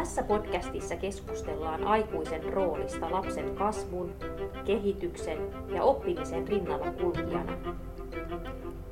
Tässä 0.00 0.22
podcastissa 0.22 0.96
keskustellaan 0.96 1.84
aikuisen 1.84 2.52
roolista 2.52 3.12
lapsen 3.12 3.54
kasvun, 3.54 4.12
kehityksen 4.64 5.38
ja 5.74 5.82
oppimisen 5.82 6.48
rinnalla 6.48 6.92
kulkijana. 6.92 7.52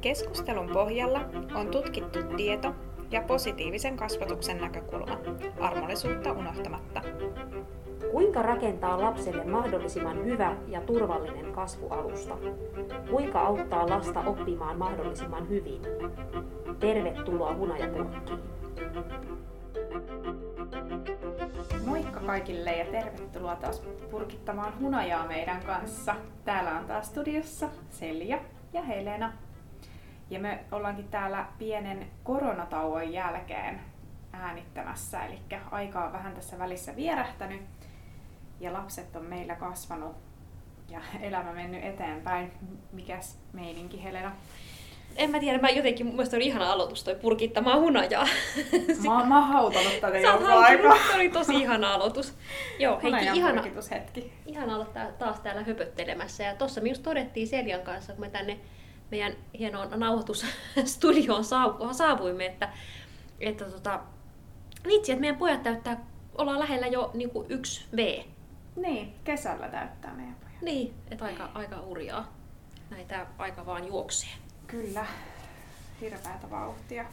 Keskustelun 0.00 0.70
pohjalla 0.72 1.20
on 1.54 1.68
tutkittu 1.68 2.18
tieto 2.36 2.74
ja 3.10 3.22
positiivisen 3.22 3.96
kasvatuksen 3.96 4.60
näkökulma, 4.60 5.18
armollisuutta 5.60 6.32
unohtamatta. 6.32 7.02
Kuinka 8.12 8.42
rakentaa 8.42 9.00
lapselle 9.02 9.44
mahdollisimman 9.44 10.24
hyvä 10.24 10.56
ja 10.66 10.80
turvallinen 10.80 11.52
kasvualusta? 11.52 12.36
Kuinka 13.10 13.40
auttaa 13.40 13.88
lasta 13.88 14.20
oppimaan 14.20 14.78
mahdollisimman 14.78 15.48
hyvin? 15.48 15.82
Tervetuloa 16.80 17.54
Hunajapurkkiin! 17.54 18.57
Kaikille 22.28 22.76
ja 22.76 22.84
tervetuloa 22.84 23.56
taas 23.56 23.82
purkittamaan 24.10 24.80
hunajaa 24.80 25.26
meidän 25.26 25.62
kanssa. 25.62 26.16
Täällä 26.44 26.70
on 26.78 26.84
taas 26.84 27.06
studiossa 27.06 27.68
Selja 27.90 28.38
ja 28.72 28.82
Helena. 28.82 29.32
Ja 30.30 30.40
me 30.40 30.64
ollaankin 30.72 31.08
täällä 31.08 31.46
pienen 31.58 32.10
koronatauon 32.24 33.12
jälkeen 33.12 33.80
äänittämässä, 34.32 35.24
eli 35.24 35.38
aika 35.70 36.04
on 36.04 36.12
vähän 36.12 36.34
tässä 36.34 36.58
välissä 36.58 36.96
vierähtänyt 36.96 37.62
ja 38.60 38.72
lapset 38.72 39.16
on 39.16 39.24
meillä 39.24 39.54
kasvanut 39.54 40.16
ja 40.88 41.00
elämä 41.20 41.52
mennyt 41.52 41.84
eteenpäin. 41.84 42.52
Mikäs 42.92 43.38
meininki 43.52 44.02
Helena? 44.02 44.32
En 45.16 45.30
mä 45.30 45.40
tiedä, 45.40 45.58
mä 45.58 45.70
jotenkin, 45.70 46.06
mun 46.06 46.14
mielestä 46.14 46.36
oli 46.36 46.46
ihana 46.46 46.72
aloitus 46.72 47.04
toi 47.04 47.14
purkittamaan 47.14 47.80
hunajaa. 47.80 48.28
Mä, 49.08 49.24
mä 49.24 49.38
oon 49.38 49.48
hautanut 49.48 49.92
tätä 50.00 50.06
oot 50.06 50.22
jonkun 50.22 50.50
aikaa. 50.50 50.96
Se 51.10 51.14
oli 51.14 51.28
tosi 51.28 51.54
ihana 51.54 51.94
aloitus. 51.94 52.34
Joo, 52.78 53.00
Heikki, 53.02 53.24
ihana, 53.38 53.62
purkitushetki. 53.62 54.32
ihana 54.46 54.74
olla 54.74 54.84
tää, 54.84 55.12
taas 55.12 55.40
täällä 55.40 55.62
höpöttelemässä. 55.62 56.44
Ja 56.44 56.54
tossa 56.56 56.80
me 56.80 56.88
just 56.88 57.02
todettiin 57.02 57.48
Seljan 57.48 57.82
kanssa, 57.82 58.12
kun 58.12 58.20
me 58.20 58.30
tänne 58.30 58.58
meidän 59.10 59.32
hienoon 59.58 59.88
nauhoitusstudioon 59.96 61.44
saavu, 61.44 61.94
saavuimme, 61.94 62.46
että, 62.46 62.68
että 63.40 63.64
tota, 63.64 64.00
vitsi, 64.86 65.12
että 65.12 65.20
meidän 65.20 65.38
pojat 65.38 65.62
täyttää, 65.62 66.04
ollaan 66.38 66.58
lähellä 66.58 66.86
jo 66.86 67.10
niin 67.14 67.30
kuin 67.30 67.46
yksi 67.50 67.84
V. 67.96 68.22
Niin, 68.76 69.14
kesällä 69.24 69.68
täyttää 69.68 70.14
meidän 70.14 70.34
pojat. 70.34 70.62
Niin, 70.62 70.94
että 71.10 71.24
aika, 71.24 71.50
aika 71.54 71.82
hurjaa. 71.82 72.32
Näitä 72.90 73.26
aika 73.38 73.66
vaan 73.66 73.86
juoksee. 73.86 74.30
Kyllä, 74.68 75.06
hirveätä 76.00 76.50
vauhtia. 76.50 77.04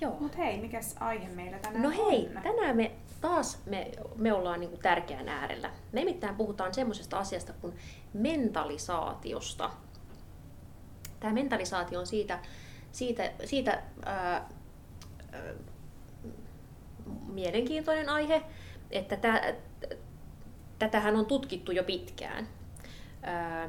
Joo. 0.00 0.16
Mut 0.20 0.38
hei, 0.38 0.60
mikäs 0.60 0.96
aihe 1.00 1.28
meillä 1.28 1.58
tänään 1.58 1.82
No 1.82 1.90
hei, 1.90 2.30
on? 2.36 2.42
tänään 2.42 2.76
me 2.76 2.90
taas 3.20 3.58
me, 3.66 3.90
me 4.16 4.32
ollaan 4.32 4.60
niin 4.60 4.70
kuin 4.70 4.82
tärkeän 4.82 5.28
äärellä. 5.28 5.70
Me 5.92 6.00
nimittäin 6.00 6.34
puhutaan 6.34 6.74
semmoisesta 6.74 7.18
asiasta 7.18 7.52
kuin 7.52 7.76
mentalisaatiosta. 8.12 9.70
Tämä 11.20 11.32
mentalisaatio 11.32 12.00
on 12.00 12.06
siitä, 12.06 12.38
siitä, 12.92 13.32
siitä 13.44 13.82
ää, 14.04 14.48
ää, 15.32 15.54
mielenkiintoinen 17.26 18.08
aihe, 18.08 18.42
että 18.90 19.16
tä, 19.16 19.54
tätähän 20.78 21.16
on 21.16 21.26
tutkittu 21.26 21.72
jo 21.72 21.84
pitkään. 21.84 22.48
Ää, 23.22 23.68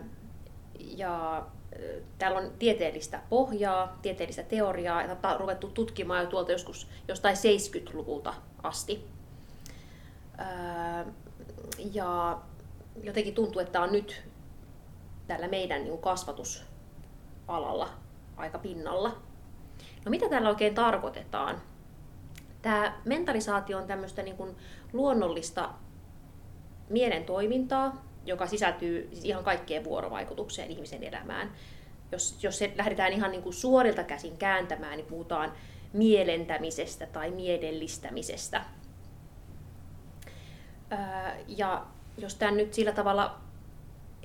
ja 0.80 1.46
täällä 2.17 2.39
on 2.39 2.51
tieteellistä 2.59 3.22
pohjaa, 3.29 4.00
tieteellistä 4.01 4.44
teoriaa, 4.44 5.03
jota 5.03 5.34
on 5.34 5.39
ruvettu 5.39 5.67
tutkimaan 5.67 6.23
jo 6.23 6.29
tuolta 6.29 6.51
joskus 6.51 6.88
jostain 7.07 7.35
70-luvulta 7.35 8.34
asti. 8.63 9.07
Ää, 10.38 11.06
ja 11.94 12.39
jotenkin 13.03 13.34
tuntuu, 13.34 13.61
että 13.61 13.81
on 13.81 13.91
nyt 13.91 14.23
tällä 15.28 15.47
meidän 15.47 15.84
niin 15.84 15.97
kasvatusalalla 15.97 17.90
aika 18.38 18.59
pinnalla. 18.59 19.09
No 20.05 20.09
mitä 20.09 20.29
tällä 20.29 20.50
oikein 20.50 20.75
tarkoitetaan? 20.75 21.61
Tämä 22.61 23.01
mentalisaatio 23.05 23.78
on 23.78 23.88
tämmöistä 23.88 24.22
niin 24.22 24.38
kuin 24.38 24.55
luonnollista 24.94 25.69
mielen 26.90 27.23
toimintaa, 27.23 28.03
joka 28.25 28.47
sisältyy 28.47 29.09
siis 29.13 29.25
ihan 29.25 29.44
kaikkeen 29.44 29.84
vuorovaikutukseen 29.84 30.72
ihmisen 30.72 31.03
elämään. 31.03 31.51
Jos, 32.11 32.44
jos 32.44 32.57
se 32.57 32.73
lähdetään 32.75 33.13
ihan 33.13 33.31
niin 33.31 33.44
kuin 33.44 33.53
suorilta 33.53 34.03
käsin 34.03 34.38
kääntämään, 34.38 34.97
niin 34.97 35.06
puhutaan 35.06 35.53
mielentämisestä 35.94 37.06
tai 37.06 37.31
mielellistämisestä. 37.31 38.66
Ja 41.47 41.85
jos 42.17 42.35
tämä 42.35 42.51
nyt 42.51 42.73
sillä 42.73 42.91
tavalla 42.91 43.38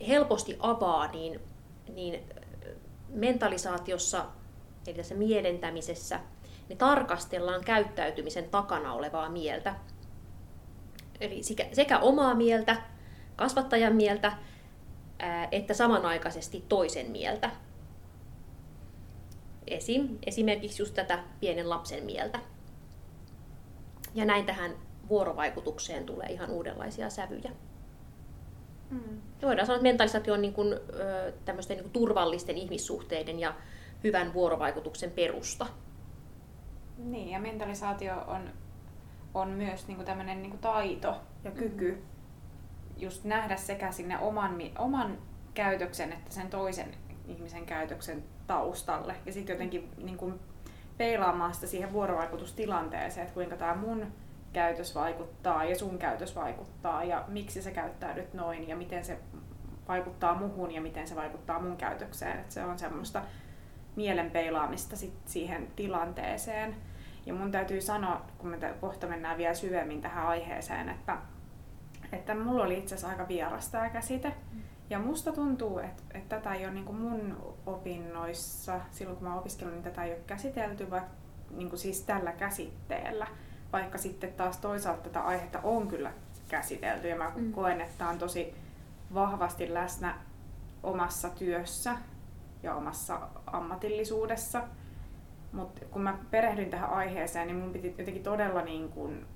helposti 0.09 0.57
avaa, 0.61 1.13
niin, 1.13 1.41
niin 1.95 2.21
mentalisaatiossa, 3.09 4.25
eli 4.87 4.97
tässä 4.97 5.15
mielentämisessä, 5.15 6.21
niin 6.69 6.79
tarkastellaan 6.79 7.65
käyttäytymisen 7.65 8.51
takana 8.51 8.93
olevaa 8.93 9.29
mieltä. 9.29 9.75
Eli 11.21 11.41
sekä 11.73 11.99
omaa 11.99 12.35
mieltä, 12.35 12.77
kasvattajan 13.39 13.97
mieltä, 13.97 14.33
että 15.53 15.75
samanaikaisesti 15.75 16.65
toisen 16.69 17.11
mieltä. 17.11 17.51
Esim, 19.67 20.19
esimerkiksi 20.27 20.83
just 20.83 20.95
tätä 20.95 21.25
pienen 21.41 21.71
lapsen 21.71 22.05
mieltä. 22.05 22.39
Ja 24.15 24.25
näin 24.25 24.47
tähän 24.47 24.71
vuorovaikutukseen 25.09 26.07
tulee 26.07 26.27
ihan 26.29 26.51
uudenlaisia 26.51 27.11
sävyjä. 27.11 27.51
Mm. 28.91 29.21
Voidaan 29.43 29.67
sanoa, 29.67 29.77
että 29.77 29.89
mentalisaatio 29.89 30.35
on 30.35 30.43
niin 30.43 30.55
kuin, 30.55 30.75
tämmöisten 31.45 31.77
niin 31.77 31.85
kuin 31.85 31.93
turvallisten 31.93 32.59
ihmissuhteiden 32.59 33.41
ja 33.41 33.55
hyvän 34.05 34.35
vuorovaikutuksen 34.35 35.11
perusta. 35.11 35.67
Niin, 36.99 37.29
ja 37.29 37.41
mentalisaatio 37.41 38.15
on, 38.27 38.51
on 39.35 39.49
myös 39.49 39.87
niin 39.87 39.97
kuin 39.97 40.07
tämmöinen 40.07 40.43
niin 40.43 40.51
kuin 40.51 40.61
taito 40.61 41.17
ja 41.45 41.51
kyky 41.51 41.91
mm. 41.93 42.18
Just 42.99 43.25
nähdä 43.25 43.57
sekä 43.57 43.93
sinne 43.93 44.19
oman, 44.19 44.57
oman 44.79 45.19
käytöksen 45.55 46.13
että 46.13 46.35
sen 46.35 46.51
toisen 46.51 46.95
ihmisen 47.27 47.67
käytöksen 47.67 48.25
taustalle. 48.47 49.15
Ja 49.27 49.33
sitten 49.33 49.55
jotenkin 49.55 49.91
niin 49.97 50.17
kuin 50.17 50.41
peilaamaan 50.99 51.55
sitä 51.55 51.67
siihen 51.67 51.93
vuorovaikutustilanteeseen, 51.93 53.23
että 53.23 53.35
kuinka 53.35 53.57
tämä 53.57 53.75
mun 53.75 54.07
käytös 54.53 54.95
vaikuttaa 54.95 55.65
ja 55.65 55.79
sun 55.79 55.99
käytös 55.99 56.37
vaikuttaa 56.37 57.05
ja 57.05 57.25
miksi 57.29 57.63
sä 57.63 57.71
käyttäydyt 57.71 58.35
noin 58.35 58.69
ja 58.69 58.77
miten 58.77 59.05
se 59.05 59.19
vaikuttaa 59.89 60.35
muhun 60.35 60.71
ja 60.71 60.81
miten 60.81 61.09
se 61.09 61.17
vaikuttaa 61.17 61.61
mun 61.61 61.77
käytökseen. 61.77 62.39
Et 62.39 62.51
se 62.51 62.65
on 62.65 62.79
semmoista 62.79 63.23
mielen 63.97 64.31
peilaamista 64.31 64.97
sit 64.97 65.15
siihen 65.27 65.69
tilanteeseen. 65.77 66.77
Ja 67.27 67.35
mun 67.35 67.51
täytyy 67.51 67.81
sanoa, 67.81 68.23
kun 68.39 68.51
me 68.51 68.75
kohta 68.81 69.07
mennään 69.07 69.39
vielä 69.39 69.55
syvemmin 69.55 70.01
tähän 70.01 70.27
aiheeseen, 70.27 70.89
että, 70.89 71.17
että 72.13 72.35
mulla 72.35 72.65
oli 72.65 72.79
itse 72.79 72.95
asiassa 72.95 73.09
aika 73.09 73.29
vieras 73.29 73.69
tämä 73.69 73.91
käsite. 73.91 74.33
Ja 74.91 74.99
musta 74.99 75.33
tuntuu, 75.33 75.79
että, 75.79 76.03
että 76.15 76.37
tätä 76.37 76.55
ei 76.55 76.65
ole 76.65 76.75
niin 76.75 76.95
mun 76.95 77.37
opinnoissa, 77.67 78.81
silloin 78.91 79.19
kun 79.19 79.29
mä 79.29 79.39
opiskelin, 79.39 79.73
niin 79.73 79.83
tätä 79.83 80.05
ei 80.05 80.13
ole 80.13 80.21
käsitelty, 80.27 80.91
vaikka 80.91 81.11
niin 81.51 81.79
siis 81.79 82.03
tällä 82.03 82.33
käsitteellä 82.33 83.27
vaikka 83.73 83.99
sitten 83.99 84.33
taas 84.33 84.57
toisaalta 84.57 85.03
tätä 85.03 85.21
aihetta 85.21 85.61
on 85.63 85.89
kyllä 85.89 86.13
käsitelty 86.49 87.09
ja 87.09 87.17
mä 87.17 87.33
mm. 87.37 87.53
koen, 87.53 87.81
että 87.81 87.99
tämä 87.99 88.11
on 88.11 88.19
tosi 88.19 88.55
vahvasti 89.15 89.75
läsnä 89.75 90.15
omassa 90.83 91.31
työssä 91.31 91.97
ja 92.63 92.75
omassa 92.75 93.21
ammatillisuudessa. 93.47 94.63
Mutta 95.53 95.81
kun 95.91 96.03
mä 96.03 96.19
perehdyin 96.31 96.71
tähän 96.71 96.91
aiheeseen, 96.91 97.47
niin 97.47 97.57
mun 97.57 97.73
piti 97.73 97.95
jotenkin 97.99 98.23
todella 98.23 98.63
niin 98.63 98.89
kuin 98.89 99.27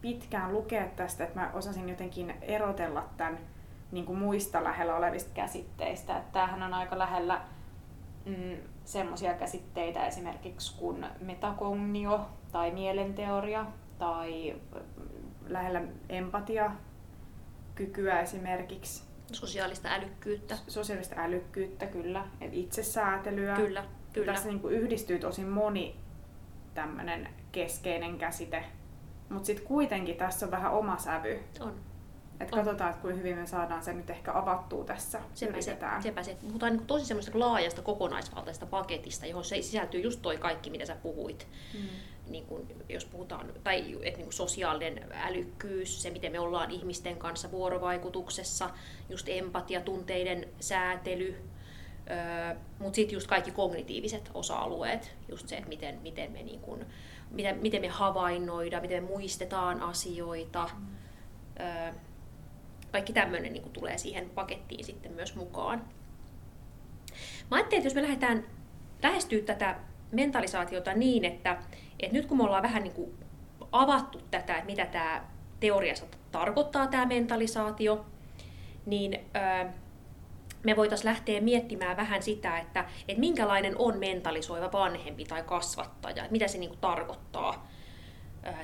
pitkään 0.00 0.52
lukea 0.52 0.86
tästä, 0.96 1.24
että 1.24 1.40
mä 1.40 1.50
osasin 1.54 1.88
jotenkin 1.88 2.34
erotella 2.42 3.08
tämän 3.16 3.38
niin 3.92 4.06
kuin 4.06 4.18
muista 4.18 4.64
lähellä 4.64 4.96
olevista 4.96 5.30
käsitteistä. 5.34 6.16
Että 6.16 6.32
tämähän 6.32 6.62
on 6.62 6.74
aika 6.74 6.98
lähellä 6.98 7.40
mm, 8.24 8.56
semmoisia 8.84 9.34
käsitteitä 9.34 10.06
esimerkiksi 10.06 10.78
kuin 10.78 11.06
metakognio 11.20 12.28
tai 12.52 12.70
mielenteoria 12.70 13.66
tai 13.98 14.56
lähellä 15.48 15.82
empatia, 16.08 16.70
kykyä 17.74 18.20
esimerkiksi. 18.20 19.08
Sosiaalista 19.32 19.88
älykkyyttä. 19.88 20.58
Sosiaalista 20.68 21.14
älykkyyttä, 21.18 21.86
kyllä. 21.86 22.24
Et 22.40 22.54
itsesäätelyä. 22.54 23.56
Kyllä, 23.56 23.84
kyllä. 24.12 24.32
Tässä 24.32 24.48
niin 24.48 24.60
kuin 24.60 24.74
yhdistyy 24.74 25.18
tosi 25.18 25.44
moni 25.44 25.96
tämmöinen 26.74 27.28
keskeinen 27.52 28.18
käsite. 28.18 28.64
Mutta 29.28 29.46
sitten 29.46 29.66
kuitenkin 29.66 30.16
tässä 30.16 30.46
on 30.46 30.50
vähän 30.52 30.72
oma 30.72 30.98
sävy. 30.98 31.40
On. 31.60 31.74
Et 32.40 32.50
katsotaan, 32.50 32.90
että 32.90 33.02
kuinka 33.02 33.18
hyvin 33.18 33.38
me 33.38 33.46
saadaan 33.46 33.82
se 33.82 33.92
nyt 33.92 34.10
ehkä 34.10 34.32
avattua 34.32 34.84
tässä. 34.84 35.20
Sepä 35.34 35.60
se, 35.60 35.78
sepä 36.02 36.22
se. 36.22 36.36
Puhutaan 36.40 36.72
niin 36.72 36.86
tosi 36.86 37.04
semmoista 37.04 37.38
laajasta 37.38 37.82
kokonaisvaltaista 37.82 38.66
paketista, 38.66 39.26
johon 39.26 39.44
se 39.44 39.62
sisältyy 39.62 40.00
just 40.00 40.22
toi 40.22 40.38
kaikki, 40.38 40.70
mitä 40.70 40.86
sä 40.86 40.96
puhuit. 41.02 41.46
Hmm. 41.72 41.88
niin 42.26 42.46
kuin, 42.46 42.66
jos 42.88 43.04
puhutaan, 43.04 43.52
tai 43.64 43.98
että 44.02 44.20
niin 44.20 44.32
sosiaalinen 44.32 45.08
älykkyys, 45.12 46.02
se 46.02 46.10
miten 46.10 46.32
me 46.32 46.40
ollaan 46.40 46.70
ihmisten 46.70 47.16
kanssa 47.16 47.50
vuorovaikutuksessa, 47.50 48.70
just 49.08 49.28
empatia, 49.28 49.80
tunteiden 49.80 50.48
säätely, 50.60 51.36
öö, 52.10 52.56
mutta 52.78 52.96
sitten 52.96 53.16
just 53.16 53.26
kaikki 53.26 53.50
kognitiiviset 53.50 54.30
osa-alueet, 54.34 55.14
just 55.28 55.48
se, 55.48 55.56
että 55.56 55.68
miten, 55.68 55.98
miten, 56.02 56.32
me, 56.32 56.42
niin 56.42 56.60
kuin, 56.60 56.86
miten, 57.30 57.58
miten 57.58 57.80
me 57.80 57.88
havainnoidaan, 57.88 58.82
miten 58.82 59.02
me 59.02 59.08
muistetaan 59.08 59.82
asioita, 59.82 60.70
öö, 61.60 61.92
kaikki 62.92 63.12
tämmöinen 63.12 63.52
niin 63.52 63.70
tulee 63.72 63.98
siihen 63.98 64.30
pakettiin 64.30 64.84
sitten 64.84 65.12
myös 65.12 65.34
mukaan. 65.34 65.84
Mä 67.50 67.56
ajattelin, 67.56 67.78
että 67.78 67.86
jos 67.86 67.94
me 67.94 68.02
lähdetään 68.02 68.44
lähestyä 69.02 69.42
tätä 69.42 69.76
mentalisaatiota 70.12 70.94
niin, 70.94 71.24
että, 71.24 71.62
että 72.00 72.16
nyt 72.16 72.26
kun 72.26 72.36
me 72.36 72.44
ollaan 72.44 72.62
vähän 72.62 72.82
niin 72.82 72.94
kuin 72.94 73.14
avattu 73.72 74.20
tätä, 74.30 74.54
että 74.54 74.66
mitä 74.66 74.86
tämä 74.86 75.24
teoriassa 75.60 76.06
tarkoittaa 76.32 76.86
tämä 76.86 77.06
mentalisaatio, 77.06 78.06
niin 78.86 79.20
öö, 79.36 79.70
me 80.62 80.76
voitaisiin 80.76 81.08
lähteä 81.08 81.40
miettimään 81.40 81.96
vähän 81.96 82.22
sitä, 82.22 82.58
että, 82.58 82.84
että 83.08 83.20
minkälainen 83.20 83.78
on 83.78 83.98
mentalisoiva 83.98 84.72
vanhempi 84.72 85.24
tai 85.24 85.42
kasvattaja, 85.42 86.24
että 86.24 86.32
mitä 86.32 86.48
se 86.48 86.58
niin 86.58 86.70
kuin 86.70 86.80
tarkoittaa 86.80 87.68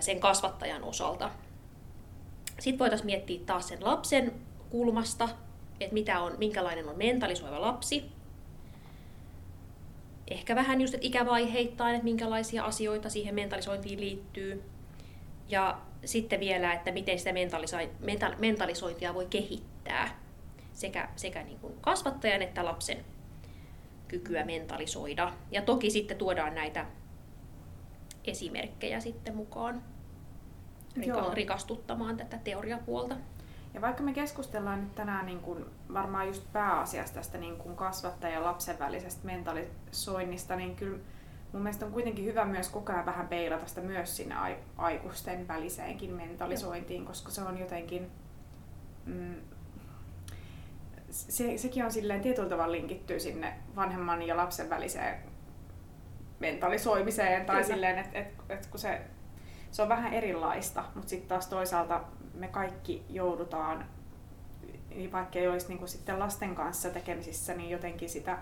sen 0.01 0.21
kasvattajan 0.21 0.85
osalta. 0.85 1.31
Sitten 2.59 2.79
voitaisiin 2.79 3.07
miettiä 3.07 3.41
taas 3.47 3.69
sen 3.69 3.85
lapsen 3.85 4.33
kulmasta, 4.71 5.29
että 5.81 5.95
mitä 5.95 6.21
on, 6.21 6.35
minkälainen 6.39 6.89
on 6.89 6.99
mentalisoiva 6.99 7.61
lapsi, 7.61 8.13
ehkä 10.29 10.57
vähän 10.57 10.81
just 10.81 10.95
ikävaiheittain, 11.01 11.95
että 11.95 12.05
minkälaisia 12.05 12.65
asioita 12.65 13.11
siihen 13.11 13.35
mentalisointiin 13.35 14.01
liittyy. 14.01 14.63
Ja 15.49 15.79
sitten 16.05 16.41
vielä, 16.41 16.73
että 16.73 16.93
miten 16.93 17.19
sitä 17.19 17.33
mentalisointia 18.39 19.15
voi 19.15 19.27
kehittää 19.27 20.24
sekä, 20.75 21.09
sekä 21.17 21.43
niin 21.43 21.59
kuin 21.59 21.75
kasvattajan 21.81 22.43
että 22.43 22.65
lapsen 22.65 23.05
kykyä 24.09 24.45
mentalisoida. 24.45 25.33
Ja 25.51 25.63
toki 25.63 25.91
sitten 25.91 26.17
tuodaan 26.17 26.55
näitä 26.55 26.87
esimerkkejä 28.25 29.01
sitten 29.01 29.37
mukaan 29.37 29.83
Joo. 30.97 31.35
rikastuttamaan 31.35 32.17
tätä 32.17 32.39
teoriapuolta. 32.39 33.17
Ja 33.75 33.81
vaikka 33.81 34.03
me 34.03 34.13
keskustellaan 34.13 34.81
nyt 34.81 34.95
tänään 34.95 35.27
niin 35.27 35.41
kuin 35.41 35.65
varmaan 35.93 36.27
just 36.27 36.53
pääasiasta 36.53 37.15
tästä 37.15 37.39
niin 37.39 37.57
kuin 37.57 37.77
kasvattajan 37.77 38.35
ja 38.35 38.45
lapsen 38.45 38.79
välisestä 38.79 39.27
mentalisoinnista, 39.27 40.57
niin 40.57 40.77
kyllä 40.77 40.99
mun 41.53 41.63
mielestä 41.63 41.87
on 41.87 41.93
kuitenkin 41.93 42.25
hyvä 42.25 42.45
myös 42.45 42.69
koko 42.69 42.93
ajan 42.93 43.07
vähän 43.07 43.29
peilata 43.29 43.67
sitä 43.67 43.81
myös 43.81 44.17
sinne 44.17 44.35
aikuisten 44.77 45.49
väliseenkin 45.49 46.15
mentalisointiin, 46.15 47.05
koska 47.05 47.31
se 47.31 47.43
on 47.43 47.59
jotenkin... 47.59 48.11
Mm, 49.07 49.35
se, 51.15 51.59
sekin 51.59 51.85
on 51.85 51.93
silleen 51.93 52.21
tietyllä 52.21 52.49
tavalla 52.49 52.73
linkittyy 52.73 53.21
sinne 53.21 53.53
vanhemman 53.77 54.23
ja 54.23 54.37
lapsen 54.37 54.71
väliseen 54.71 55.19
mentalisoimiseen, 56.41 57.47
tai 57.47 57.57
Kyllä. 57.57 57.75
silleen, 57.75 57.99
että 57.99 58.19
et, 58.19 58.29
et 58.49 58.67
kun 58.67 58.81
se, 58.81 59.01
se 59.71 59.83
on 59.83 59.89
vähän 59.89 60.13
erilaista, 60.13 60.85
mutta 60.95 61.09
sitten 61.09 61.29
taas 61.29 61.47
toisaalta 61.47 62.01
me 62.35 62.49
kaikki 62.49 63.05
joudutaan, 63.09 63.87
niin 64.89 65.13
vaikka 65.13 65.39
ei 65.39 65.49
olisi 65.49 65.69
niin 65.69 65.79
kuin 65.79 65.89
sitten 65.89 66.19
lasten 66.19 66.55
kanssa 66.55 66.91
tekemisissä, 66.91 67.55
niin 67.55 67.71
jotenkin 67.71 68.11
sitä, 68.11 68.39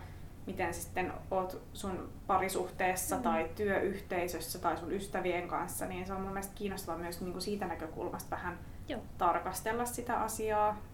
miten 0.46 0.74
sitten 0.74 1.12
oot 1.30 1.62
sun 1.72 2.12
parisuhteessa 2.26 3.16
mm. 3.16 3.22
tai 3.22 3.50
työyhteisössä 3.54 4.58
tai 4.58 4.76
sun 4.76 4.92
ystävien 4.92 5.48
kanssa, 5.48 5.86
niin 5.86 6.06
se 6.06 6.12
on 6.12 6.20
mun 6.20 6.30
mielestä 6.30 6.54
kiinnostavaa 6.54 7.00
myös 7.00 7.20
niin 7.20 7.32
kuin 7.32 7.42
siitä 7.42 7.66
näkökulmasta 7.66 8.30
vähän 8.30 8.58
Joo. 8.88 9.00
tarkastella 9.18 9.84
sitä 9.84 10.20
asiaa. 10.20 10.91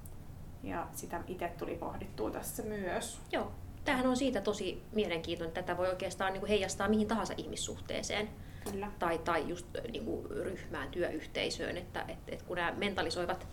Ja 0.63 0.87
sitä 0.93 1.21
itse 1.27 1.53
tuli 1.59 1.75
pohdittua 1.75 2.31
tässä 2.31 2.63
myös. 2.63 3.21
Joo, 3.33 3.53
tämähän 3.85 4.07
on 4.07 4.17
siitä 4.17 4.41
tosi 4.41 4.83
mielenkiintoinen, 4.93 5.49
että 5.49 5.63
tätä 5.63 5.77
voi 5.77 5.89
oikeastaan 5.89 6.33
niin 6.33 6.41
kuin 6.41 6.49
heijastaa 6.49 6.89
mihin 6.89 7.09
tahansa 7.09 7.35
ihmissuhteeseen. 7.37 8.29
Kyllä. 8.71 8.91
Tai, 8.99 9.19
tai 9.19 9.49
just 9.49 9.67
niin 9.93 10.05
kuin 10.05 10.31
ryhmään, 10.31 10.89
työyhteisöön, 10.89 11.77
että 11.77 12.05
et, 12.09 12.19
et 12.29 12.43
kun 12.43 12.57
nämä 12.57 12.73
mentalisoivat 12.73 13.47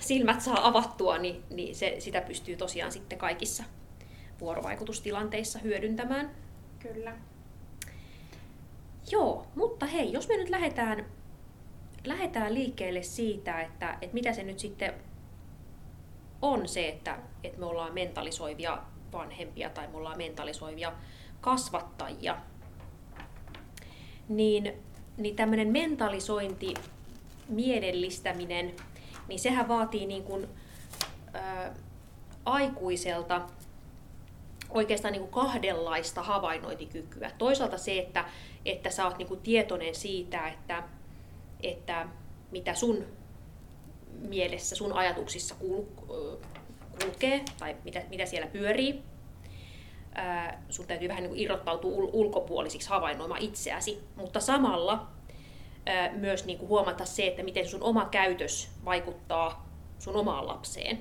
silmät 0.00 0.40
saa 0.40 0.68
avattua, 0.68 1.18
niin, 1.18 1.42
niin 1.50 1.74
se, 1.74 1.96
sitä 1.98 2.20
pystyy 2.20 2.56
tosiaan 2.56 2.92
sitten 2.92 3.18
kaikissa 3.18 3.64
vuorovaikutustilanteissa 4.40 5.58
hyödyntämään. 5.58 6.30
Kyllä. 6.78 7.16
Joo, 9.10 9.46
mutta 9.54 9.86
hei, 9.86 10.12
jos 10.12 10.28
me 10.28 10.36
nyt 10.36 10.48
lähdetään, 10.48 11.06
lähdetään 12.04 12.54
liikkeelle 12.54 13.02
siitä, 13.02 13.60
että, 13.60 13.98
että 14.02 14.14
mitä 14.14 14.32
se 14.32 14.42
nyt 14.42 14.58
sitten 14.58 14.94
on 16.42 16.68
se, 16.68 16.88
että, 16.88 17.18
että 17.44 17.60
me 17.60 17.66
ollaan 17.66 17.94
mentalisoivia 17.94 18.78
vanhempia 19.12 19.70
tai 19.70 19.88
me 19.88 19.96
ollaan 19.96 20.18
mentalisoivia 20.18 20.92
kasvattajia, 21.40 22.36
niin, 24.28 24.72
niin 25.16 25.36
tämmöinen 25.36 25.68
mentalisointi, 25.68 26.74
mielellistäminen, 27.48 28.74
niin 29.28 29.40
sehän 29.40 29.68
vaatii 29.68 30.06
niin 30.06 30.22
kuin, 30.22 30.48
ä, 31.34 31.72
aikuiselta 32.44 33.42
oikeastaan 34.70 35.12
niin 35.12 35.22
kuin 35.22 35.44
kahdenlaista 35.44 36.22
havainnointikykyä. 36.22 37.30
Toisaalta 37.38 37.78
se, 37.78 37.98
että, 37.98 38.24
että 38.64 38.90
sä 38.90 39.06
oot 39.06 39.18
niin 39.18 39.28
kuin 39.28 39.40
tietoinen 39.40 39.94
siitä, 39.94 40.48
että, 40.48 40.82
että 41.62 42.06
mitä 42.50 42.74
sun 42.74 43.04
mielessä, 44.20 44.76
sun 44.76 44.92
ajatuksissa 44.92 45.54
kulkee 45.54 47.44
tai 47.58 47.76
mitä, 47.84 48.02
mitä 48.10 48.26
siellä 48.26 48.46
pyörii 48.46 49.02
sun 50.68 50.86
täytyy 50.86 51.08
vähän 51.08 51.22
niin 51.22 51.36
irrottautua 51.36 51.90
ul- 51.90 52.10
ulkopuolisiksi 52.12 52.88
havainnoimaan 52.88 53.42
itseäsi, 53.42 54.04
mutta 54.16 54.40
samalla 54.40 55.06
myös 56.12 56.44
niin 56.44 56.58
kuin 56.58 56.68
huomata 56.68 57.04
se, 57.04 57.26
että 57.26 57.42
miten 57.42 57.68
sun 57.68 57.82
oma 57.82 58.04
käytös 58.04 58.70
vaikuttaa 58.84 59.68
sun 59.98 60.16
omaan 60.16 60.46
lapseen. 60.46 61.00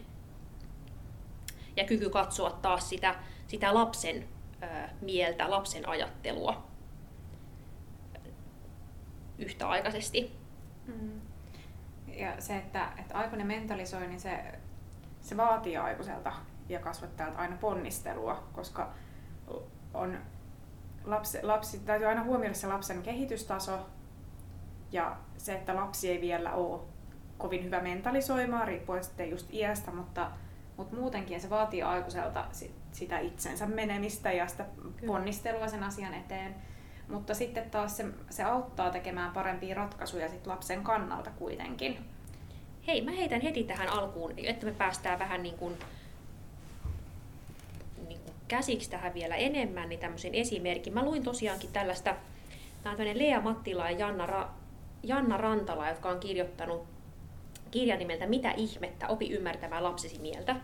Ja 1.76 1.84
kyky 1.84 2.10
katsoa 2.10 2.52
taas 2.52 2.90
sitä, 2.90 3.16
sitä 3.48 3.74
lapsen 3.74 4.28
mieltä, 5.02 5.50
lapsen 5.50 5.90
ajattelua 5.90 6.64
yhtäaikaisesti. 9.38 10.32
Mm. 10.86 11.22
Ja 12.20 12.42
se, 12.42 12.58
että, 12.58 12.88
että 13.00 13.18
aikuinen 13.18 13.48
mentalisoi, 13.48 14.08
niin 14.08 14.20
se, 14.20 14.60
se 15.22 15.38
vaatii 15.38 15.78
aikuiselta 15.78 16.34
ja 16.70 16.80
kasvattajalta 16.80 17.40
aina 17.40 17.58
ponnistelua, 17.58 18.48
koska 18.54 18.94
on 19.94 20.18
lapsi, 21.04 21.44
lapsi, 21.44 21.80
täytyy 21.80 22.08
aina 22.08 22.24
huomioida 22.24 22.56
se 22.56 22.68
lapsen 22.68 23.04
kehitystaso 23.04 23.90
ja 24.92 25.18
se, 25.38 25.54
että 25.54 25.76
lapsi 25.76 26.10
ei 26.10 26.22
vielä 26.22 26.54
ole 26.54 26.82
kovin 27.38 27.64
hyvä 27.64 27.82
mentalisoimaan, 27.82 28.68
riippuen 28.68 29.04
sitten 29.04 29.30
just 29.30 29.54
iästä, 29.54 29.92
mutta, 29.92 30.32
mutta 30.78 30.96
muutenkin 30.96 31.42
se 31.42 31.50
vaatii 31.50 31.82
aikuiselta 31.82 32.46
sitä 32.92 33.20
itsensä 33.20 33.66
menemistä 33.66 34.32
ja 34.32 34.48
sitä 34.48 34.66
ponnistelua 35.08 35.68
sen 35.68 35.84
asian 35.84 36.14
eteen. 36.14 36.56
Mutta 37.10 37.34
sitten 37.34 37.70
taas 37.70 37.98
se, 37.98 38.06
se 38.30 38.44
auttaa 38.44 38.90
tekemään 38.90 39.32
parempia 39.32 39.76
ratkaisuja 39.76 40.30
sit 40.30 40.48
lapsen 40.48 40.84
kannalta 40.84 41.30
kuitenkin. 41.32 41.98
Hei, 42.88 43.02
mä 43.02 43.12
heitän 43.12 43.42
heti 43.42 43.64
tähän 43.64 43.90
alkuun, 43.90 44.34
että 44.38 44.66
me 44.66 44.72
päästään 44.72 45.20
vähän 45.20 45.44
niin 45.44 45.58
kuin 45.58 45.78
käsiksi 48.48 48.90
tähän 48.90 49.14
vielä 49.14 49.36
enemmän, 49.36 49.90
niin 49.90 50.00
tämmöisen 50.00 50.36
esimerkin. 50.36 50.94
Mä 50.94 51.06
luin 51.06 51.24
tosiaankin 51.24 51.72
tällaista, 51.72 52.16
tämä 52.84 52.96
on 53.00 53.20
Lea 53.20 53.42
Mattila 53.42 53.90
ja 53.90 53.98
Janna, 53.98 54.26
Ra, 54.26 54.50
Janna 55.04 55.38
Rantala, 55.38 55.90
jotka 55.90 56.10
on 56.10 56.20
kirjoittanut 56.20 56.88
kirjan 57.72 58.00
nimeltä 58.00 58.28
Mitä 58.28 58.52
ihmettä, 58.52 59.08
opi 59.08 59.30
ymmärtämään 59.30 59.84
lapsesi 59.84 60.20
mieltä. 60.20 60.56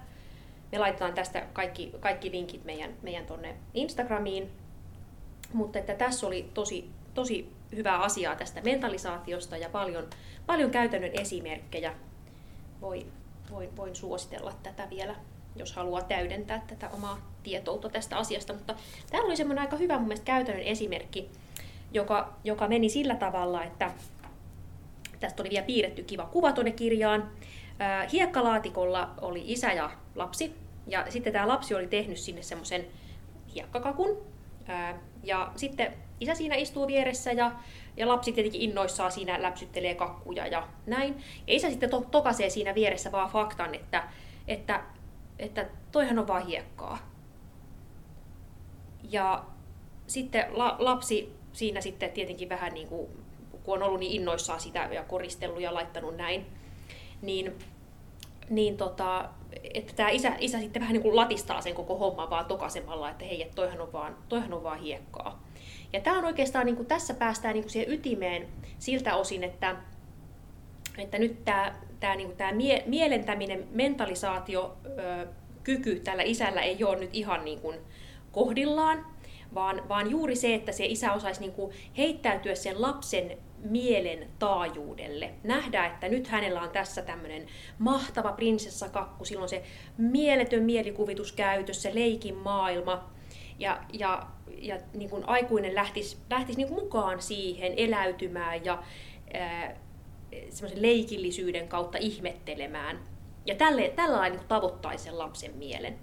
Me 0.71 0.77
laitetaan 0.77 1.13
tästä 1.13 1.43
kaikki, 1.53 1.91
kaikki 1.99 2.31
linkit 2.31 2.65
meidän, 2.65 2.93
meidän 3.01 3.25
tonne 3.25 3.55
Instagramiin. 3.73 4.51
Mutta 5.55 5.79
että 5.79 5.95
tässä 5.95 6.27
oli 6.27 6.49
tosi, 6.53 6.89
tosi 7.13 7.51
hyvää 7.75 8.01
asiaa 8.01 8.35
tästä 8.35 8.61
mentalisaatiosta 8.61 9.57
ja 9.57 9.69
paljon, 9.69 10.07
paljon 10.45 10.71
käytännön 10.71 11.11
esimerkkejä. 11.13 11.93
Voi, 12.81 13.05
voin, 13.51 13.77
voin 13.77 13.95
suositella 13.95 14.53
tätä 14.63 14.89
vielä 14.89 15.15
jos 15.55 15.73
haluaa 15.73 16.01
täydentää 16.01 16.63
tätä 16.67 16.89
omaa 16.89 17.31
tietoutta 17.43 17.89
tästä 17.89 18.17
asiasta. 18.17 18.53
Mutta 18.53 18.75
täällä 19.11 19.27
oli 19.27 19.37
semmoinen 19.37 19.61
aika 19.61 19.77
hyvä 19.77 19.97
mun 19.97 20.07
mielestä 20.07 20.25
käytännön 20.25 20.63
esimerkki, 20.63 21.29
joka, 21.91 22.33
joka 22.43 22.67
meni 22.67 22.89
sillä 22.89 23.15
tavalla, 23.15 23.63
että 23.63 23.91
tästä 25.19 25.43
oli 25.43 25.49
vielä 25.49 25.65
piirretty 25.65 26.03
kiva 26.03 26.25
kuva 26.25 26.51
tuonne 26.51 26.71
kirjaan. 26.71 27.31
Hiekkalaatikolla 28.11 29.13
oli 29.21 29.43
isä 29.45 29.73
ja 29.73 29.91
lapsi, 30.15 30.55
ja 30.87 31.05
sitten 31.09 31.33
tämä 31.33 31.47
lapsi 31.47 31.75
oli 31.75 31.87
tehnyt 31.87 32.17
sinne 32.17 32.41
semmoisen 32.41 32.85
hiekkakakun. 33.55 34.34
Ja 35.23 35.51
sitten 35.55 35.93
isä 36.19 36.35
siinä 36.35 36.55
istuu 36.55 36.87
vieressä 36.87 37.31
ja, 37.31 37.51
ja 37.97 38.07
lapsi 38.07 38.31
tietenkin 38.31 38.61
innoissaan 38.61 39.11
siinä 39.11 39.41
läpsyttelee 39.41 39.95
kakkuja 39.95 40.47
ja 40.47 40.67
näin. 40.85 41.17
Ja 41.47 41.53
isä 41.53 41.69
sitten 41.69 41.89
to, 41.89 42.01
tokasee 42.11 42.49
siinä 42.49 42.75
vieressä 42.75 43.11
vaan 43.11 43.29
faktan, 43.29 43.75
että, 43.75 44.03
että, 44.47 44.83
että 45.39 45.65
toihan 45.91 46.19
on 46.19 46.27
vaan 46.27 46.45
hiekkaa. 46.45 46.97
Ja 49.09 49.45
sitten 50.07 50.45
la, 50.49 50.75
lapsi 50.79 51.35
siinä 51.53 51.81
sitten 51.81 52.11
tietenkin 52.11 52.49
vähän 52.49 52.73
niin 52.73 52.87
kuin, 52.87 53.07
kun 53.63 53.73
on 53.73 53.83
ollut 53.83 53.99
niin 53.99 54.21
innoissaan 54.21 54.59
sitä 54.59 54.89
ja 54.91 55.03
koristellut 55.03 55.61
ja 55.61 55.73
laittanut 55.73 56.17
näin, 56.17 56.45
niin, 57.21 57.55
niin 58.49 58.77
tota, 58.77 59.29
että 59.73 59.93
tämä 59.95 60.09
isä, 60.09 60.31
isä 60.39 60.59
sitten 60.59 60.81
vähän 60.81 60.93
niin 60.93 61.03
kuin 61.03 61.15
latistaa 61.15 61.61
sen 61.61 61.75
koko 61.75 61.97
homman 61.97 62.29
vaan 62.29 62.45
tokasemalla, 62.45 63.09
että 63.09 63.25
hei, 63.25 63.41
että 63.41 63.55
toihan 63.55 63.81
on 63.81 63.93
vaan, 63.93 64.17
toihan 64.29 64.53
on 64.53 64.63
vaan 64.63 64.79
hiekkaa. 64.79 65.43
Ja 65.93 65.99
tämä 65.99 66.17
on 66.17 66.25
oikeastaan, 66.25 66.65
niin 66.65 66.75
kuin 66.75 66.87
tässä 66.87 67.13
päästään 67.13 67.53
niin 67.53 67.63
kuin 67.63 67.71
siihen 67.71 67.93
ytimeen 67.93 68.47
siltä 68.79 69.15
osin, 69.15 69.43
että, 69.43 69.75
että 70.97 71.17
nyt 71.17 71.45
tämä, 71.45 71.75
tämä, 71.99 72.15
niin 72.15 72.27
kuin 72.27 72.37
tämä 72.37 72.51
mie, 72.51 72.83
mielentäminen, 72.85 73.67
mentalisaatio, 73.71 74.77
ö, 74.85 75.27
kyky 75.63 75.99
tällä 75.99 76.23
isällä 76.23 76.61
ei 76.61 76.83
ole 76.83 76.99
nyt 76.99 77.09
ihan 77.13 77.45
niin 77.45 77.59
kuin 77.59 77.77
kohdillaan, 78.31 79.05
vaan, 79.53 79.89
vaan 79.89 80.11
juuri 80.11 80.35
se, 80.35 80.53
että 80.53 80.71
se 80.71 80.85
isä 80.85 81.13
osaisi 81.13 81.41
niin 81.41 81.51
kuin 81.51 81.71
heittäytyä 81.97 82.55
sen 82.55 82.81
lapsen 82.81 83.37
mielen 83.65 84.27
taajuudelle. 84.39 85.33
Nähdä, 85.43 85.85
että 85.85 86.09
nyt 86.09 86.27
hänellä 86.27 86.61
on 86.61 86.69
tässä 86.69 87.01
tämmöinen 87.01 87.47
mahtava 87.79 88.31
prinsessakakku, 88.31 89.25
silloin 89.25 89.49
se 89.49 89.63
mieletön 89.97 90.63
mielikuvitus 90.63 91.31
käytössä, 91.31 91.89
leikin 91.93 92.35
maailma. 92.35 93.09
Ja, 93.59 93.83
ja, 93.93 94.27
ja 94.57 94.77
niin 94.93 95.09
kuin 95.09 95.29
aikuinen 95.29 95.75
lähtisi, 95.75 96.17
lähtisi 96.29 96.57
niin 96.57 96.67
kuin 96.67 96.83
mukaan 96.83 97.21
siihen 97.21 97.73
eläytymään 97.77 98.65
ja 98.65 98.83
ää, 99.33 99.75
semmoisen 100.49 100.81
leikillisyyden 100.81 101.67
kautta 101.67 101.97
ihmettelemään. 101.97 102.99
Ja 103.45 103.55
tällä 103.55 104.17
lailla 104.17 104.29
niin 104.29 104.47
tavoittaisi 104.47 105.03
sen 105.03 105.19
lapsen 105.19 105.55
mielen. 105.55 105.99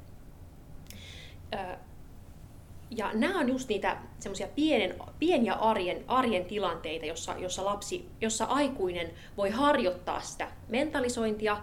Ää, 1.53 1.79
ja 2.97 3.11
nämä 3.15 3.39
on 3.39 3.49
just 3.49 3.69
niitä 3.69 3.97
semmoisia 4.19 4.49
pieniä 5.19 5.55
arjen, 5.55 6.05
arjen 6.09 6.45
tilanteita, 6.45 7.07
jossa, 7.07 7.35
jossa, 7.39 7.65
lapsi, 7.65 8.09
jossa 8.21 8.45
aikuinen 8.45 9.11
voi 9.37 9.51
harjoittaa 9.51 10.21
sitä 10.21 10.51
mentalisointia. 10.69 11.57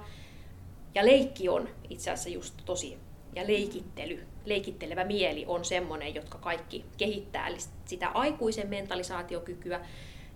Ja 0.95 1.05
leikki 1.05 1.49
on 1.49 1.69
itse 1.89 2.11
asiassa 2.11 2.29
just 2.29 2.53
tosi, 2.65 2.97
ja 3.35 3.47
leikittely, 3.47 4.27
leikittelevä 4.45 5.03
mieli 5.03 5.45
on 5.47 5.65
semmoinen, 5.65 6.15
jotka 6.15 6.37
kaikki 6.37 6.85
kehittää 6.97 7.47
eli 7.47 7.57
sitä 7.85 8.09
aikuisen 8.09 8.69
mentalisaatiokykyä. 8.69 9.85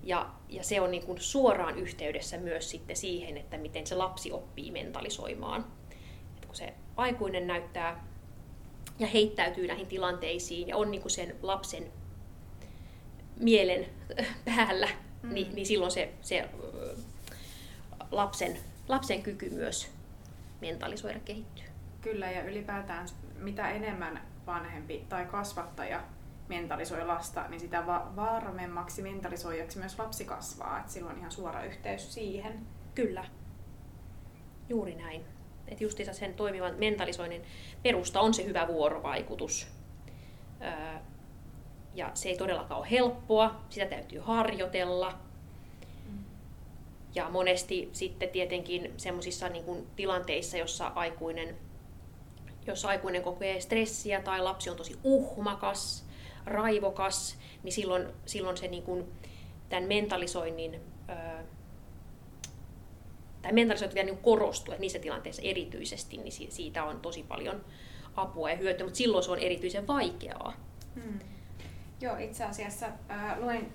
Ja, 0.03 0.29
ja 0.49 0.63
se 0.63 0.81
on 0.81 0.91
niin 0.91 1.05
kuin 1.05 1.19
suoraan 1.19 1.77
yhteydessä 1.77 2.37
myös 2.37 2.69
sitten 2.69 2.95
siihen, 2.95 3.37
että 3.37 3.57
miten 3.57 3.87
se 3.87 3.95
lapsi 3.95 4.31
oppii 4.31 4.71
mentalisoimaan. 4.71 5.65
Et 6.37 6.45
kun 6.45 6.55
se 6.55 6.73
aikuinen 6.95 7.47
näyttää 7.47 8.12
ja 8.99 9.07
heittäytyy 9.07 9.67
näihin 9.67 9.87
tilanteisiin 9.87 10.67
ja 10.67 10.77
on 10.77 10.91
niin 10.91 11.01
kuin 11.01 11.11
sen 11.11 11.35
lapsen 11.41 11.91
mielen 13.39 13.85
päällä, 14.45 14.89
mm. 15.23 15.33
niin, 15.33 15.55
niin 15.55 15.65
silloin 15.65 15.91
se, 15.91 16.13
se 16.21 16.49
lapsen, 18.11 18.57
lapsen 18.87 19.23
kyky 19.23 19.49
myös 19.49 19.91
mentalisoida 20.61 21.19
kehittyy. 21.19 21.65
Kyllä, 22.01 22.31
ja 22.31 22.43
ylipäätään 22.43 23.07
mitä 23.37 23.69
enemmän 23.69 24.21
vanhempi 24.47 25.05
tai 25.09 25.25
kasvattaja 25.25 26.03
mentalisoi 26.47 27.05
lasta, 27.05 27.47
niin 27.47 27.59
sitä 27.59 27.85
va- 27.85 28.11
varmemmaksi 28.15 29.01
mentalisoijaksi 29.01 29.79
myös 29.79 29.99
lapsi 29.99 30.25
kasvaa. 30.25 30.79
Et 30.79 30.89
silloin 30.89 31.13
on 31.13 31.19
ihan 31.19 31.31
suora 31.31 31.63
yhteys 31.63 32.13
siihen. 32.13 32.59
Kyllä, 32.95 33.25
juuri 34.69 34.95
näin. 34.95 35.25
Että 35.67 35.83
justiinsa 35.83 36.13
sen 36.13 36.33
toimivan 36.33 36.75
mentalisoinnin 36.77 37.43
perusta 37.83 38.21
on 38.21 38.33
se 38.33 38.45
hyvä 38.45 38.67
vuorovaikutus. 38.67 39.67
Ja 41.93 42.11
se 42.13 42.29
ei 42.29 42.37
todellakaan 42.37 42.79
ole 42.79 42.91
helppoa, 42.91 43.61
sitä 43.69 43.85
täytyy 43.85 44.19
harjoitella. 44.19 45.19
Ja 47.15 47.29
monesti 47.29 47.89
sitten 47.91 48.29
tietenkin 48.29 48.93
semmoisissa 48.97 49.49
niin 49.49 49.87
tilanteissa, 49.95 50.57
jossa 50.57 50.87
aikuinen, 50.87 51.57
jos 52.67 52.85
aikuinen 52.85 53.23
kokee 53.23 53.61
stressiä 53.61 54.21
tai 54.21 54.41
lapsi 54.41 54.69
on 54.69 54.77
tosi 54.77 54.99
uhmakas, 55.03 56.05
raivokas, 56.45 57.37
niin 57.63 57.73
silloin, 57.73 58.07
silloin 58.25 58.57
se 58.57 58.67
niin 58.67 58.83
kuin, 58.83 59.11
tämän 59.69 59.83
mentalisoinnin 59.83 60.81
tai 63.43 63.53
mentalisointi 63.53 63.95
vielä 63.95 64.09
niin 64.09 64.17
korostuu, 64.17 64.71
että 64.73 64.81
niissä 64.81 64.99
tilanteissa 64.99 65.41
erityisesti, 65.41 66.17
niin 66.17 66.51
siitä 66.51 66.83
on 66.83 66.99
tosi 66.99 67.23
paljon 67.23 67.65
apua 68.15 68.49
ja 68.49 68.55
hyötyä, 68.55 68.85
mutta 68.85 68.97
silloin 68.97 69.23
se 69.23 69.31
on 69.31 69.39
erityisen 69.39 69.87
vaikeaa. 69.87 70.53
Hmm. 70.95 71.19
Joo, 72.01 72.17
itse 72.17 72.43
asiassa 72.43 72.85
äh, 72.85 73.39
luin, 73.39 73.73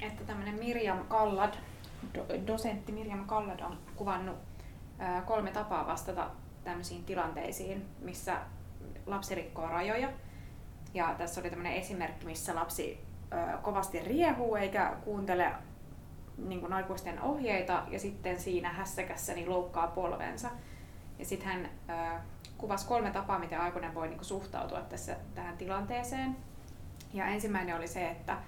että 0.00 0.24
tämmöinen 0.24 0.54
Mirjam 0.54 1.04
Kallad, 1.08 1.54
do, 2.14 2.26
dosentti 2.46 2.92
Mirjam 2.92 3.26
Kallad 3.26 3.60
on 3.60 3.78
kuvannut 3.96 4.36
äh, 5.00 5.26
kolme 5.26 5.50
tapaa 5.50 5.86
vastata 5.86 6.30
tämmöisiin 6.64 7.04
tilanteisiin, 7.04 7.84
missä 8.00 8.36
lapsi 9.06 9.34
rikkoo 9.34 9.66
rajoja. 9.66 10.08
Ja 10.94 11.14
tässä 11.18 11.40
oli 11.40 11.50
tämmöinen 11.50 11.76
esimerkki, 11.76 12.26
missä 12.26 12.54
lapsi 12.54 13.00
äh, 13.32 13.62
kovasti 13.62 14.00
riehuu 14.00 14.56
eikä 14.56 14.96
kuuntele 15.04 15.52
niin 16.38 16.60
kuin 16.60 16.72
aikuisten 16.72 17.22
ohjeita 17.22 17.82
ja 17.90 17.98
sitten 17.98 18.40
siinä 18.40 18.72
hässäkässä 18.72 19.34
niin 19.34 19.50
loukkaa 19.50 19.86
polvensa. 19.86 20.50
Ja 21.18 21.24
sitten 21.24 21.48
hän 21.48 21.68
äh, 21.90 22.20
kuvasi 22.58 22.86
kolme 22.86 23.10
tapaa, 23.10 23.38
miten 23.38 23.60
aikuinen 23.60 23.94
voi 23.94 24.08
niin 24.08 24.18
kuin, 24.18 24.26
suhtautua 24.26 24.80
tässä, 24.80 25.16
tähän 25.34 25.56
tilanteeseen. 25.56 26.36
Ja 27.12 27.26
ensimmäinen 27.26 27.76
oli 27.76 27.88
se, 27.88 28.10
että, 28.10 28.38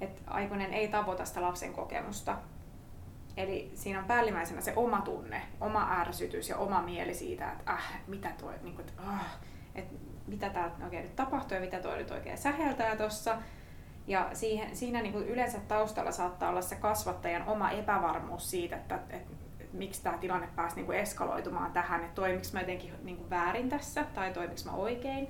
että 0.00 0.22
aikuinen 0.26 0.72
ei 0.72 0.88
tavoita 0.88 1.24
sitä 1.24 1.42
lapsen 1.42 1.72
kokemusta. 1.72 2.38
Eli 3.36 3.72
siinä 3.74 3.98
on 3.98 4.04
päällimmäisenä 4.04 4.60
se 4.60 4.72
oma 4.76 5.00
tunne, 5.00 5.42
oma 5.60 6.00
ärsytys 6.00 6.48
ja 6.48 6.56
oma 6.56 6.82
mieli 6.82 7.14
siitä, 7.14 7.52
että 7.52 7.72
äh, 7.72 8.00
mitä 8.06 8.30
toi, 8.40 8.54
niin 8.62 8.74
kuin, 8.74 8.88
että, 8.88 9.02
äh, 9.02 9.36
että 9.74 9.94
mitä 10.26 10.50
tää 10.50 10.70
oikein 10.84 11.02
nyt 11.02 11.16
tapahtuu 11.16 11.54
ja 11.54 11.60
mitä 11.60 11.80
toi 11.80 11.98
nyt 11.98 12.10
oikein 12.10 12.38
säheltää 12.38 12.96
tuossa. 12.96 13.38
Ja 14.06 14.30
siihen, 14.32 14.76
siinä 14.76 15.02
niin 15.02 15.12
kuin 15.12 15.28
yleensä 15.28 15.58
taustalla 15.68 16.12
saattaa 16.12 16.50
olla 16.50 16.60
se 16.62 16.76
kasvattajan 16.76 17.48
oma 17.48 17.70
epävarmuus 17.70 18.50
siitä, 18.50 18.76
että, 18.76 18.94
että, 18.94 19.16
että 19.16 19.76
miksi 19.76 20.02
tämä 20.02 20.18
tilanne 20.18 20.48
pääsi 20.56 20.76
niin 20.76 20.86
kuin 20.86 20.98
eskaloitumaan 20.98 21.72
tähän, 21.72 22.00
että 22.00 22.14
toimiks 22.14 22.52
mä 22.52 22.60
jotenkin 22.60 22.92
niin 23.02 23.16
kuin 23.16 23.30
väärin 23.30 23.68
tässä 23.68 24.04
tai 24.14 24.32
toimiks 24.32 24.64
mä 24.64 24.72
oikein. 24.72 25.28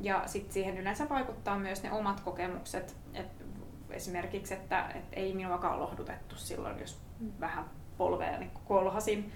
Ja 0.00 0.22
sitten 0.26 0.52
siihen 0.52 0.78
yleensä 0.78 1.08
vaikuttaa 1.08 1.58
myös 1.58 1.82
ne 1.82 1.92
omat 1.92 2.20
kokemukset, 2.20 2.96
että 3.14 3.44
esimerkiksi, 3.90 4.54
että, 4.54 4.88
että 4.94 5.16
ei 5.16 5.34
minuakaan 5.34 5.80
lohdutettu 5.80 6.36
silloin, 6.36 6.78
jos 6.78 7.00
vähän 7.40 7.64
polvea 7.98 8.38
niin 8.38 8.50
kolhasin 8.64 9.32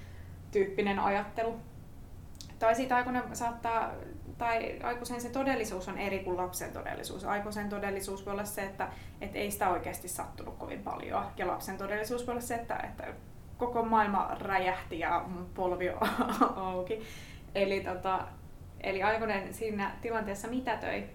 tyyppinen 0.51 0.99
ajattelu. 0.99 1.57
Tai 2.59 2.75
siitä 2.75 2.97
aikuinen 2.97 3.37
saattaa 3.37 3.93
tai 4.39 4.79
aikuisen 4.83 5.21
se 5.21 5.29
todellisuus 5.29 5.89
on 5.89 5.99
eri 5.99 6.19
kuin 6.19 6.37
lapsen 6.37 6.73
todellisuus. 6.73 7.25
Aikuisen 7.25 7.69
todellisuus 7.69 8.27
voi 8.27 8.33
olla 8.33 8.45
se, 8.45 8.63
että, 8.63 8.89
että 9.21 9.39
ei 9.39 9.51
sitä 9.51 9.71
oikeasti 9.71 10.09
sattunut 10.09 10.59
kovin 10.59 10.83
paljon. 10.83 11.27
Ja 11.37 11.47
lapsen 11.47 11.77
todellisuus 11.77 12.27
voi 12.27 12.33
olla 12.33 12.41
se, 12.41 12.55
että, 12.55 12.77
että 12.77 13.07
koko 13.59 13.83
maailma 13.83 14.37
räjähti 14.41 14.99
ja 14.99 15.25
polvi 15.55 15.89
auki. 16.57 17.03
Eli, 17.55 17.81
tota, 17.81 18.27
eli 18.81 19.03
aikuinen 19.03 19.55
siinä 19.55 19.97
tilanteessa 20.01 20.49
mitätöi 20.49 21.09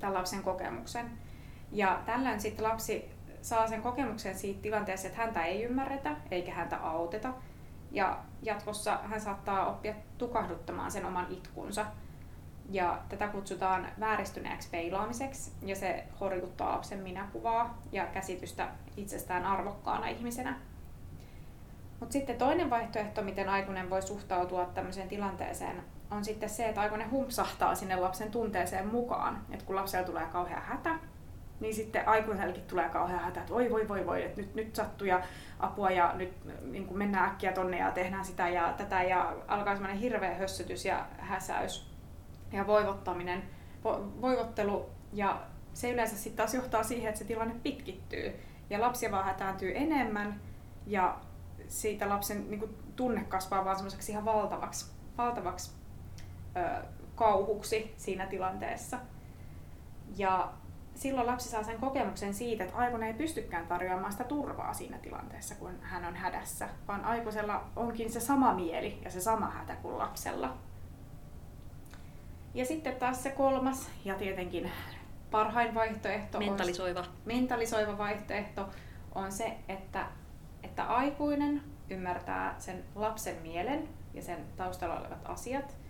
tämän 0.00 0.14
lapsen 0.14 0.42
kokemuksen. 0.42 1.10
Ja 1.72 2.02
tällöin 2.06 2.40
sitten 2.40 2.64
lapsi 2.64 3.10
saa 3.42 3.66
sen 3.66 3.82
kokemuksen 3.82 4.38
siitä 4.38 4.62
tilanteessa, 4.62 5.08
että 5.08 5.20
häntä 5.20 5.44
ei 5.44 5.62
ymmärretä 5.62 6.16
eikä 6.30 6.54
häntä 6.54 6.76
auteta. 6.76 7.32
Ja 7.90 8.18
jatkossa 8.42 8.98
hän 9.04 9.20
saattaa 9.20 9.66
oppia 9.66 9.94
tukahduttamaan 10.18 10.90
sen 10.90 11.04
oman 11.04 11.26
itkunsa 11.30 11.86
ja 12.68 12.98
tätä 13.08 13.28
kutsutaan 13.28 13.88
vääristyneeksi 14.00 14.68
peilaamiseksi 14.70 15.52
ja 15.62 15.76
se 15.76 16.04
horjuttaa 16.20 16.72
lapsen 16.72 16.98
minäkuvaa 16.98 17.78
ja 17.92 18.06
käsitystä 18.06 18.68
itsestään 18.96 19.44
arvokkaana 19.44 20.06
ihmisenä. 20.06 20.56
Mutta 22.00 22.12
sitten 22.12 22.38
toinen 22.38 22.70
vaihtoehto, 22.70 23.22
miten 23.22 23.48
aikuinen 23.48 23.90
voi 23.90 24.02
suhtautua 24.02 24.64
tämmöiseen 24.64 25.08
tilanteeseen, 25.08 25.84
on 26.10 26.24
sitten 26.24 26.50
se, 26.50 26.68
että 26.68 26.80
aikuinen 26.80 27.10
humpsahtaa 27.10 27.74
sinne 27.74 27.96
lapsen 27.96 28.30
tunteeseen 28.30 28.86
mukaan. 28.86 29.44
Että 29.50 29.64
kun 29.64 29.76
lapsella 29.76 30.06
tulee 30.06 30.26
kauhea 30.26 30.60
hätä, 30.60 30.98
niin 31.60 31.74
sitten 31.74 32.08
aikuisellekin 32.08 32.62
tulee 32.62 32.88
kauhea 32.88 33.18
hätä, 33.18 33.40
että 33.40 33.54
oi 33.54 33.70
voi 33.70 33.88
voi 33.88 34.06
voi, 34.06 34.24
että 34.24 34.40
nyt, 34.40 34.54
nyt 34.54 34.76
sattuu 34.76 35.06
ja 35.06 35.22
apua 35.60 35.90
ja 35.90 36.12
nyt 36.16 36.32
niin 36.62 36.98
mennään 36.98 37.28
äkkiä 37.30 37.52
tonne 37.52 37.78
ja 37.78 37.90
tehdään 37.90 38.24
sitä 38.24 38.48
ja 38.48 38.74
tätä 38.76 39.02
ja 39.02 39.34
alkaa 39.48 39.74
semmoinen 39.74 40.00
hirveä 40.00 40.34
hössytys 40.34 40.84
ja 40.84 41.06
häsäys 41.18 41.87
ja 42.52 42.66
voivottaminen, 42.66 43.42
vo, 43.84 44.12
voivottelu 44.20 44.90
ja 45.12 45.42
se 45.72 45.90
yleensä 45.90 46.16
sitten 46.16 46.36
taas 46.36 46.54
johtaa 46.54 46.82
siihen, 46.82 47.08
että 47.08 47.18
se 47.18 47.24
tilanne 47.24 47.54
pitkittyy 47.62 48.40
ja 48.70 48.80
lapsi 48.80 49.10
vaan 49.10 49.24
hätääntyy 49.24 49.72
enemmän 49.74 50.40
ja 50.86 51.18
siitä 51.68 52.08
lapsen 52.08 52.50
niin 52.50 52.60
kuin, 52.60 52.78
tunne 52.96 53.24
kasvaa 53.24 53.64
vaan 53.64 53.76
semmoiseksi 53.76 54.12
ihan 54.12 54.24
valtavaksi, 54.24 54.92
valtavaksi 55.18 55.72
ö, 56.56 56.82
kauhuksi 57.14 57.94
siinä 57.96 58.26
tilanteessa. 58.26 58.98
Ja 60.16 60.52
silloin 60.94 61.26
lapsi 61.26 61.48
saa 61.48 61.62
sen 61.62 61.78
kokemuksen 61.80 62.34
siitä, 62.34 62.64
että 62.64 62.76
aikuinen 62.76 63.08
ei 63.08 63.14
pystykään 63.14 63.66
tarjoamaan 63.66 64.12
sitä 64.12 64.24
turvaa 64.24 64.74
siinä 64.74 64.98
tilanteessa, 64.98 65.54
kun 65.54 65.72
hän 65.80 66.04
on 66.04 66.16
hädässä, 66.16 66.68
vaan 66.88 67.04
aikuisella 67.04 67.64
onkin 67.76 68.12
se 68.12 68.20
sama 68.20 68.54
mieli 68.54 68.98
ja 69.04 69.10
se 69.10 69.20
sama 69.20 69.50
hätä 69.50 69.76
kuin 69.76 69.98
lapsella. 69.98 70.56
Ja 72.54 72.64
sitten 72.64 72.96
taas 72.96 73.22
se 73.22 73.30
kolmas 73.30 73.90
ja 74.04 74.14
tietenkin 74.14 74.70
parhain 75.30 75.74
vaihtoehto 75.74 76.38
Mentalisoiva. 76.38 77.00
On, 77.00 77.06
mentalisoiva 77.24 77.98
vaihtoehto 77.98 78.68
on 79.14 79.32
se, 79.32 79.56
että, 79.68 80.06
että 80.62 80.84
aikuinen 80.84 81.62
ymmärtää 81.90 82.54
sen 82.58 82.84
lapsen 82.94 83.36
mielen 83.42 83.88
ja 84.14 84.22
sen 84.22 84.38
taustalla 84.56 85.00
olevat 85.00 85.20
asiat– 85.24 85.76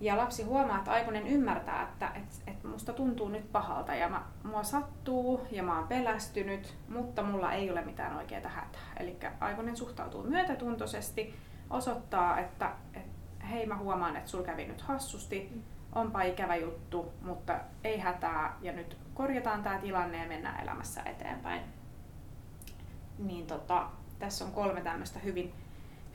ja 0.00 0.16
lapsi 0.16 0.42
huomaa, 0.42 0.78
että 0.78 0.90
aikuinen 0.90 1.26
ymmärtää, 1.26 1.82
että, 1.82 2.10
että, 2.14 2.34
että 2.46 2.68
musta 2.68 2.92
tuntuu 2.92 3.28
nyt 3.28 3.52
pahalta 3.52 3.94
ja 3.94 4.08
mä, 4.08 4.22
mua 4.42 4.62
sattuu 4.62 5.46
ja 5.50 5.62
mä 5.62 5.78
oon 5.78 5.88
pelästynyt, 5.88 6.74
mutta 6.88 7.22
mulla 7.22 7.52
ei 7.52 7.70
ole 7.70 7.84
mitään 7.84 8.16
oikeaa 8.16 8.48
hätää. 8.48 8.80
Eli 9.00 9.16
aikuinen 9.40 9.76
suhtautuu 9.76 10.22
myötätuntoisesti, 10.22 11.34
osoittaa, 11.70 12.38
että, 12.38 12.72
että 12.94 13.13
hei 13.54 13.66
mä 13.66 13.76
huomaan, 13.76 14.16
että 14.16 14.30
sul 14.30 14.42
kävi 14.42 14.64
nyt 14.64 14.80
hassusti, 14.80 15.50
mm. 15.54 15.62
onpa 15.92 16.22
ikävä 16.22 16.56
juttu, 16.56 17.12
mutta 17.22 17.60
ei 17.84 17.98
hätää 17.98 18.56
ja 18.60 18.72
nyt 18.72 18.96
korjataan 19.14 19.62
tämä 19.62 19.78
tilanne 19.78 20.18
ja 20.22 20.28
mennään 20.28 20.62
elämässä 20.62 21.02
eteenpäin. 21.02 21.62
Niin 23.18 23.46
tota, 23.46 23.88
tässä 24.18 24.44
on 24.44 24.52
kolme 24.52 24.80
tämmöistä 24.80 25.18
hyvin, 25.18 25.54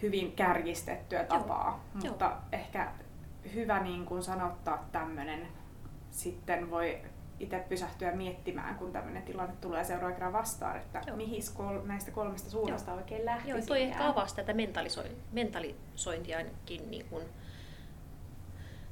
hyvin 0.02 0.32
kärjistettyä 0.32 1.24
tapaa, 1.24 1.84
Joo. 1.94 2.12
mutta 2.12 2.26
Joo. 2.26 2.38
ehkä 2.52 2.92
hyvä 3.54 3.80
niin 3.80 4.06
kuin 4.06 4.24
sanottaa 4.24 4.86
tämmöinen. 4.92 5.48
Sitten 6.12 6.72
voi 6.72 7.02
itse 7.40 7.66
pysähtyä 7.70 8.12
miettimään, 8.12 8.76
kun 8.76 8.92
tämmöinen 8.92 9.24
tilanne 9.24 9.54
tulee 9.62 9.84
seuraavan 9.84 10.14
kerran 10.14 10.34
vastaan, 10.34 10.78
että 10.78 11.02
mihin 11.16 11.42
kol- 11.54 11.82
näistä 11.86 12.12
kolmesta 12.12 12.50
suunnasta 12.50 12.92
Joo. 12.92 12.98
oikein 12.98 13.26
lähtisi. 13.26 13.50
Joo, 13.50 13.62
toi 13.68 13.82
ehkä 13.82 14.08
avasi 14.08 14.36
tätä 14.36 14.54
mentalisoin, 14.54 15.12
mentalisointiakin 15.32 16.92
niin 16.92 17.06
kuin 17.06 17.24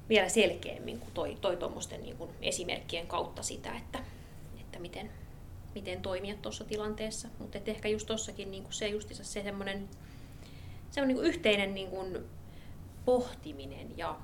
vielä 0.09 0.29
selkeämmin 0.29 0.99
kuin 0.99 1.11
toi, 1.13 1.37
toi 1.41 1.57
tuommoisten 1.57 2.03
niin 2.03 2.17
kuin 2.17 2.29
esimerkkien 2.41 3.07
kautta 3.07 3.43
sitä, 3.43 3.77
että, 3.77 3.99
että 4.61 4.79
miten, 4.79 5.11
miten 5.75 6.01
toimia 6.01 6.35
tuossa 6.41 6.63
tilanteessa. 6.63 7.27
Mutta 7.39 7.59
ehkä 7.65 7.89
just 7.89 8.07
tuossakin 8.07 8.51
niin 8.51 8.65
se 8.69 8.87
justissa 8.87 9.23
se 9.23 9.43
semmoinen 9.43 9.89
se 10.91 11.01
on 11.01 11.07
niin 11.07 11.15
kuin 11.15 11.27
yhteinen 11.27 11.73
niin 11.73 11.89
kuin 11.89 12.17
pohtiminen 13.05 13.97
ja 13.97 14.15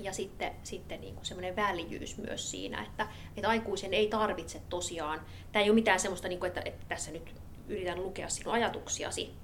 ja 0.00 0.12
sitten, 0.12 0.52
sitten 0.62 1.00
niin 1.00 1.14
kuin 1.14 1.24
semmoinen 1.24 1.56
väljyys 1.56 2.18
myös 2.18 2.50
siinä, 2.50 2.82
että, 2.82 3.08
että 3.36 3.48
aikuisen 3.48 3.94
ei 3.94 4.08
tarvitse 4.08 4.60
tosiaan, 4.68 5.20
tämä 5.52 5.62
ei 5.62 5.70
ole 5.70 5.74
mitään 5.74 6.00
semmoista, 6.00 6.28
niin 6.28 6.40
kuin, 6.40 6.48
että, 6.48 6.62
että 6.64 6.84
tässä 6.88 7.12
nyt 7.12 7.34
yritän 7.68 8.02
lukea 8.02 8.28
sinun 8.28 8.54
ajatuksiasi. 8.54 9.34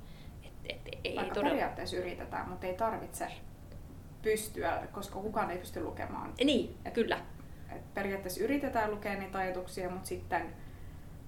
Että, 0.45 0.59
että 0.69 0.91
ei 1.05 1.17
Vaikka 1.17 1.35
todella... 1.35 1.51
periaatteessa 1.51 1.97
yritetään, 1.97 2.49
mutta 2.49 2.67
ei 2.67 2.75
tarvitse 2.75 3.27
pystyä, 4.23 4.89
koska 4.93 5.21
kukaan 5.21 5.51
ei 5.51 5.59
pysty 5.59 5.83
lukemaan. 5.83 6.35
Niin, 6.45 6.77
et, 6.85 6.95
kyllä. 6.95 7.21
Et 7.73 7.95
periaatteessa 7.95 8.45
yritetään 8.45 8.91
lukea 8.91 9.15
niitä 9.15 9.39
ajatuksia, 9.39 9.91
mutta 9.91 10.09
sitten 10.09 10.55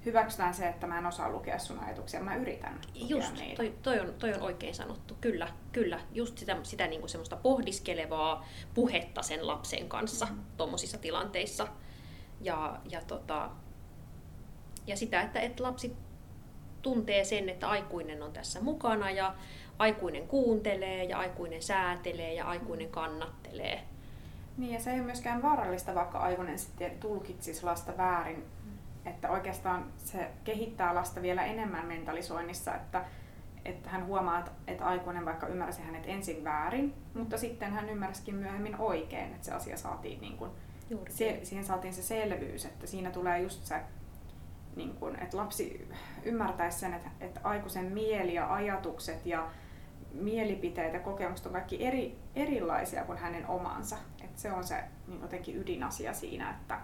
hyväksytään 0.05 0.55
se, 0.55 0.69
että 0.69 0.87
mä 0.87 0.99
en 0.99 1.07
osaa 1.07 1.31
lukea 1.31 1.59
sun 1.59 1.79
ajatuksia, 1.79 2.21
mä 2.21 2.37
yritän 2.37 2.81
Just, 2.95 3.35
niitä. 3.39 3.57
Toi, 3.57 3.75
toi, 3.83 4.01
on, 4.01 4.15
toi 4.19 4.35
on 4.35 4.43
oikein 4.43 4.75
sanottu, 4.75 5.17
kyllä, 5.21 5.49
kyllä. 5.73 6.01
Just 6.13 6.39
sitä, 6.39 6.57
sitä 6.63 6.87
niinku 6.87 7.09
semmoista 7.09 7.37
pohdiskelevaa 7.37 8.47
puhetta 8.75 9.23
sen 9.23 9.47
lapsen 9.47 9.89
kanssa 9.89 10.27
mm-hmm. 10.27 10.43
tuommoisissa 10.57 10.99
tilanteissa. 10.99 11.69
Ja, 12.41 12.81
ja, 12.91 13.01
tota, 13.07 13.51
ja 14.87 14.97
sitä, 14.97 15.21
että, 15.21 15.41
että 15.41 15.63
lapsi 15.63 15.97
tuntee 16.83 17.25
sen, 17.25 17.49
että 17.49 17.69
aikuinen 17.69 18.23
on 18.23 18.33
tässä 18.33 18.61
mukana 18.61 19.11
ja 19.11 19.35
aikuinen 19.79 20.29
kuuntelee 20.29 21.05
ja 21.05 21.19
aikuinen 21.19 21.63
säätelee 21.63 22.35
ja 22.35 22.45
aikuinen 22.45 22.89
kannattelee. 22.89 23.83
Niin 24.57 24.73
ja 24.73 24.81
se 24.81 24.91
ei 24.91 24.97
ole 24.97 25.07
myöskään 25.07 25.43
vaarallista, 25.43 25.95
vaikka 25.95 26.19
aikuinen 26.19 26.59
sitten 26.59 26.99
tulkitsisi 27.01 27.65
lasta 27.65 27.97
väärin 27.97 28.45
että 29.07 29.31
oikeastaan 29.31 29.93
se 29.97 30.31
kehittää 30.45 30.95
lasta 30.95 31.23
vielä 31.23 31.45
enemmän 31.45 31.87
mentalisoinnissa, 31.87 32.75
että, 32.75 33.05
että 33.65 33.91
hän 33.91 34.07
huomaa, 34.07 34.45
että 34.67 34.85
aikuinen 34.85 35.25
vaikka 35.25 35.47
ymmärsi 35.47 35.83
hänet 35.83 36.05
ensin 36.07 36.45
väärin, 36.45 36.95
mutta 37.15 37.39
sitten 37.39 37.73
hän 37.73 37.89
ymmärsikin 37.89 38.35
myöhemmin 38.35 38.77
oikein, 38.81 39.33
että 39.33 39.45
se 39.45 39.53
asia 39.53 39.77
saatiin 39.77 40.21
niin 40.21 40.37
kuin, 40.37 40.51
se, 41.09 41.41
siihen 41.43 41.65
saatiin 41.65 41.95
se 41.95 42.03
selvyys, 42.03 42.65
että 42.65 42.87
siinä 42.87 43.11
tulee 43.11 43.41
just 43.41 43.65
se, 43.65 43.81
niin 44.77 44.95
kuin, 44.95 45.23
että 45.23 45.37
lapsi 45.37 45.89
ymmärtäisi 46.25 46.79
sen, 46.79 46.95
että, 46.95 47.11
että 47.21 47.41
aikuisen 47.45 47.85
mieli 47.85 48.35
ja 48.35 48.55
ajatukset 48.55 49.27
ja 49.27 49.51
mielipiteet 50.13 50.95
ja 50.95 51.01
kokemukset 51.01 51.47
on 51.47 51.53
kaikki 51.53 51.87
eri, 51.87 52.19
erilaisia 52.37 53.05
kuin 53.05 53.19
hänen 53.19 53.47
omansa. 53.47 53.97
Että 54.25 54.41
se 54.41 54.53
on 54.53 54.65
se 54.65 54.85
niin 55.07 55.23
jotenkin 55.23 55.57
ydinasia 55.57 56.13
siinä, 56.13 56.51
että, 56.51 56.81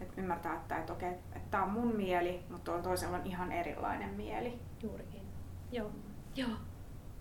että 0.00 0.20
ymmärtää, 0.20 0.56
että, 0.56 0.78
että 0.78 0.92
okei, 0.92 1.10
että 1.10 1.50
tämä 1.50 1.64
on 1.64 1.70
mun 1.70 1.96
mieli, 1.96 2.40
mutta 2.50 2.82
toisella 2.82 3.16
on 3.16 3.26
ihan 3.26 3.52
erilainen 3.52 4.10
mieli. 4.10 4.58
Juurikin. 4.82 5.22
Joo, 5.72 5.90
joo, 6.36 6.56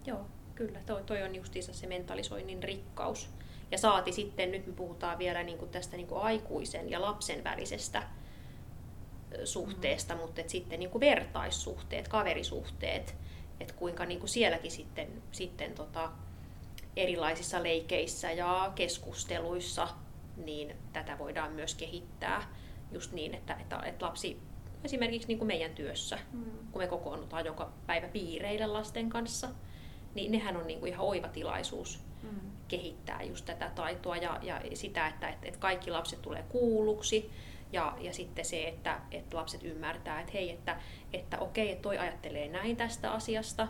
joo 0.06 0.26
kyllä. 0.60 0.80
Toi, 0.86 1.04
toi 1.04 1.24
on 1.24 1.36
justiinsa 1.36 1.74
se 1.74 1.88
mentalisoinnin 1.88 2.64
rikkaus. 2.64 3.30
Ja 3.72 3.78
saati 3.78 4.12
sitten, 4.12 4.52
nyt 4.52 4.68
me 4.68 4.74
puhutaan 4.74 5.18
vielä 5.18 5.44
niin 5.44 5.58
kuin 5.58 5.72
tästä 5.72 5.98
niin 5.98 6.08
kuin 6.08 6.22
aikuisen 6.22 6.90
ja 6.90 7.02
lapsen 7.02 7.44
välisestä 7.44 8.04
suhteesta, 9.44 10.16
mm. 10.16 10.22
mutta 10.22 10.42
et 10.42 10.50
sitten 10.50 10.80
niin 10.80 10.90
kuin 10.90 11.00
vertaissuhteet, 11.00 12.08
kaverisuhteet, 12.08 13.16
että 13.60 13.74
kuinka 13.74 14.06
niin 14.06 14.20
kuin 14.20 14.30
sielläkin 14.30 14.72
sitten, 14.72 15.24
sitten 15.32 15.74
tota, 15.74 16.12
erilaisissa 16.96 17.64
leikeissä 17.64 18.32
ja 18.32 18.72
keskusteluissa, 18.76 19.88
niin 20.38 20.76
tätä 20.94 21.18
voidaan 21.18 21.52
myös 21.52 21.76
kehittää 21.76 22.56
just 22.92 23.12
niin, 23.12 23.36
että, 23.36 23.54
että, 23.54 23.80
että 23.86 24.06
lapsi 24.06 24.40
esimerkiksi 24.84 25.28
niin 25.28 25.38
kuin 25.38 25.48
meidän 25.48 25.76
työssä, 25.76 26.20
mm. 26.32 26.44
kun 26.72 26.82
me 26.82 26.88
kokoonnutaan 26.88 27.46
joka 27.46 27.72
päivä 27.88 28.08
piireille 28.08 28.68
lasten 28.68 29.10
kanssa, 29.10 29.50
niin 30.16 30.32
nehän 30.32 30.58
on 30.58 30.68
niin 30.68 30.80
kuin 30.80 30.92
ihan 30.92 31.06
oiva 31.06 31.28
tilaisuus 31.28 32.00
mm. 32.24 32.30
kehittää 32.68 33.24
just 33.24 33.46
tätä 33.46 33.72
taitoa 33.76 34.18
ja, 34.18 34.40
ja 34.44 34.62
sitä, 34.74 35.08
että, 35.08 35.30
että, 35.30 35.48
että 35.48 35.60
kaikki 35.60 35.92
lapset 35.92 36.22
tulee 36.22 36.44
kuulluksi 36.50 37.32
ja, 37.72 37.98
ja 38.00 38.14
sitten 38.14 38.46
se, 38.46 38.68
että, 38.68 39.00
että 39.12 39.38
lapset 39.38 39.64
ymmärtää, 39.64 40.20
että 40.20 40.32
hei, 40.34 40.50
että, 40.50 40.82
että 41.14 41.40
okei, 41.40 41.72
että 41.72 41.82
toi 41.82 41.98
ajattelee 41.98 42.48
näin 42.48 42.78
tästä 42.78 43.12
asiasta, 43.12 43.68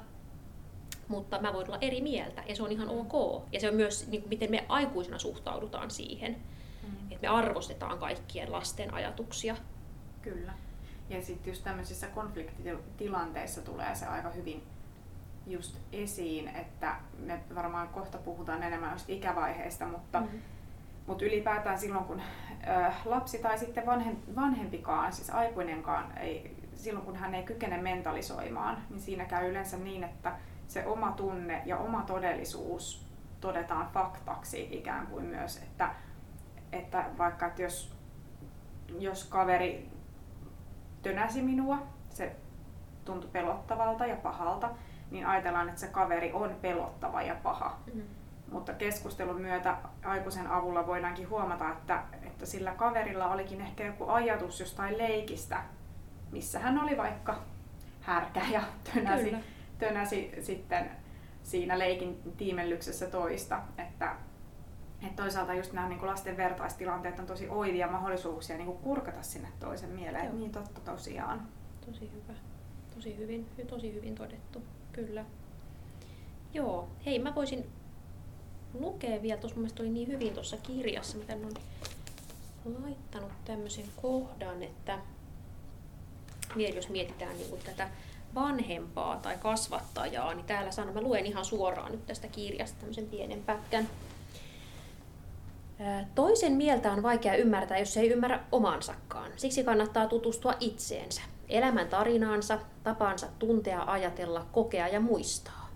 mutta 1.08 1.42
mä 1.42 1.54
voin 1.54 1.68
olla 1.68 1.78
eri 1.82 2.02
mieltä 2.02 2.44
ja 2.48 2.56
se 2.56 2.64
on 2.64 2.72
ihan 2.72 2.88
mm. 2.88 3.00
ok. 3.00 3.44
Ja 3.52 3.60
se 3.60 3.70
on 3.70 3.76
myös, 3.76 4.08
niin 4.08 4.22
kuin, 4.22 4.30
miten 4.30 4.52
me 4.52 4.66
aikuisena 4.70 5.20
suhtaudutaan 5.20 5.92
siihen 5.92 6.38
että 7.12 7.22
me 7.22 7.28
arvostetaan 7.28 8.00
kaikkien 8.00 8.52
lasten 8.52 8.94
ajatuksia. 8.94 9.56
Kyllä. 10.22 10.54
Ja 11.10 11.22
sitten 11.22 11.52
just 11.52 11.64
tämmöisissä 11.64 12.08
konfliktitilanteissa 12.08 13.62
tulee 13.62 13.96
se 13.96 14.06
aika 14.06 14.30
hyvin 14.30 14.64
just 15.48 15.78
esiin, 15.92 16.48
että 16.48 16.96
me 17.20 17.40
varmaan 17.56 17.88
kohta 17.88 18.18
puhutaan 18.18 18.64
enemmän 18.64 18.92
just 18.92 19.10
ikävaiheista, 19.10 19.86
mutta, 19.86 20.20
mm-hmm. 20.20 20.40
mutta 21.08 21.26
ylipäätään 21.26 21.80
silloin 21.80 22.06
kun 22.06 22.22
ö, 22.68 22.92
lapsi 23.06 23.38
tai 23.38 23.58
sitten 23.58 23.86
vanhem, 23.86 24.16
vanhempikaan, 24.36 25.14
siis 25.14 25.30
aikuinenkaan, 25.30 26.18
ei, 26.18 26.56
silloin 26.76 27.06
kun 27.06 27.16
hän 27.16 27.36
ei 27.36 27.44
kykene 27.44 27.78
mentalisoimaan, 27.78 28.78
niin 28.90 29.02
siinä 29.02 29.26
käy 29.26 29.50
yleensä 29.50 29.78
niin, 29.78 30.04
että 30.04 30.36
se 30.68 30.86
oma 30.86 31.12
tunne 31.12 31.62
ja 31.66 31.78
oma 31.78 32.02
todellisuus 32.02 33.06
todetaan 33.42 33.90
faktaksi 33.94 34.70
ikään 34.72 35.08
kuin 35.08 35.26
myös, 35.26 35.58
että 35.58 35.96
että 36.72 37.06
vaikka 37.18 37.46
että 37.46 37.62
jos, 37.62 37.94
jos 39.00 39.24
kaveri 39.24 39.90
tönäsi 41.02 41.42
minua, 41.42 41.88
se 42.10 42.36
tuntui 43.06 43.30
pelottavalta 43.34 44.06
ja 44.06 44.16
pahalta, 44.16 44.70
niin 45.12 45.26
ajatellaan, 45.26 45.70
että 45.70 45.82
se 45.82 45.88
kaveri 45.88 46.34
on 46.34 46.56
pelottava 46.62 47.22
ja 47.22 47.36
paha. 47.36 47.80
Mm. 47.94 48.02
Mutta 48.52 48.74
keskustelun 48.74 49.42
myötä 49.42 49.78
aikuisen 50.06 50.48
avulla 50.48 50.88
voidaankin 50.88 51.30
huomata, 51.30 51.72
että, 51.72 52.04
että 52.24 52.46
sillä 52.46 52.72
kaverilla 52.72 53.28
olikin 53.28 53.62
ehkä 53.62 53.86
joku 53.86 54.10
ajatus 54.10 54.60
jostain 54.60 54.98
leikistä, 54.98 55.64
missä 56.32 56.60
hän 56.60 56.84
oli 56.84 56.98
vaikka 56.98 57.42
härkä 58.02 58.42
ja 58.52 58.62
tönäsi, 58.94 59.36
tönäsi 59.78 60.32
sitten 60.42 60.92
siinä 61.44 61.80
leikin 61.80 62.34
tiimellyksessä 62.38 63.08
toista. 63.08 63.62
Että 63.78 64.16
Et 65.08 65.16
toisaalta 65.16 65.54
just 65.54 65.74
nämä 65.74 65.90
niin 65.90 66.08
lasten 66.08 66.38
vertaistilanteet 66.38 67.20
on 67.20 67.26
tosi 67.26 67.50
oivia 67.50 67.88
mahdollisuuksia 67.88 68.58
niin 68.58 68.66
kuin 68.66 68.78
kurkata 68.78 69.22
sinne 69.22 69.48
toisen 69.60 69.90
mieleen. 69.90 70.26
Joo. 70.26 70.36
Niin 70.36 70.52
totta 70.52 70.82
tosiaan. 70.82 71.48
Tosi 71.86 72.12
hyvä. 72.12 72.40
Tosi 72.96 73.18
hyvin, 73.18 73.48
hy- 73.60 73.66
tosi 73.66 73.94
hyvin 73.94 74.16
todettu. 74.16 74.64
Kyllä. 74.92 75.26
Joo, 76.54 76.88
hei 77.06 77.20
mä 77.20 77.36
voisin 77.36 77.66
lukea 78.80 79.22
vielä, 79.22 79.42
tuossa 79.42 79.56
mun 79.56 79.62
mielestä 79.62 79.84
oli 79.84 79.90
niin 79.90 80.08
hyvin 80.08 80.34
tuossa 80.34 80.58
kirjassa, 80.58 81.18
mitä 81.18 81.36
ne 81.36 81.46
on 81.46 82.84
laittanut 82.84 83.32
tämmöisen 83.46 83.86
kohdan, 84.02 84.64
että 84.64 85.00
vielä 86.58 86.76
jos 86.76 86.90
mietitään 86.90 87.38
niin 87.38 87.50
kuin 87.50 87.62
tätä 87.62 87.90
vanhempaa 88.36 89.18
tai 89.18 89.38
kasvattajaa, 89.38 90.34
niin 90.34 90.46
täällä 90.46 90.72
sanon, 90.72 90.94
mä 90.94 91.02
luen 91.02 91.26
ihan 91.26 91.46
suoraan 91.46 91.92
nyt 91.92 92.06
tästä 92.06 92.28
kirjasta 92.28 92.80
tämmöisen 92.80 93.06
pienen 93.06 93.44
pätkän. 93.44 93.90
Toisen 96.16 96.54
mieltä 96.54 96.92
on 96.92 97.04
vaikea 97.04 97.36
ymmärtää, 97.36 97.80
jos 97.80 97.98
ei 97.98 98.10
ymmärrä 98.10 98.40
omansakaan. 98.52 99.32
Siksi 99.36 99.64
kannattaa 99.64 100.08
tutustua 100.08 100.54
itseensä, 100.60 101.22
elämän 101.50 101.88
tarinaansa, 101.88 102.60
tapaansa 102.84 103.28
tuntea, 103.40 103.84
ajatella, 103.88 104.46
kokea 104.52 104.88
ja 104.88 105.00
muistaa. 105.00 105.70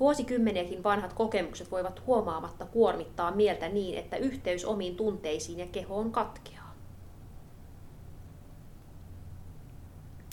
Vuosikymmeniäkin 0.00 0.82
vanhat 0.82 1.12
kokemukset 1.12 1.70
voivat 1.70 2.06
huomaamatta 2.06 2.66
kuormittaa 2.66 3.30
mieltä 3.30 3.68
niin, 3.68 3.98
että 3.98 4.16
yhteys 4.16 4.64
omiin 4.64 4.96
tunteisiin 4.96 5.58
ja 5.58 5.66
kehoon 5.66 6.12
katkeaa. 6.12 6.74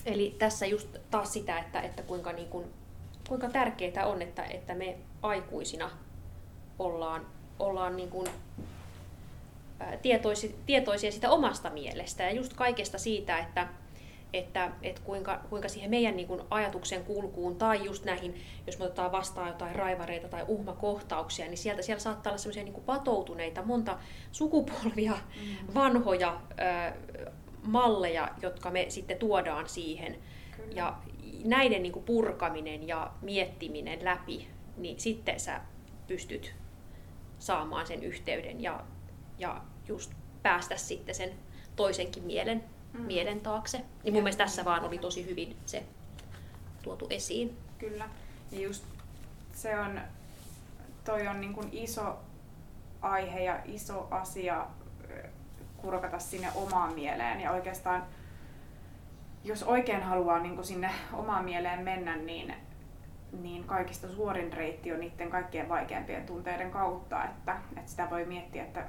Eli 0.05 0.35
tässä 0.39 0.65
just 0.65 0.97
taas 1.11 1.33
sitä, 1.33 1.59
että, 1.59 1.81
että 1.81 2.03
kuinka, 2.03 2.33
niin 2.33 2.49
kuin, 2.49 2.65
kuinka 3.27 3.49
tärkeää 3.49 4.05
on, 4.05 4.21
että, 4.21 4.43
että 4.43 4.75
me 4.75 4.97
aikuisina 5.21 5.89
ollaan, 6.79 7.25
ollaan 7.59 7.95
niin 7.95 8.09
kuin, 8.09 8.27
tietoisia, 10.01 10.49
tietoisia 10.65 11.11
sitä 11.11 11.29
omasta 11.29 11.69
mielestä 11.69 12.23
ja 12.23 12.31
just 12.31 12.53
kaikesta 12.53 12.97
siitä, 12.97 13.37
että, 13.37 13.67
että, 14.33 14.71
että 14.81 15.01
kuinka, 15.01 15.39
kuinka 15.49 15.69
siihen 15.69 15.89
meidän 15.89 16.15
niin 16.15 16.27
kuin 16.27 16.41
ajatuksen 16.49 17.03
kulkuun 17.03 17.55
tai 17.55 17.85
just 17.85 18.05
näihin, 18.05 18.35
jos 18.67 18.79
me 18.79 18.85
otetaan 18.85 19.11
vastaan 19.11 19.47
jotain 19.47 19.75
raivareita 19.75 20.27
tai 20.27 20.45
uhmakohtauksia, 20.47 21.45
niin 21.45 21.57
sieltä 21.57 21.81
siellä 21.81 21.99
saattaa 21.99 22.31
olla 22.31 22.37
semmoisia 22.37 22.63
niin 22.63 22.83
patoutuneita, 22.85 23.63
monta 23.63 23.97
sukupolvia 24.31 25.13
Mm. 25.13 25.73
vanhoja 25.73 26.41
ö, 26.51 26.93
malleja, 27.63 28.29
jotka 28.41 28.71
me 28.71 28.85
sitten 28.89 29.17
tuodaan 29.17 29.69
siihen. 29.69 30.19
Kyllä. 30.55 30.71
Ja 30.75 30.97
näiden 31.45 31.83
niin 31.83 31.93
kuin 31.93 32.05
purkaminen 32.05 32.87
ja 32.87 33.11
miettiminen 33.21 34.05
läpi, 34.05 34.47
niin 34.77 34.99
sitten 34.99 35.39
sä 35.39 35.61
pystyt 36.07 36.55
saamaan 37.39 37.87
sen 37.87 38.03
yhteyden 38.03 38.63
ja, 38.63 38.83
ja 39.37 39.61
just 39.89 40.11
päästä 40.43 40.77
sitten 40.77 41.15
sen 41.15 41.29
toisenkin 41.75 42.23
mielen, 42.23 42.63
Mm. 42.93 43.01
mielen 43.01 43.39
taakse. 43.41 43.77
Niin 43.77 43.87
Ja- 44.03 44.11
mun 44.11 44.23
mielestä 44.23 44.43
tässä 44.43 44.65
vaan 44.65 44.83
oli 44.83 44.97
tosi 44.97 45.25
hyvin 45.25 45.57
se 45.65 45.83
tuotu 46.81 47.07
esiin. 47.09 47.57
Kyllä. 47.77 48.09
Ja 48.51 48.59
just 48.61 48.83
se 49.53 49.79
on, 49.79 50.01
toi 51.05 51.27
on 51.27 51.41
niin 51.41 51.53
kuin 51.53 51.69
iso 51.71 52.19
aihe 53.01 53.39
ja 53.43 53.59
iso 53.65 54.07
asia 54.11 54.67
kurkata 55.77 56.19
sinne 56.19 56.47
omaan 56.55 56.93
mieleen. 56.93 57.41
Ja 57.41 57.51
oikeastaan, 57.51 58.05
jos 59.43 59.63
oikein 59.63 60.03
haluaa 60.03 60.39
niin 60.39 60.55
kuin 60.55 60.65
sinne 60.65 60.91
omaan 61.13 61.45
mieleen 61.45 61.79
mennä, 61.81 62.15
niin, 62.17 62.53
niin 63.41 63.63
kaikista 63.63 64.07
suorin 64.15 64.53
reitti 64.53 64.93
on 64.93 64.99
niiden 64.99 65.29
kaikkien 65.29 65.69
vaikeimpien 65.69 66.25
tunteiden 66.25 66.71
kautta. 66.71 67.23
Että, 67.25 67.57
että 67.77 67.91
sitä 67.91 68.09
voi 68.09 68.25
miettiä, 68.25 68.63
että 68.63 68.85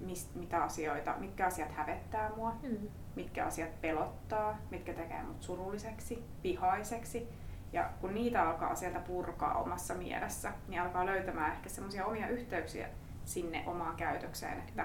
mist, 0.00 0.34
mitä 0.34 0.62
asioita, 0.62 1.14
mitkä 1.18 1.46
asiat 1.46 1.72
hävettää 1.72 2.30
mua, 2.36 2.52
Mm. 2.62 2.88
mitkä 3.16 3.46
asiat 3.46 3.80
pelottaa, 3.80 4.58
mitkä 4.70 4.92
tekee 4.92 5.22
mut 5.22 5.42
surulliseksi, 5.42 6.24
vihaiseksi. 6.44 7.28
Ja 7.72 7.90
kun 8.00 8.14
niitä 8.14 8.42
alkaa 8.48 8.74
sieltä 8.74 9.00
purkaa 9.00 9.54
omassa 9.54 9.94
mielessä, 9.94 10.52
niin 10.68 10.82
alkaa 10.82 11.06
löytämään 11.06 11.52
ehkä 11.52 11.68
semmoisia 11.68 12.06
omia 12.06 12.28
yhteyksiä 12.28 12.88
sinne 13.24 13.62
omaan 13.66 13.96
käytökseen, 13.96 14.58
että, 14.58 14.82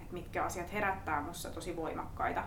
että 0.00 0.12
mitkä 0.14 0.44
asiat 0.44 0.72
herättää 0.72 1.20
mussa 1.20 1.50
tosi 1.50 1.76
voimakkaita 1.76 2.44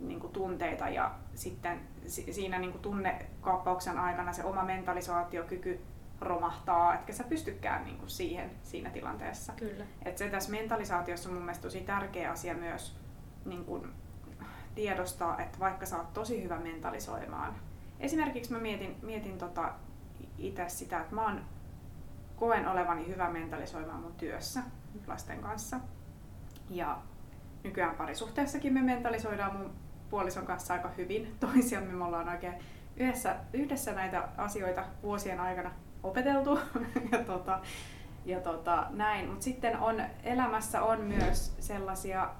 niin 0.00 0.20
kuin 0.20 0.32
tunteita 0.32 0.88
ja 0.88 1.14
sitten 1.34 1.80
si- 2.06 2.32
siinä 2.32 2.58
niin 2.58 2.72
kuin 2.72 2.82
tunnekaappauksen 2.82 3.98
aikana 3.98 4.32
se 4.32 4.44
oma 4.44 4.64
mentalisaatiokyky 4.64 5.80
romahtaa, 6.24 6.94
etkä 6.94 7.12
sä 7.12 7.24
pystykään 7.24 7.84
niin 7.84 7.98
kuin 7.98 8.10
siihen 8.10 8.50
siinä 8.62 8.90
tilanteessa. 8.90 9.52
Kyllä. 9.52 9.84
Et 10.04 10.18
se 10.18 10.28
tässä 10.28 10.50
mentalisaatiossa 10.50 11.28
on 11.28 11.34
mun 11.34 11.44
mielestä 11.44 11.62
tosi 11.62 11.80
tärkeä 11.80 12.30
asia 12.30 12.54
myös 12.54 12.96
niin 13.44 13.64
kun 13.64 13.92
tiedostaa, 14.74 15.40
että 15.40 15.58
vaikka 15.58 15.86
sä 15.86 15.96
oot 15.96 16.12
tosi 16.12 16.42
hyvä 16.42 16.58
mentalisoimaan. 16.58 17.54
Esimerkiksi 18.00 18.52
mä 18.52 18.58
mietin, 18.58 18.96
mietin 19.02 19.38
tota 19.38 19.72
itse 20.38 20.68
sitä, 20.68 21.00
että 21.00 21.14
mä 21.14 21.22
oon, 21.22 21.44
koen 22.36 22.68
olevani 22.68 23.08
hyvä 23.08 23.30
mentalisoimaan 23.30 24.00
mun 24.00 24.14
työssä 24.14 24.62
lasten 25.06 25.40
kanssa. 25.40 25.80
Ja 26.70 26.98
nykyään 27.64 27.96
parisuhteessakin 27.96 28.72
me 28.72 28.82
mentalisoidaan 28.82 29.56
mun 29.56 29.70
puolison 30.10 30.46
kanssa 30.46 30.74
aika 30.74 30.88
hyvin 30.88 31.36
toisiamme. 31.40 31.92
Me 31.92 32.04
ollaan 32.04 32.28
oikein 32.28 32.54
yhdessä, 32.96 33.36
yhdessä 33.52 33.92
näitä 33.92 34.28
asioita 34.36 34.84
vuosien 35.02 35.40
aikana 35.40 35.70
opeteltu. 36.02 36.58
ja 37.12 37.18
tota, 37.18 37.60
ja 38.24 38.40
tota, 38.40 38.86
näin. 38.90 39.28
Mutta 39.28 39.44
sitten 39.44 39.78
on, 39.78 40.02
elämässä 40.22 40.82
on 40.82 41.00
myös 41.00 41.56
sellaisia 41.58 42.30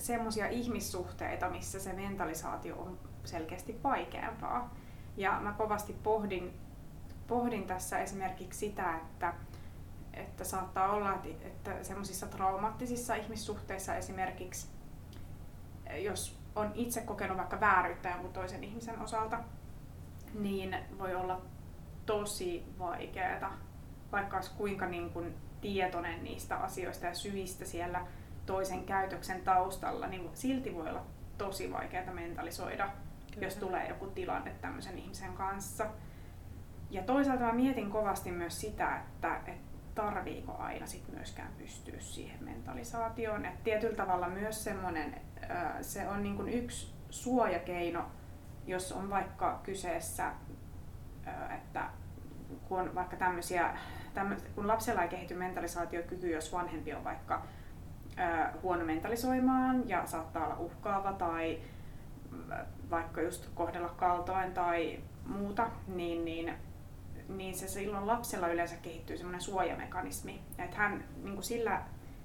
semmoisia 0.00 0.48
ihmissuhteita, 0.48 1.50
missä 1.50 1.80
se 1.80 1.92
mentalisaatio 1.92 2.76
on 2.76 2.98
selkeästi 3.24 3.80
vaikeampaa. 3.84 4.74
Ja 5.16 5.40
mä 5.40 5.52
kovasti 5.52 5.92
pohdin, 6.02 6.54
pohdin 7.26 7.66
tässä 7.66 7.98
esimerkiksi 7.98 8.58
sitä, 8.58 8.96
että, 8.96 9.34
että 10.14 10.44
saattaa 10.44 10.92
olla, 10.92 11.14
että, 11.42 11.84
semmoisissa 11.84 12.26
traumaattisissa 12.26 13.14
ihmissuhteissa 13.14 13.94
esimerkiksi, 13.94 14.68
jos 15.98 16.38
on 16.56 16.70
itse 16.74 17.00
kokenut 17.00 17.36
vaikka 17.36 17.60
vääryyttä 17.60 18.08
jonkun 18.08 18.32
toisen 18.32 18.64
ihmisen 18.64 19.00
osalta, 19.00 19.38
niin 20.34 20.76
voi 20.98 21.14
olla 21.14 21.40
tosi 22.10 22.64
vaikeaa 22.78 23.52
vaikka 24.12 24.36
olisi 24.36 24.50
kuinka 24.56 24.86
niin 24.86 25.10
kuin 25.10 25.34
tietoinen 25.60 26.24
niistä 26.24 26.56
asioista 26.56 27.06
ja 27.06 27.14
syistä 27.14 27.64
siellä 27.64 28.06
toisen 28.46 28.84
käytöksen 28.84 29.40
taustalla, 29.40 30.06
niin 30.06 30.30
silti 30.34 30.74
voi 30.74 30.88
olla 30.88 31.06
tosi 31.38 31.72
vaikeaa 31.72 32.12
mentalisoida, 32.12 32.88
Kyllä. 33.34 33.46
jos 33.46 33.56
tulee 33.56 33.88
joku 33.88 34.06
tilanne 34.06 34.52
tämmöisen 34.60 34.98
ihmisen 34.98 35.32
kanssa. 35.32 35.86
Ja 36.90 37.02
toisaalta 37.02 37.44
mä 37.44 37.52
mietin 37.52 37.90
kovasti 37.90 38.30
myös 38.30 38.60
sitä, 38.60 38.96
että, 38.96 39.36
että 39.36 39.52
tarviiko 39.94 40.56
aina 40.56 40.86
sit 40.86 41.08
myöskään 41.08 41.52
pystyä 41.58 42.00
siihen 42.00 42.44
mentalisaatioon. 42.44 43.46
Et 43.46 43.64
tietyllä 43.64 43.96
tavalla 43.96 44.28
myös 44.28 44.64
semmoinen, 44.64 45.20
se 45.80 46.08
on 46.08 46.22
niin 46.22 46.36
kuin 46.36 46.48
yksi 46.48 46.94
suojakeino, 47.10 48.04
jos 48.66 48.92
on 48.92 49.10
vaikka 49.10 49.60
kyseessä, 49.62 50.32
että 51.50 51.90
kun 52.68 52.80
on 52.80 52.94
vaikka 52.94 53.16
tämmöisiä, 53.16 53.78
tämmö, 54.14 54.36
kun 54.54 54.68
lapsella 54.68 55.02
ei 55.02 55.08
kehity 55.08 55.34
mentalisaatiokyky, 55.34 56.30
jos 56.30 56.52
vanhempi 56.52 56.94
on 56.94 57.04
vaikka 57.04 57.42
ö, 58.18 58.58
huono 58.62 58.84
mentalisoimaan 58.84 59.88
ja 59.88 60.06
saattaa 60.06 60.44
olla 60.44 60.56
uhkaava 60.58 61.12
tai 61.12 61.58
mm, 62.30 62.52
vaikka 62.90 63.22
just 63.22 63.46
kohdella 63.54 63.88
kaltoin 63.88 64.52
tai 64.52 65.00
muuta, 65.26 65.70
niin, 65.86 66.24
niin, 66.24 66.54
niin 67.28 67.54
se 67.54 67.68
silloin 67.68 68.06
lapsella 68.06 68.48
yleensä 68.48 68.76
kehittyy 68.76 69.16
semmoinen 69.16 69.40
suojamekanismi. 69.40 70.40
Että 70.58 70.76
hän 70.76 71.04
niin 71.22 71.34
kuin 71.34 71.44
sillä, 71.44 71.82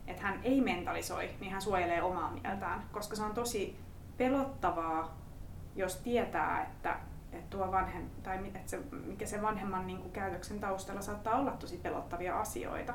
että 0.07 0.21
hän 0.21 0.39
ei 0.43 0.61
mentalisoi, 0.61 1.29
niin 1.39 1.51
hän 1.51 1.61
suojelee 1.61 2.01
omaa 2.01 2.31
mieltään, 2.31 2.83
koska 2.91 3.15
se 3.15 3.23
on 3.23 3.33
tosi 3.33 3.79
pelottavaa, 4.17 5.17
jos 5.75 5.95
tietää, 5.97 6.63
että, 6.63 6.99
että 7.35 7.49
tuo 7.57 7.71
vanhem, 7.71 8.03
tai 8.23 8.47
että 8.47 8.69
se, 8.71 8.79
mikä 9.05 9.25
se 9.25 9.41
vanhemman 9.41 9.87
niin 9.87 9.99
kuin 9.99 10.11
käytöksen 10.11 10.59
taustalla 10.59 11.01
saattaa 11.01 11.39
olla 11.39 11.51
tosi 11.51 11.77
pelottavia 11.77 12.39
asioita, 12.39 12.93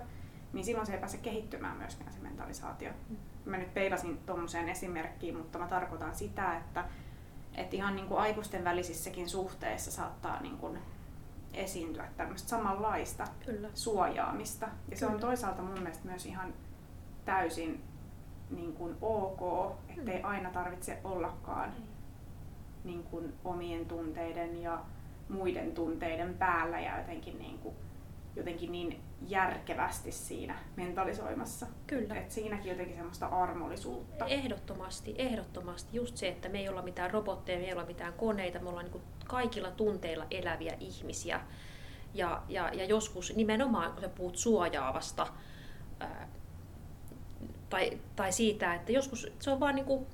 niin 0.52 0.64
silloin 0.64 0.86
se 0.86 0.92
ei 0.92 0.98
pääse 1.00 1.18
kehittymään 1.18 1.76
myöskään 1.76 2.12
se 2.12 2.18
mentalisaatio. 2.20 2.90
Mä 3.44 3.56
nyt 3.56 3.74
peilasin 3.74 4.18
tuommoiseen 4.26 4.68
esimerkkiin, 4.68 5.36
mutta 5.36 5.58
mä 5.58 5.66
tarkoitan 5.68 6.14
sitä, 6.14 6.56
että, 6.56 6.84
että 7.54 7.76
ihan 7.76 7.96
niin 7.96 8.08
kuin 8.08 8.20
aikuisten 8.20 8.64
välisissäkin 8.64 9.28
suhteissa 9.28 9.90
saattaa 9.90 10.40
niin 10.40 10.58
kuin 10.58 10.78
esiintyä 11.54 12.08
tämmöistä 12.16 12.48
samanlaista 12.48 13.24
Kyllä. 13.46 13.68
suojaamista. 13.74 14.68
Ja 14.90 14.96
se 14.96 15.06
on 15.06 15.12
Kyllä. 15.12 15.20
toisaalta 15.26 15.62
mun 15.62 15.78
mielestä 15.78 16.08
myös 16.08 16.26
ihan 16.26 16.54
täysin 17.24 17.82
niin 18.50 18.72
kuin 18.72 18.96
ok, 19.02 19.72
ettei 19.88 20.18
Mm. 20.22 20.28
aina 20.28 20.50
tarvitse 20.50 20.98
ollakaan 21.04 21.72
niin 22.84 23.02
kuin 23.02 23.32
omien 23.44 23.86
tunteiden 23.86 24.62
ja 24.62 24.84
muiden 25.28 25.72
tunteiden 25.72 26.34
päällä 26.34 26.80
ja 26.80 26.98
jotenkin 26.98 27.38
niin 27.38 27.58
kuin 27.58 27.74
jotenkin 28.36 28.72
niin 28.72 29.00
järkevästi 29.28 30.12
siinä 30.12 30.58
mentalisoimassa. 30.76 31.66
Kyllä. 31.86 32.14
Et 32.14 32.30
siinäkin 32.30 32.70
jotenkin 32.70 32.96
semmoista 32.96 33.26
armollisuutta. 33.26 34.26
Ehdottomasti, 34.26 35.14
ehdottomasti. 35.18 35.96
Just 35.96 36.16
se, 36.16 36.28
että 36.28 36.48
me 36.48 36.58
ei 36.58 36.68
olla 36.68 36.82
mitään 36.82 37.10
robotteja, 37.10 37.58
me 37.58 37.64
ei 37.64 37.72
olla 37.72 37.86
mitään 37.86 38.12
koneita, 38.12 38.58
me 38.58 38.68
ollaan 38.68 38.86
niin 38.86 39.02
kaikilla 39.24 39.70
tunteilla 39.70 40.26
eläviä 40.30 40.76
ihmisiä. 40.80 41.40
Ja, 42.14 42.42
ja, 42.48 42.70
ja 42.74 42.84
joskus 42.84 43.36
nimenomaan, 43.36 43.92
kun 43.92 44.00
sä 44.00 44.08
puhut 44.08 44.36
suojaavasta, 44.36 45.26
ää, 46.00 46.28
tai, 47.70 47.98
tai 48.16 48.32
siitä, 48.32 48.74
että 48.74 48.92
joskus 48.92 49.32
se 49.38 49.50
on 49.50 49.60
vaan 49.60 49.74
niin 49.74 49.86
kuin, 49.86 50.06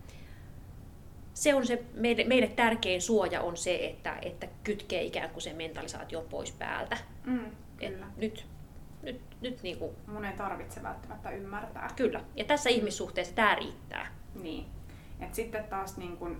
se 1.36 1.54
on 1.54 1.66
se 1.66 1.84
meille, 1.94 2.24
meille 2.24 2.46
tärkein 2.48 3.02
suoja 3.02 3.40
on 3.42 3.56
se, 3.56 3.74
että, 3.86 4.16
että 4.22 4.46
kytkee 4.64 5.02
ikään 5.02 5.30
kuin 5.30 5.42
sen 5.42 5.56
mentalisaation 5.56 6.24
pois 6.30 6.52
päältä. 6.52 6.96
Mm, 7.24 7.46
Et 7.80 7.92
kyllä. 7.94 8.06
nyt, 8.16 8.46
nyt, 9.02 9.20
nyt 9.40 9.62
niin 9.62 9.78
kuin, 9.78 9.96
Mun 10.06 10.24
ei 10.24 10.32
tarvitse 10.32 10.82
välttämättä 10.82 11.30
ymmärtää. 11.30 11.90
kyllä. 11.96 12.20
Ja 12.36 12.44
tässä 12.44 12.70
ihmissuhteessa 12.70 13.34
tämä 13.34 13.54
riittää. 13.54 14.06
Niin. 14.42 14.66
Et 15.20 15.34
sitten 15.34 15.64
taas 15.64 15.96
niin 15.96 16.16
kun, 16.16 16.38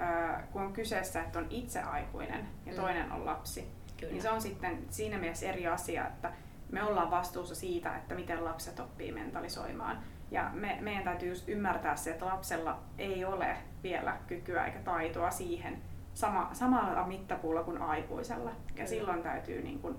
äh, 0.00 0.50
kun 0.52 0.62
on 0.62 0.72
kyseessä, 0.72 1.20
että 1.22 1.38
on 1.38 1.46
itse 1.50 1.80
aikuinen 1.80 2.48
ja 2.66 2.72
Mm. 2.72 2.76
toinen 2.80 3.12
on 3.12 3.26
lapsi, 3.26 3.68
Kyllä. 4.00 4.12
niin 4.12 4.22
se 4.22 4.30
on 4.30 4.40
sitten 4.42 4.78
siinä 4.90 5.18
mielessä 5.18 5.46
eri 5.48 5.66
asia, 5.66 6.06
että 6.06 6.32
me 6.72 6.82
ollaan 6.82 7.10
vastuussa 7.10 7.54
siitä, 7.54 7.96
että 7.96 8.14
miten 8.14 8.44
lapset 8.44 8.80
oppii 8.80 9.12
mentalisoimaan. 9.12 9.98
Ja 10.30 10.50
me, 10.54 10.78
meidän 10.80 11.04
täytyy 11.04 11.28
just 11.28 11.48
ymmärtää 11.48 11.96
se, 11.96 12.10
että 12.10 12.26
lapsella 12.26 12.80
ei 12.98 13.24
ole 13.24 13.56
vielä 13.82 14.16
kykyä 14.26 14.64
eikä 14.64 14.78
taitoa 14.78 15.30
siihen 15.30 15.82
sama, 16.14 16.50
samalla 16.52 17.06
mittapuulla 17.06 17.62
kuin 17.62 17.82
aikuisella. 17.82 18.50
Ja 18.50 18.56
Kyllä. 18.74 18.86
silloin 18.86 19.22
täytyy 19.22 19.62
niin 19.62 19.78
kuin 19.78 19.96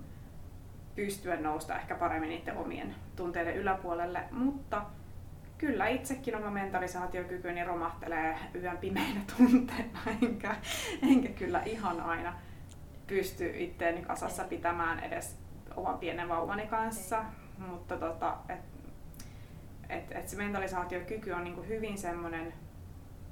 pystyä 0.94 1.36
nousta 1.36 1.78
ehkä 1.78 1.94
paremmin 1.94 2.28
niiden 2.28 2.56
omien 2.56 2.94
tunteiden 3.16 3.56
yläpuolelle. 3.56 4.24
Mutta 4.30 4.82
kyllä 5.58 5.88
itsekin 5.88 6.36
oma 6.36 6.50
mentalisaatiokykyni 6.50 7.64
romahtelee 7.64 8.38
yön 8.54 8.78
pimeinä 8.78 9.20
tunteina, 9.36 9.98
enkä, 10.22 10.56
enkä 11.02 11.28
kyllä 11.28 11.62
ihan 11.62 12.00
aina 12.00 12.34
pysty 13.06 13.52
itteeni 13.56 14.02
kasassa 14.02 14.44
pitämään 14.44 15.00
edes 15.00 15.38
oman 15.76 15.98
pienen 15.98 16.28
vauvani 16.28 16.66
kanssa. 16.66 17.24
Mutta 17.58 17.96
tota, 17.96 18.36
et, 18.48 18.60
et, 19.88 20.12
et 20.12 20.28
se 20.28 20.36
mentalisaatiokyky 20.36 21.32
on 21.32 21.44
niinku 21.44 21.62
hyvin 21.62 21.98
semmoinen 21.98 22.54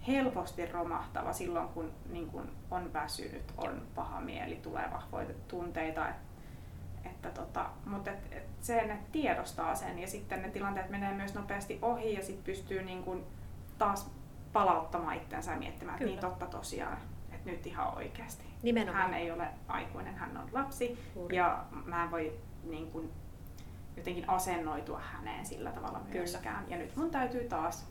helposti 0.07 0.67
romahtava 0.67 1.33
silloin, 1.33 1.69
kun 1.69 1.93
niinku 2.11 2.43
on 2.71 2.93
väsynyt, 2.93 3.53
on 3.57 3.83
paha 3.95 4.21
mieli, 4.21 4.57
tulee 4.57 4.89
vahvoja 4.93 5.27
tunteita. 5.49 6.09
Et, 6.09 6.17
että 7.05 7.31
tota, 7.31 7.67
mutta 7.87 8.11
et, 8.11 8.19
et 8.31 8.45
sen, 8.61 8.91
että 8.91 9.13
tiedostaa 9.13 9.75
sen 9.75 9.99
ja 9.99 10.07
sitten 10.07 10.43
ne 10.43 10.51
tilanteet 10.51 10.91
menee 10.91 11.15
myös 11.15 11.35
nopeasti 11.35 11.79
ohi 11.83 12.15
ja 12.15 12.23
sitten 12.23 12.45
pystyy 12.45 12.83
niinku 12.83 13.21
taas 13.79 14.11
palauttamaan 14.53 15.17
itsensä 15.17 15.53
ja 15.53 15.59
miettimään, 15.59 15.95
että 15.95 16.07
niin 16.07 16.19
totta 16.19 16.47
tosiaan, 16.47 16.99
että 17.33 17.51
nyt 17.51 17.67
ihan 17.67 17.97
oikeasti. 17.97 18.45
Nimenomaan. 18.63 19.03
Hän 19.03 19.15
ei 19.15 19.31
ole 19.31 19.49
aikuinen, 19.69 20.15
hän 20.15 20.37
on 20.37 20.49
lapsi 20.53 20.99
Juuri. 21.17 21.37
ja 21.37 21.65
mä 21.85 22.05
en 22.05 22.11
voi 22.11 22.41
niin 22.65 22.91
kuin, 22.91 23.11
jotenkin 23.97 24.29
asennoitua 24.29 25.01
häneen 25.01 25.47
sillä 25.47 25.73
tavalla 25.73 25.99
Kyllä. 25.99 26.13
myöskään. 26.13 26.65
Ja 26.69 26.77
nyt 26.77 26.97
mun 26.97 27.11
täytyy 27.11 27.49
taas 27.49 27.91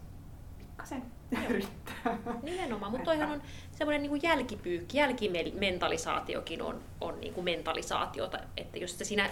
pikkasen 0.79 1.03
yrittää. 1.49 2.17
Nimenomaan, 2.43 2.91
mutta 2.91 3.05
toihan 3.05 3.31
on 3.31 3.41
semmoinen 3.71 4.01
niin 4.01 4.23
jälkipyykki, 4.23 4.97
jälkimentalisaatiokin 4.97 6.61
on, 6.61 6.81
on 7.01 7.19
niin 7.21 7.33
kuin 7.33 7.45
mentalisaatiota, 7.45 8.39
että 8.57 8.79
jos 8.79 8.99
sä 8.99 9.05
siinä 9.05 9.29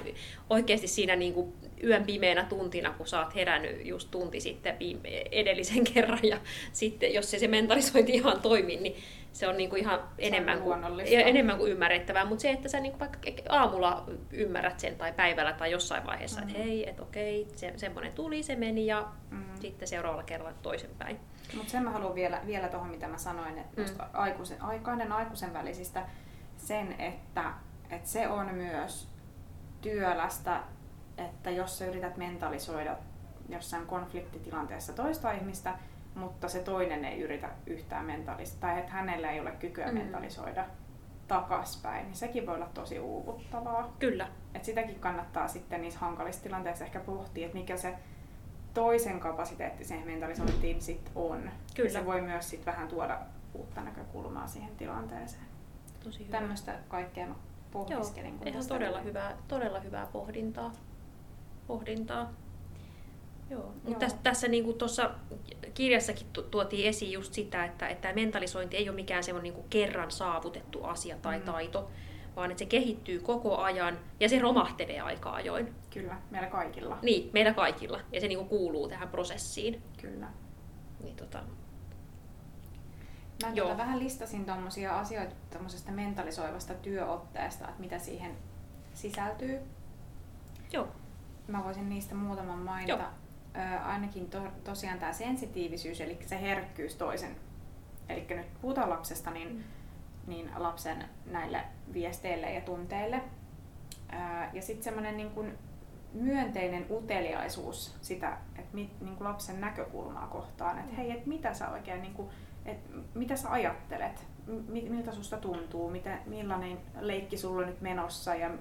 oikeasti 0.49 0.87
siinä 0.87 1.15
niin 1.15 1.33
kuin 1.33 1.53
yön 1.83 2.03
pimeänä 2.05 2.43
tuntina, 2.43 2.93
kun 2.93 3.07
sä 3.07 3.19
oot 3.19 3.35
herännyt 3.35 3.85
just 3.85 4.11
tunti 4.11 4.39
sitten 4.39 4.79
viime, 4.79 5.09
edellisen 5.31 5.83
kerran 5.93 6.19
ja 6.23 6.37
sitten 6.73 7.13
jos 7.13 7.31
se, 7.31 7.39
se 7.39 7.47
mentalisointi 7.47 8.11
ihan 8.11 8.41
toimii, 8.41 8.77
niin 8.77 8.95
se 9.33 9.47
on 9.47 9.57
niin 9.57 9.69
kuin 9.69 9.81
ihan 9.81 9.99
enemmän 10.17 10.61
kuin, 10.61 10.79
enemmän 11.05 11.57
kuin 11.57 11.71
ymmärrettävää, 11.71 12.25
mutta 12.25 12.41
se, 12.41 12.49
että 12.51 12.69
sä 12.69 12.79
niin 12.79 12.91
kuin 12.91 12.99
vaikka 12.99 13.19
aamulla 13.49 14.03
ymmärrät 14.31 14.79
sen 14.79 14.95
tai 14.95 15.13
päivällä 15.13 15.53
tai 15.53 15.71
jossain 15.71 16.05
vaiheessa, 16.05 16.41
Mm. 16.41 16.47
että 16.49 16.59
hei, 16.63 16.89
että 16.89 17.03
okei, 17.03 17.47
se, 17.55 17.73
semmoinen 17.75 18.11
tuli, 18.13 18.43
se 18.43 18.55
meni 18.55 18.85
ja 18.85 19.07
Mm. 19.31 19.43
sitten 19.61 19.87
seuraavalla 19.87 20.23
kerralla 20.23 20.53
toisenpäin. 20.61 21.17
Mutta 21.55 21.71
sen 21.71 21.83
mä 21.83 21.91
haluan 21.91 22.15
vielä, 22.15 22.41
vielä 22.45 22.67
tuohon, 22.67 22.89
mitä 22.89 23.07
mä 23.07 23.17
sanoin, 23.17 23.57
että 23.57 23.81
Mm. 23.81 23.87
aikuisen, 24.13 24.61
aikainen 24.61 25.11
aikuisen 25.11 25.53
välisistä 25.53 26.05
sen, 26.57 27.01
että, 27.01 27.53
että 27.89 28.09
se 28.09 28.27
on 28.27 28.55
myös 28.55 29.09
työlästä, 29.81 30.63
että 31.17 31.49
jos 31.49 31.77
sä 31.77 31.85
yrität 31.85 32.17
mentalisoida 32.17 32.97
jossain 33.49 33.85
konfliktitilanteessa 33.85 34.93
toista 34.93 35.31
ihmistä, 35.31 35.73
mutta 36.15 36.49
se 36.49 36.59
toinen 36.59 37.05
ei 37.05 37.21
yritä 37.21 37.49
yhtään 37.65 38.05
mentalisoida, 38.05 38.59
tai 38.61 38.79
että 38.79 38.91
hänellä 38.91 39.31
ei 39.31 39.39
ole 39.39 39.51
kykyä 39.51 39.87
mm. 39.87 39.93
mentalisoida 39.93 40.65
takaspäin, 41.27 42.05
niin 42.05 42.15
sekin 42.15 42.45
voi 42.45 42.55
olla 42.55 42.69
tosi 42.73 42.99
uuvuttavaa. 42.99 43.93
Kyllä, 43.99 44.27
Et 44.53 44.65
sitäkin 44.65 44.99
kannattaa 44.99 45.47
sitten 45.47 45.81
niissä 45.81 45.99
hankalissa 45.99 46.43
tilanteissa 46.43 46.85
ehkä 46.85 46.99
pohtia, 46.99 47.45
että 47.45 47.57
mikä 47.57 47.77
se 47.77 47.95
toisen 48.73 49.19
kapasiteetti 49.19 49.83
siihen 49.85 50.05
mentalisointiin 50.07 50.81
sit 50.81 51.11
on. 51.15 51.51
Kyllä. 51.75 51.89
Se 51.89 52.05
voi 52.05 52.21
myös 52.21 52.49
sit 52.49 52.65
vähän 52.65 52.87
tuoda 52.87 53.19
uutta 53.53 53.81
näkökulmaa 53.81 54.47
siihen 54.47 54.75
tilanteeseen. 54.75 55.43
tosi 56.03 56.19
hyvä. 56.27 56.37
Tämmöistä 56.37 56.75
kaikkea 56.87 57.25
mä 57.27 57.33
Joo, 57.33 57.71
pohdiskelin. 57.71 58.37
kun 58.37 58.47
ihan 58.47 58.67
todella 58.67 58.97
oli- 58.97 59.05
hyvää, 59.05 59.37
todella 59.47 59.79
hyvää 59.79 60.05
pohdintaa. 60.05 60.71
pohdintaa. 61.67 62.33
Joo. 63.49 63.73
Joo. 63.87 63.99
Tässä, 63.99 64.17
tässä 64.23 64.47
niin 64.47 64.63
kuin 64.63 64.77
tuossa 64.77 65.11
kirjassakin 65.73 66.27
tu- 66.33 66.43
tuotiin 66.43 66.87
esiin 66.87 67.11
just 67.11 67.33
sitä, 67.33 67.65
että, 67.65 67.87
että 67.87 68.13
mentalisointi 68.13 68.77
ei 68.77 68.89
ole 68.89 68.95
mikään 68.95 69.23
semmoinen 69.23 69.53
niin 69.53 69.65
kerran 69.69 70.11
saavutettu 70.11 70.83
asia 70.83 71.15
tai 71.21 71.39
Mm. 71.39 71.45
taito, 71.45 71.89
vaan 72.37 72.51
että 72.51 72.59
se 72.59 72.65
kehittyy 72.65 73.19
koko 73.19 73.57
ajan 73.57 73.99
ja 74.19 74.29
se 74.29 74.39
romahtelee 74.39 74.99
aika 75.01 75.31
ajoin. 75.31 75.75
Kyllä, 75.93 76.17
meillä 76.31 76.47
kaikilla. 76.47 76.97
Niin, 77.01 77.29
meillä 77.33 77.53
kaikilla. 77.53 77.99
Ja 78.11 78.21
se 78.21 78.27
niin 78.27 78.37
kuin 78.37 78.49
kuuluu 78.49 78.89
tähän 78.89 79.09
prosessiin. 79.09 79.81
Kyllä. 80.01 80.27
Niin 81.03 81.15
tota, 81.15 81.39
Mä 83.45 83.49
Joo. 83.53 83.67
tuota 83.67 83.81
vähän 83.83 83.99
listasin 83.99 84.45
tuommoisia 84.45 84.99
asioita 84.99 85.35
tuommoisesta 85.49 85.91
mentalisoivasta 85.91 86.73
työotteesta, 86.73 87.67
että 87.67 87.81
mitä 87.81 87.99
siihen 87.99 88.31
sisältyy. 88.93 89.59
joo, 90.71 90.87
Mä 91.47 91.63
voisin 91.63 91.89
niistä 91.89 92.15
muutaman 92.15 92.59
mainita. 92.59 92.91
Joo. 92.91 93.01
Ö, 93.55 93.79
ainakin 93.79 94.29
to, 94.29 94.41
tosiaan 94.63 94.99
tämä 94.99 95.13
sensitiivisyys, 95.13 96.01
eli 96.01 96.17
se 96.25 96.41
herkkyys 96.41 96.95
toisen. 96.95 97.35
Eli 98.09 98.25
nyt 98.29 98.61
puhutaan 98.61 98.89
lapsesta, 98.89 99.31
niin, 99.31 99.49
Mm. 99.55 99.63
Niin 100.27 100.51
lapsen 100.57 101.05
näille 101.25 101.63
viesteille 101.93 102.53
ja 102.53 102.61
tunteille. 102.61 103.21
Ja 104.53 104.61
sitten 104.61 104.83
semmoinen 104.83 105.17
niin 105.17 105.31
kuin 105.31 105.57
myönteinen 106.13 106.85
uteliaisuus 106.91 107.97
sitä, 108.01 108.37
että 108.55 108.75
mit, 108.75 109.01
niin 109.01 109.15
kuin 109.15 109.27
lapsen 109.27 109.61
näkökulmaa 109.61 110.27
kohtaan, 110.27 110.79
että 110.79 110.95
hei, 110.95 111.11
että 111.11 111.29
mitä 111.29 111.53
sä 111.53 111.69
oikein, 111.69 112.01
niin 112.01 112.13
kuin, 112.13 112.29
että 112.65 112.97
mitä 113.15 113.35
sä 113.35 113.51
ajattelet, 113.51 114.27
mi, 114.67 114.89
miltä 114.89 115.11
susta 115.11 115.37
tuntuu, 115.37 115.89
mitä, 115.89 116.17
millainen 116.25 116.77
leikki 116.99 117.37
sulla 117.37 117.61
on 117.61 117.67
nyt 117.67 117.81
menossa 117.81 118.35
ja 118.35 118.51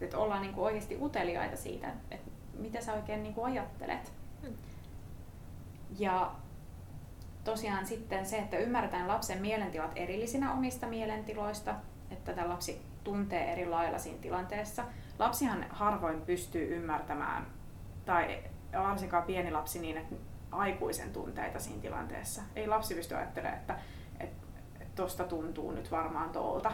että 0.00 0.18
ollaan 0.18 0.42
niin 0.42 0.54
kuin 0.54 0.64
oikeasti 0.64 0.98
uteliaita 1.00 1.56
siitä, 1.56 1.92
että 2.10 2.30
mitä 2.58 2.80
sä 2.80 2.92
oikein 2.92 3.22
niin 3.22 3.34
kuin 3.34 3.44
ajattelet. 3.44 4.12
Mm. 4.42 4.54
Ja 5.98 6.34
tosiaan 7.44 7.86
sitten 7.86 8.26
se, 8.26 8.38
että 8.38 8.58
ymmärretään 8.58 9.08
lapsen 9.08 9.40
mielentilat 9.40 9.92
erillisinä 9.96 10.52
omista 10.52 10.86
mielentiloista, 10.86 11.74
että 12.10 12.32
tämä 12.32 12.48
lapsi 12.48 12.82
tuntee 13.04 13.52
eri 13.52 13.66
lailla 13.66 13.98
siinä 13.98 14.18
tilanteessa. 14.18 14.84
Lapsihan 15.18 15.66
harvoin 15.70 16.20
pystyy 16.20 16.76
ymmärtämään, 16.76 17.46
tai 18.04 18.38
varsinkaan 18.78 19.22
pieni 19.22 19.50
lapsi 19.50 19.78
niin, 19.78 19.96
että 19.96 20.14
aikuisen 20.52 21.12
tunteita 21.12 21.58
siinä 21.58 21.80
tilanteessa. 21.82 22.42
Ei 22.56 22.66
lapsi 22.66 22.94
pysty 22.94 23.14
ajattelemaan, 23.14 23.58
että, 23.60 23.78
tosta 24.94 25.24
tuntuu 25.24 25.70
nyt 25.70 25.90
varmaan 25.90 26.30
tuolta, 26.30 26.72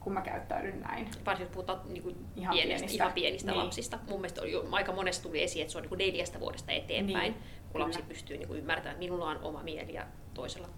kun 0.00 0.12
mä 0.12 0.20
käyttäydyn 0.20 0.80
näin. 0.80 1.08
varsinkin 1.26 1.40
jos 1.46 1.54
puhutaan 1.54 1.80
niin 1.88 2.02
kuin 2.02 2.16
Ihan 2.36 2.52
pienestä, 2.54 2.76
pienistä. 2.78 3.04
ihan 3.04 3.12
pienistä 3.12 3.50
Niin. 3.50 3.60
lapsista. 3.64 3.98
Mun 4.10 4.20
mielestä 4.20 4.40
oli 4.40 4.52
jo, 4.52 4.64
aika 4.70 4.92
monesti 4.92 5.22
tuli 5.28 5.42
esiin, 5.42 5.62
että 5.62 5.72
se 5.72 5.78
on 5.78 5.82
niin 5.82 5.88
kuin 5.88 5.98
neljästä 5.98 6.40
vuodesta 6.40 6.72
eteenpäin, 6.72 7.32
Niin, 7.32 7.42
kun 7.72 7.80
lapsi 7.80 7.98
kyllä. 7.98 8.08
pystyy 8.08 8.36
niin 8.36 8.48
kuin 8.48 8.58
ymmärtämään, 8.58 8.92
että 8.92 8.98
minulla 9.04 9.28
on 9.30 9.38
oma 9.42 9.62
mieli 9.62 9.94
ja 9.94 10.04
toisella 10.34 10.68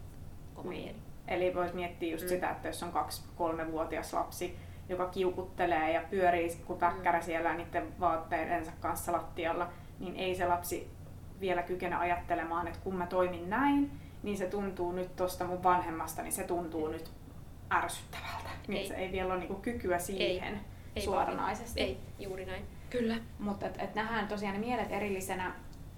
oma 0.56 0.70
Niin. 0.70 0.84
mieli. 0.84 0.98
Eli 1.28 1.54
voisi 1.54 1.74
miettiä 1.74 2.12
just 2.12 2.24
Mm. 2.24 2.28
sitä, 2.28 2.50
että 2.50 2.68
jos 2.68 2.82
on 2.82 2.92
kaksi 2.92 3.22
kolmevuotias 3.36 4.12
lapsi, 4.12 4.56
joka 4.88 5.06
kiukuttelee 5.06 5.92
ja 5.92 6.02
pyörii 6.10 6.56
kuin 6.66 6.78
päkkärä 6.78 7.18
Mm. 7.18 7.24
siellä 7.24 7.54
niiden 7.54 8.00
vaatteidensa 8.00 8.72
kanssa 8.80 9.12
lattialla, 9.12 9.68
niin 10.00 10.16
ei 10.16 10.34
se 10.34 10.46
lapsi 10.46 10.90
vielä 11.40 11.62
kykene 11.62 11.96
ajattelemaan, 11.96 12.66
että 12.66 12.80
kun 12.84 12.96
mä 12.96 13.06
toimin 13.06 13.50
näin, 13.50 13.90
niin 14.22 14.36
se 14.36 14.46
tuntuu 14.46 14.92
nyt 14.92 15.16
tuosta 15.16 15.44
mun 15.44 15.62
vanhemmasta, 15.62 16.22
niin 16.22 16.32
se 16.32 16.44
tuntuu 16.44 16.88
nyt 16.88 17.10
ärsyttävältä. 17.72 18.48
Niin 18.68 18.80
Ei. 18.82 18.88
se 18.88 18.94
ei 18.94 19.12
vielä 19.12 19.32
ole 19.32 19.40
niinku 19.40 19.54
kykyä 19.54 19.98
siihen 19.98 20.60
Ei 20.96 21.02
suoranaisesti. 21.02 21.80
Ei, 21.80 21.98
juuri 22.18 22.44
näin. 22.44 22.64
Kyllä. 22.90 23.16
Mutta 23.38 23.66
et, 23.66 23.74
et 23.78 23.94
nähdään 23.94 24.28
tosiaan 24.28 24.54
ne 24.54 24.60
mielet 24.66 24.92
erillisenä 24.92 25.52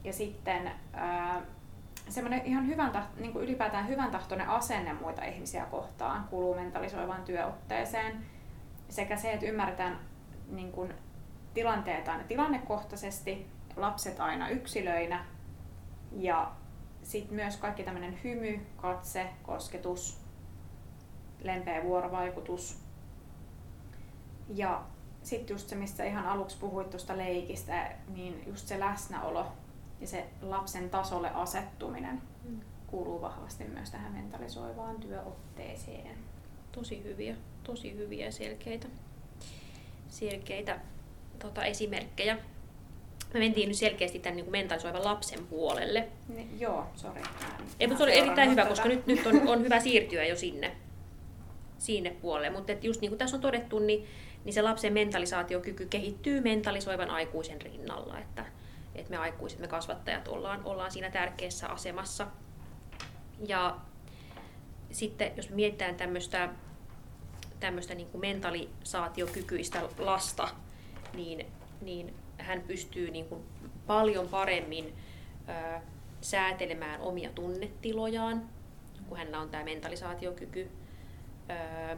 ja 0.07 0.13
sitten 0.13 0.71
semmoinen 2.09 2.47
ihan 2.47 2.67
hyvän 2.67 2.91
taht, 2.91 3.17
niin 3.17 3.33
kuin 3.33 3.45
ylipäätään 3.45 3.89
hyvän 3.89 4.11
tahtoinen 4.11 4.49
asenne 4.49 4.93
muita 4.93 5.25
ihmisiä 5.25 5.65
kohtaan 5.65 6.25
kuuluu 6.31 6.55
mentalisoivaan 6.55 7.25
työotteeseen. 7.25 8.27
Sekä 8.89 9.17
se, 9.17 9.33
että 9.33 9.47
ymmärretään 9.47 10.01
niin 10.49 10.73
kuin, 10.73 10.95
tilanteet 11.55 12.09
aina 12.09 12.25
tilannekohtaisesti, 12.25 13.47
lapset 13.77 14.21
aina 14.21 14.49
yksilöinä 14.49 15.25
ja 16.13 16.53
sitten 17.03 17.35
myös 17.35 17.57
kaikki 17.57 17.83
tämmöinen 17.83 18.19
hymy, 18.25 18.67
katse, 18.77 19.27
kosketus, 19.43 20.21
lempeä 21.43 21.83
vuorovaikutus. 21.83 22.83
Ja 24.49 24.83
sitten 25.23 25.55
just 25.55 25.69
se, 25.69 25.77
mistä 25.77 26.05
ihan 26.05 26.27
aluksi 26.27 26.59
puhuit 26.59 26.91
tuosta 26.91 27.17
leikistä, 27.17 27.93
niin 28.09 28.43
just 28.47 28.69
se 28.69 28.81
läsnäolo 28.81 29.53
ja 30.01 30.07
se 30.07 30.27
lapsen 30.43 30.91
tasolle 30.91 31.31
asettuminen 31.31 32.23
mm. 32.45 32.61
kuuluu 32.87 33.21
vahvasti 33.21 33.65
myös 33.65 33.91
tähän 33.91 34.13
mentalisoivaan 34.13 34.97
työotteeseen. 35.01 36.19
Tosi 36.73 37.05
hyviä, 37.05 37.37
tosi 37.65 37.97
hyviä 37.97 38.31
selkeitä, 38.31 38.89
selkeitä 40.09 40.81
tota, 41.39 41.65
esimerkkejä. 41.65 42.39
Me 43.35 43.41
mentiin 43.41 43.69
nyt 43.69 43.79
selkeästi 43.79 44.19
tämän 44.19 44.37
niin 44.37 44.51
mentalisoivan 44.51 45.05
lapsen 45.05 45.47
puolelle. 45.47 46.09
Ne, 46.29 46.47
joo, 46.59 46.87
sori. 46.95 47.21
Ei, 47.81 47.87
mutta 47.87 47.99
se 47.99 48.05
oli 48.05 48.19
erittäin 48.19 48.51
hyvä, 48.51 48.63
tätä. 48.63 48.71
koska 48.71 48.89
nyt, 48.89 49.07
nyt 49.07 49.27
on, 49.27 49.49
on 49.49 49.61
hyvä 49.61 49.81
siirtyä 49.81 50.25
jo 50.25 50.37
sinne, 50.37 50.77
sinne 51.79 52.11
puolelle. 52.11 52.51
Mutta 52.51 52.73
just 52.73 53.01
niin 53.01 53.11
kuin 53.11 53.19
tässä 53.19 53.37
on 53.37 53.41
todettu, 53.41 53.79
niin, 53.79 54.07
niin 54.45 54.55
se 54.55 54.63
lapsen 54.63 54.93
mentalisaatiokyky 54.93 55.87
kehittyy 55.87 56.41
mentalisoivan 56.41 57.11
aikuisen 57.11 57.63
rinnalla. 57.63 58.19
Että, 58.19 58.45
että 58.99 59.11
me 59.11 59.17
aikuiset, 59.17 59.59
me 59.59 59.69
kasvattajat 59.69 60.29
ollaan, 60.29 60.65
ollaan 60.65 60.91
siinä 60.91 61.11
tärkeässä 61.11 61.69
asemassa. 61.69 62.27
Ja 63.47 63.77
sitten 64.91 65.33
jos 65.37 65.51
mietitään 65.51 65.95
tämmöistä 65.95 66.49
tämmöistä 67.61 67.95
niin 67.95 68.09
kuin 68.09 68.21
mentalisaatiokykyistä 68.21 69.83
lasta, 69.99 70.49
niin, 71.15 71.47
niin 71.81 72.15
hän 72.39 72.61
pystyy 72.61 73.11
niin 73.11 73.29
kuin 73.29 73.43
paljon 73.87 74.29
paremmin 74.29 74.95
ö, 75.49 75.81
säätelemään 76.21 77.01
omia 77.01 77.31
tunnetilojaan, 77.31 78.49
kun 79.09 79.19
hänellä 79.19 79.41
on 79.41 79.51
tämä 79.51 79.65
mentalisaatiokyky. 79.65 80.71
Ö, 81.51 81.97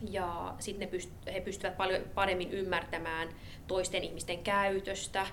ja 0.00 0.54
sitten 0.58 0.88
pyst- 0.88 1.32
he 1.32 1.40
pystyvät 1.40 1.76
paljon 1.76 2.02
paremmin 2.14 2.50
ymmärtämään 2.50 3.28
toisten 3.66 4.04
ihmisten 4.04 4.38
käytöstä. 4.42 5.26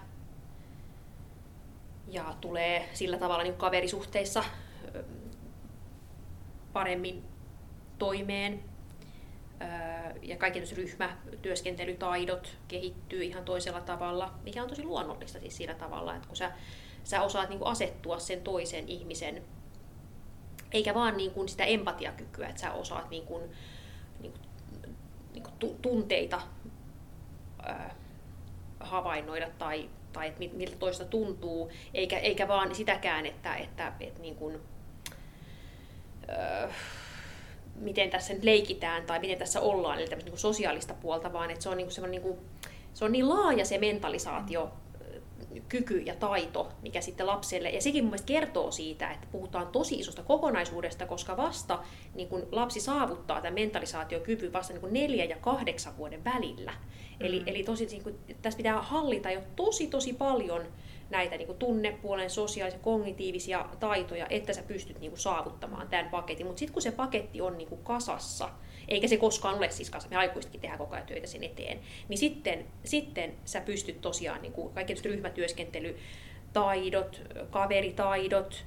Ja 2.07 2.35
tulee 2.41 2.89
sillä 2.93 3.17
tavalla 3.17 3.43
niin 3.43 3.55
kaverisuhteissa 3.55 4.43
paremmin 6.73 7.23
toimeen 7.99 8.63
ja 10.21 10.37
kaikki 10.37 10.59
ryhmätyöskentelytaidot 10.75 12.57
kehittyy 12.67 13.23
ihan 13.23 13.45
toisella 13.45 13.81
tavalla, 13.81 14.33
mikä 14.43 14.63
on 14.63 14.69
tosi 14.69 14.83
luonnollista 14.83 15.39
siis 15.39 15.57
sillä 15.57 15.73
tavalla, 15.73 16.15
että 16.15 16.27
kun 16.27 16.37
sä, 16.37 16.51
sä 17.03 17.21
osaat 17.21 17.49
niin 17.49 17.65
asettua 17.65 18.19
sen 18.19 18.41
toisen 18.41 18.89
ihmisen, 18.89 19.43
eikä 20.71 20.93
vaan 20.93 21.17
niin 21.17 21.31
kuin 21.31 21.49
sitä 21.49 21.63
empatiakykyä, 21.63 22.47
että 22.47 22.61
sä 22.61 22.71
osaat 22.71 23.09
niin 23.09 23.25
kuin, 23.25 23.43
kuin 23.43 23.51
tunteita 25.81 26.41
ää, 27.63 27.95
havainnoida 28.79 29.49
tai, 29.57 29.89
tai 30.13 30.27
että 30.27 30.43
miltä 30.53 30.75
toista 30.75 31.05
tuntuu, 31.05 31.71
eikä, 31.93 32.19
eikä 32.19 32.47
vaan 32.47 32.75
sitäkään, 32.75 33.25
että, 33.25 33.55
että, 33.55 33.93
että 33.99 34.21
niin 34.21 34.35
kuin, 34.35 34.59
miten 37.75 38.09
tässä 38.09 38.33
nyt 38.33 38.43
leikitään 38.43 39.05
tai 39.05 39.19
miten 39.19 39.37
tässä 39.37 39.61
ollaan, 39.61 39.99
eli 39.99 40.07
niin 40.25 40.37
sosiaalista 40.37 40.93
puolta, 40.93 41.33
vaan 41.33 41.51
että 41.51 41.63
se 41.63 41.69
on, 41.69 41.77
niin 41.77 41.89
kuin 41.99 42.11
niin 42.11 42.21
kuin, 42.21 42.37
se 42.93 43.05
on 43.05 43.11
niin 43.11 43.29
laaja 43.29 43.65
se 43.65 43.77
mentalisaatio, 43.77 44.71
kyky 45.69 45.97
ja 45.97 46.15
taito, 46.15 46.71
mikä 46.81 47.01
sitten 47.01 47.27
lapselle, 47.27 47.69
ja 47.69 47.81
sekin 47.81 48.05
mun 48.05 48.15
kertoo 48.25 48.71
siitä, 48.71 49.11
että 49.11 49.27
puhutaan 49.31 49.67
tosi 49.67 49.95
isosta 49.95 50.23
kokonaisuudesta, 50.23 51.05
koska 51.05 51.37
vasta 51.37 51.79
niin 52.15 52.27
kun 52.27 52.47
lapsi 52.51 52.79
saavuttaa 52.79 53.41
tämän 53.41 53.53
mentalisaatiokyvyn 53.53 54.53
vasta 54.53 54.73
niin 54.73 54.81
kun 54.81 54.93
neljä 54.93 55.25
ja 55.25 55.37
kahdeksan 55.41 55.97
vuoden 55.97 56.23
välillä. 56.23 56.71
Mm. 56.71 57.25
Eli, 57.25 57.43
eli 57.45 57.63
tosi, 57.63 57.85
niin 57.85 58.03
kun, 58.03 58.19
tässä 58.41 58.57
pitää 58.57 58.81
hallita 58.81 59.31
jo 59.31 59.41
tosi 59.55 59.87
tosi 59.87 60.13
paljon 60.13 60.63
näitä 61.09 61.37
niin 61.37 61.55
tunnepuolen, 61.59 62.29
sosiaalisia, 62.29 62.79
kognitiivisia 62.79 63.65
taitoja, 63.79 64.27
että 64.29 64.53
sä 64.53 64.63
pystyt 64.63 64.99
niin 64.99 65.17
saavuttamaan 65.17 65.87
tämän 65.87 66.09
paketin. 66.09 66.45
Mutta 66.45 66.59
sitten 66.59 66.73
kun 66.73 66.81
se 66.81 66.91
paketti 66.91 67.41
on 67.41 67.57
niin 67.57 67.79
kasassa, 67.83 68.49
eikä 68.87 69.07
se 69.07 69.17
koskaan 69.17 69.57
ole 69.57 69.71
siis 69.71 69.89
kasassa, 69.89 70.09
me 70.09 70.15
aikuisetkin 70.15 70.61
tehdään 70.61 70.77
koko 70.77 70.95
ajan 70.95 71.07
töitä 71.07 71.27
sen 71.27 71.43
eteen, 71.43 71.79
niin 72.09 72.17
sitten, 72.17 72.65
sitten 72.83 73.33
sä 73.45 73.61
pystyt 73.61 74.01
tosiaan 74.01 74.41
niin 74.41 74.53
kuin 74.53 74.73
kaikki 74.73 74.95
ryhmätyöskentelytaidot, 75.05 77.21
kaveritaidot, 77.49 78.65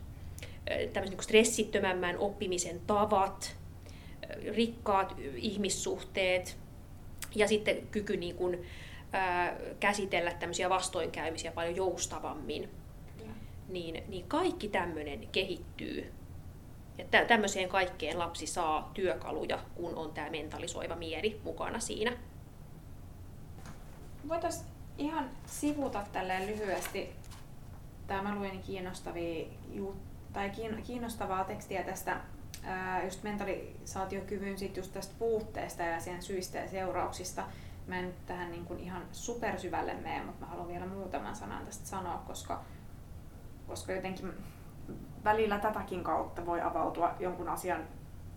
tämmöisen 0.93 1.17
niin 1.17 1.23
stressittömämmän 1.23 2.19
oppimisen 2.19 2.81
tavat, 2.87 3.57
rikkaat 4.55 5.17
ihmissuhteet 5.37 6.57
ja 7.35 7.49
sitten 7.49 7.87
kyky 7.87 8.17
niin 8.17 8.35
kuin, 8.35 8.67
käsitellä 9.81 10.35
tämmöisiä 10.35 10.69
vastoinkäymisiä 10.69 11.53
paljon 11.53 11.77
joustavammin, 11.77 12.71
niin, 13.69 14.03
niin 14.09 14.25
kaikki 14.29 14.69
tämmöinen 14.69 15.29
kehittyy. 15.33 16.13
Ja 16.99 17.05
tä, 17.11 17.25
tämmöiseen 17.25 17.69
kaikkeen 17.69 18.19
lapsi 18.19 18.47
saa 18.47 18.91
työkaluja, 18.95 19.59
kun 19.75 19.95
on 19.95 20.13
tämä 20.13 20.31
mentalisoiva 20.31 20.97
mieli 20.97 21.41
mukana 21.45 21.81
siinä. 21.81 22.13
Voitaisiin 24.29 24.67
ihan 24.99 25.31
sivuta 25.47 26.05
tälleen 26.13 26.47
lyhyesti. 26.47 27.13
Tämä 28.07 28.35
luin 28.35 28.63
kiinnostavia, 28.63 29.47
tai 30.33 30.53
kiinnostavaa 30.87 31.45
tekstiä 31.45 31.83
tästä 31.83 32.21
just 33.05 33.23
mentalisaatiokyvyn 33.23 34.59
sit 34.59 34.77
just 34.77 34.93
tästä 34.93 35.15
puutteesta 35.19 35.83
ja 35.83 36.01
sen 36.01 36.23
syistä 36.23 36.59
ja 36.59 36.69
seurauksista 36.69 37.45
mä 37.87 37.99
en 37.99 38.15
tähän 38.27 38.51
niin 38.51 38.65
kuin 38.65 38.81
ihan 38.81 39.03
supersyvälle 39.13 39.95
mene, 39.95 40.25
mutta 40.25 40.45
mä 40.45 40.51
haluan 40.51 40.69
vielä 40.69 40.87
muutaman 40.87 41.37
sanan 41.37 41.65
tästä 41.67 41.87
sanoa, 41.87 42.23
koska, 42.27 42.65
koska 43.67 43.93
jotenkin 43.93 44.33
välillä 45.27 45.59
tätäkin 45.59 46.05
kautta 46.05 46.47
voi 46.47 46.61
avautua 46.61 47.15
jonkun 47.21 47.49
asian 47.49 47.81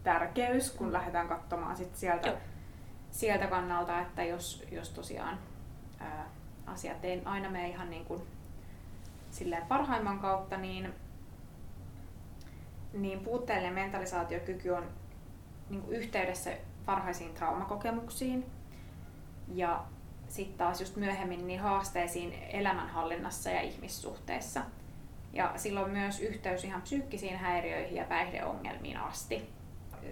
tärkeys, 0.03 0.71
kun 0.71 0.87
mm. 0.87 0.93
lähdetään 0.93 1.27
katsomaan 1.27 1.77
sit 1.77 1.95
sieltä, 1.95 2.33
sieltä 3.11 3.47
kannalta, 3.47 3.99
että 3.99 4.23
jos, 4.23 4.63
jos 4.71 4.89
tosiaan 4.89 5.39
ää, 5.99 6.25
asiat 6.65 7.05
ei 7.05 7.21
aina 7.25 7.49
mene 7.49 7.69
ihan 7.69 7.89
niin 7.89 8.05
kuin 8.05 8.21
silleen 9.31 9.65
parhaimman 9.67 10.19
kautta, 10.19 10.57
niin, 10.57 10.93
niin 12.93 13.19
puutteellinen 13.19 13.73
mentalisaatiokyky 13.73 14.69
on 14.69 14.83
niin 15.69 15.81
kuin 15.81 15.95
yhteydessä 15.95 16.51
varhaisiin 16.87 17.33
traumakokemuksiin, 17.33 18.45
ja 19.53 19.83
sitten 20.27 20.57
taas 20.57 20.79
just 20.79 20.95
myöhemmin 20.95 21.47
niin 21.47 21.59
haasteisiin 21.59 22.33
elämänhallinnassa 22.33 23.49
ja 23.49 23.61
ihmissuhteissa. 23.61 24.61
Ja 25.33 25.53
silloin 25.55 25.91
myös 25.91 26.19
yhteys 26.19 26.63
ihan 26.63 26.81
psyykkisiin 26.81 27.37
häiriöihin 27.37 27.95
ja 27.95 28.05
päihdeongelmiin 28.05 28.97
asti. 28.97 29.49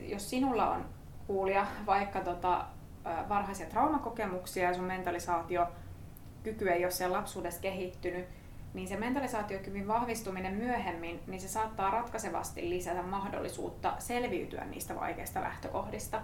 Jos 0.02 0.30
sinulla 0.30 0.72
on 0.72 0.86
kuulija 1.28 1.68
vaikka 1.86 2.20
tota, 2.20 2.66
varhaisia 3.30 3.68
traumakokemuksia 3.68 4.64
ja 4.64 4.74
sun 4.74 4.84
mentalisaatio 4.84 5.68
kyky 6.44 6.70
ei 6.70 6.86
ole 6.86 6.92
siellä 6.92 7.18
lapsuudessa 7.18 7.62
kehittynyt, 7.62 8.26
niin 8.74 8.88
se 8.88 8.98
mentalisaatiokyvyn 8.98 9.88
vahvistuminen 9.88 10.54
myöhemmin, 10.54 11.20
niin 11.28 11.42
se 11.42 11.48
saattaa 11.48 11.92
ratkaisevasti 11.92 12.70
lisätä 12.70 13.02
mahdollisuutta 13.02 13.94
selviytyä 14.00 14.66
niistä 14.66 14.96
vaikeista 14.96 15.42
lähtökohdista 15.42 16.22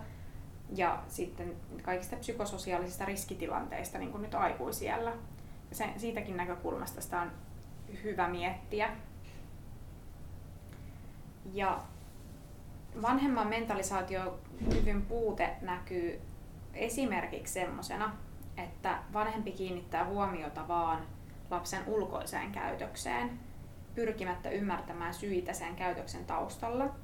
ja 0.75 1.03
sitten 1.07 1.55
kaikista 1.81 2.15
psykososiaalisista 2.15 3.05
riskitilanteista 3.05 3.97
niin 3.97 4.11
kuin 4.11 4.21
nyt 4.21 4.35
aikuisiellä. 4.35 5.13
Se, 5.71 5.89
siitäkin 5.97 6.37
näkökulmasta 6.37 7.01
sitä 7.01 7.21
on 7.21 7.31
hyvä 8.03 8.27
miettiä. 8.27 8.89
Ja 11.53 11.81
vanhemman 13.01 13.47
mentalisaatiokyvyn 13.47 15.01
puute 15.01 15.49
näkyy 15.61 16.21
esimerkiksi 16.73 17.53
semmoisena, 17.53 18.15
että 18.57 18.99
vanhempi 19.13 19.51
kiinnittää 19.51 20.05
huomiota 20.05 20.67
vaan 20.67 21.07
lapsen 21.49 21.83
ulkoiseen 21.87 22.51
käytökseen, 22.51 23.39
pyrkimättä 23.95 24.49
ymmärtämään 24.49 25.13
syitä 25.13 25.53
sen 25.53 25.75
käytöksen 25.75 26.25
taustalla 26.25 26.95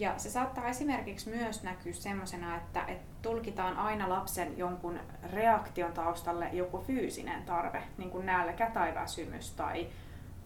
Ja 0.00 0.14
se 0.16 0.30
saattaa 0.30 0.68
esimerkiksi 0.68 1.30
myös 1.30 1.62
näkyä 1.62 1.92
semmoisena, 1.92 2.56
että, 2.56 2.84
että 2.84 3.06
tulkitaan 3.22 3.76
aina 3.76 4.08
lapsen 4.08 4.58
jonkun 4.58 5.00
reaktion 5.32 5.92
taustalle 5.92 6.48
joku 6.52 6.78
fyysinen 6.78 7.42
tarve, 7.42 7.82
niin 7.98 8.10
kuin 8.10 8.26
nälkä 8.26 8.70
tai 8.70 8.94
väsymys 8.94 9.52
tai, 9.52 9.86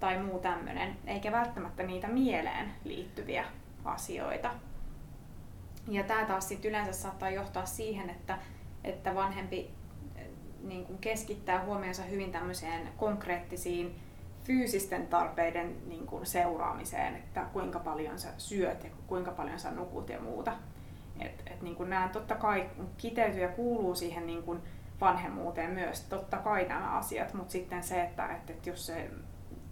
tai 0.01 0.23
muu 0.23 0.39
tämmöinen, 0.39 0.97
eikä 1.07 1.33
välttämättä 1.33 1.83
niitä 1.83 2.09
mieleen 2.09 2.71
liittyviä 2.85 3.45
asioita. 3.85 4.51
Ja 5.89 6.05
tämä 6.05 6.25
taas 6.25 6.49
sit 6.49 6.65
yleensä 6.65 6.93
saattaa 6.93 7.31
johtaa 7.31 7.67
siihen, 7.67 8.11
että, 8.11 8.39
että 8.85 9.15
vanhempi 9.15 9.71
eh, 10.17 10.27
niin 10.63 10.87
kuin 10.87 10.99
keskittää 10.99 11.65
huomionsa 11.65 12.03
hyvin 12.03 12.33
tämmöiseen 12.33 12.89
konkreettisiin 12.97 14.01
fyysisten 14.45 15.07
tarpeiden 15.07 15.89
niin 15.89 16.07
kuin 16.07 16.27
seuraamiseen, 16.27 17.17
että 17.17 17.47
kuinka 17.53 17.79
paljon 17.79 18.19
sä 18.19 18.29
syöt 18.39 18.85
ja 18.85 18.91
kuinka 19.07 19.31
paljon 19.31 19.59
sä 19.59 19.71
nukut 19.71 20.09
ja 20.09 20.21
muuta. 20.21 20.53
Et, 21.21 21.43
et 21.47 21.63
niin 21.63 21.77
kuin 21.77 21.91
nämä 21.91 22.09
totta 22.09 22.35
kai 22.35 22.71
kiteytyy 22.99 23.41
ja 23.41 23.49
kuuluu 23.49 23.95
siihen 23.95 24.27
niin 24.27 24.43
kuin 24.43 24.61
vanhemmuuteen 25.01 25.71
myös, 25.71 26.01
totta 26.01 26.37
kai 26.37 26.69
nämä 26.69 26.91
asiat, 26.91 27.35
mutta 27.35 27.53
sitten 27.53 27.83
se, 27.83 28.03
että, 28.03 28.27
että, 28.27 28.53
että 28.53 28.71
jos, 28.71 28.87
se, 28.87 29.11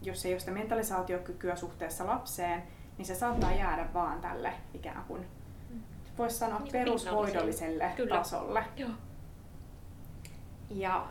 jos 0.03 0.27
ei 0.27 0.33
ole 0.33 0.41
sitä 0.41 0.53
mentalisaatiokykyä 0.53 1.57
suhteessa 1.57 2.07
lapseen, 2.07 2.63
niin 2.99 3.07
se 3.07 3.15
saattaa 3.15 3.53
jäädä 3.53 3.87
vaan 3.95 4.21
tälle 4.21 4.53
ikään 4.75 5.05
kuin, 5.05 5.27
voisi 6.19 6.39
sanoa 6.39 6.59
niin 6.59 6.73
perushoidolliselle 6.73 7.93
tasolle. 8.09 8.65
Joo. 8.77 8.91
Ja 10.71 11.07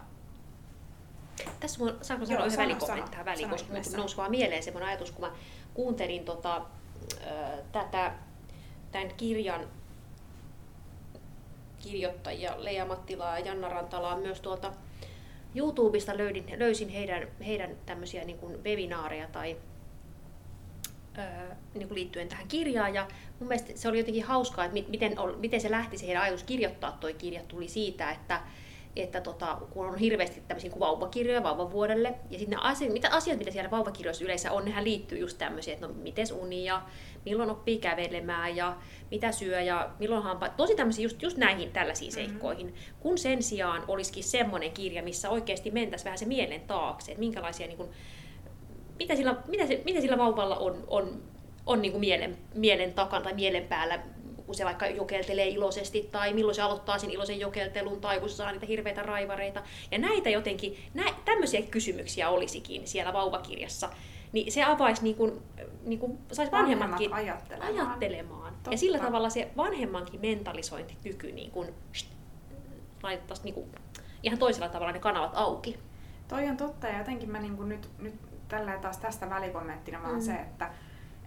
tässä 1.59 1.79
mun, 1.79 1.97
saanko 2.01 2.25
sanoa 2.25 2.45
yhden 2.45 2.57
välikommentin 2.57 3.11
tähän 3.11 3.25
väliin, 3.25 3.49
koska 3.49 3.73
mun 3.73 3.83
nousi 3.97 4.17
vaan 4.17 4.31
mieleen 4.31 4.63
semmoinen 4.63 4.89
ajatus, 4.89 5.11
kun 5.11 5.25
mä 5.25 5.31
kuuntelin 5.73 6.25
tota, 6.25 6.61
tätä, 7.71 8.13
tämän 8.91 9.11
kirjan 9.17 9.67
kirjoittajia 11.79 12.63
Leija 12.63 12.85
Mattilaa 12.85 13.39
ja 13.39 13.45
Janna 13.45 13.69
Rantalaa 13.69 14.17
myös 14.17 14.41
tuolta 14.41 14.73
YouTubesta 15.55 16.17
löydin, 16.17 16.45
löysin 16.57 16.89
heidän, 16.89 17.27
heidän 17.45 17.69
tämmöisiä 17.85 18.23
niin 18.23 18.37
kuin 18.37 18.63
webinaareja 18.63 19.27
tai 19.27 19.57
niin 21.73 21.87
kuin 21.87 21.95
liittyen 21.95 22.27
tähän 22.27 22.47
kirjaan. 22.47 22.93
Ja 22.93 23.07
mun 23.39 23.47
mielestä 23.47 23.71
se 23.75 23.87
oli 23.87 23.97
jotenkin 23.97 24.23
hauskaa, 24.23 24.65
että 24.65 24.81
miten, 24.89 25.15
miten 25.37 25.61
se 25.61 25.71
lähti 25.71 25.97
se 25.97 26.07
heidän 26.07 26.23
ajatus 26.23 26.43
kirjoittaa 26.43 26.91
tuo 26.91 27.09
kirja. 27.17 27.41
Tuli 27.47 27.67
siitä, 27.67 28.11
että, 28.11 28.41
että 28.95 29.21
tota, 29.21 29.57
kun 29.69 29.85
on 29.85 29.97
hirveästi 29.97 30.43
tämmöisiä 30.47 30.71
vauvakirjoja 30.79 31.43
vauvavuodelle, 31.43 32.13
ja 32.29 32.39
sitten 32.39 32.57
ne 32.57 32.63
asiat, 32.69 32.93
mitä 32.93 33.09
asiat, 33.11 33.37
mitä 33.37 33.51
siellä 33.51 33.71
vauvakirjoissa 33.71 34.23
yleensä 34.23 34.51
on, 34.51 34.65
nehän 34.65 34.83
liittyy 34.83 35.17
just 35.17 35.37
tämmöisiä, 35.37 35.73
että 35.73 35.87
no 35.87 35.93
miten 35.93 36.25
uni 36.33 36.65
ja 36.65 36.81
milloin 37.25 37.49
oppii 37.49 37.77
kävelemään 37.77 38.55
ja 38.55 38.77
mitä 39.11 39.31
syö 39.31 39.61
ja 39.61 39.89
milloin 39.99 40.23
hampaa. 40.23 40.49
Tosi 40.49 40.75
tämmöisiä 40.75 41.03
just, 41.03 41.21
just 41.21 41.37
näihin 41.37 41.71
tällaisiin 41.71 42.13
mm-hmm. 42.13 42.29
seikkoihin. 42.29 42.75
Kun 42.99 43.17
sen 43.17 43.43
sijaan 43.43 43.83
olisikin 43.87 44.23
semmoinen 44.23 44.71
kirja, 44.71 45.03
missä 45.03 45.29
oikeasti 45.29 45.71
mentäisiin 45.71 46.05
vähän 46.05 46.17
se 46.17 46.25
mielen 46.25 46.61
taakse, 46.61 47.11
että 47.11 47.19
minkälaisia 47.19 47.67
niin 47.67 47.77
kuin, 47.77 47.89
mitä 48.99 49.15
sillä, 49.15 49.35
mitä, 49.47 49.67
se, 49.67 49.81
mitä 49.85 50.01
sillä 50.01 50.17
vauvalla 50.17 50.57
on, 50.57 50.83
on, 50.87 51.23
on 51.65 51.81
niin 51.81 51.91
kuin 51.91 51.99
mielen, 51.99 52.37
mielen 52.55 52.93
takana 52.93 53.23
tai 53.23 53.33
mielen 53.33 53.67
päällä 53.67 53.99
kun 54.51 54.57
se 54.57 54.65
vaikka 54.65 54.87
jokeltelee 54.87 55.47
iloisesti, 55.47 56.09
tai 56.11 56.33
milloin 56.33 56.55
se 56.55 56.61
aloittaa 56.61 56.99
sen 56.99 57.11
iloisen 57.11 57.39
jokeltelun, 57.39 58.01
tai 58.01 58.19
kun 58.19 58.29
se 58.29 58.35
saa 58.35 58.51
niitä 58.51 58.65
hirveitä 58.65 59.01
raivareita. 59.01 59.63
Ja 59.91 59.97
näitä 59.97 60.29
jotenkin, 60.29 60.77
nä, 60.93 61.03
tämmöisiä 61.25 61.61
kysymyksiä 61.61 62.29
olisikin 62.29 62.87
siellä 62.87 63.13
vauvakirjassa. 63.13 63.89
Niin 64.31 64.51
se 64.51 64.63
avaisi, 64.63 65.03
niin 65.03 65.15
kuin, 65.15 65.41
niin 65.83 65.99
kuin 65.99 66.17
saisi 66.31 66.51
vanhemmatkin 66.51 67.13
ajattelemaan. 67.13 67.75
ajattelemaan. 67.75 68.53
Ja 68.71 68.77
sillä 68.77 68.99
tavalla 68.99 69.29
se 69.29 69.51
vanhemmankin 69.57 70.21
mentalisointikyky 70.21 71.31
niin 71.31 71.51
kuin, 71.51 71.73
laitettaisiin 73.03 73.45
niin 73.45 73.53
kuin, 73.53 73.71
ihan 74.23 74.39
toisella 74.39 74.69
tavalla 74.69 74.91
ne 74.91 74.99
kanavat 74.99 75.31
auki. 75.33 75.79
Toi 76.27 76.47
on 76.47 76.57
totta 76.57 76.87
ja 76.87 76.97
jotenkin 76.97 77.29
mä 77.29 77.39
niin 77.39 77.57
kuin 77.57 77.69
nyt, 77.69 77.89
nyt 77.99 78.15
tällä 78.47 78.77
taas 78.77 78.97
tästä 78.97 79.29
välikommenttina 79.29 80.01
vaan 80.01 80.15
mm. 80.15 80.21
se, 80.21 80.33
että 80.33 80.69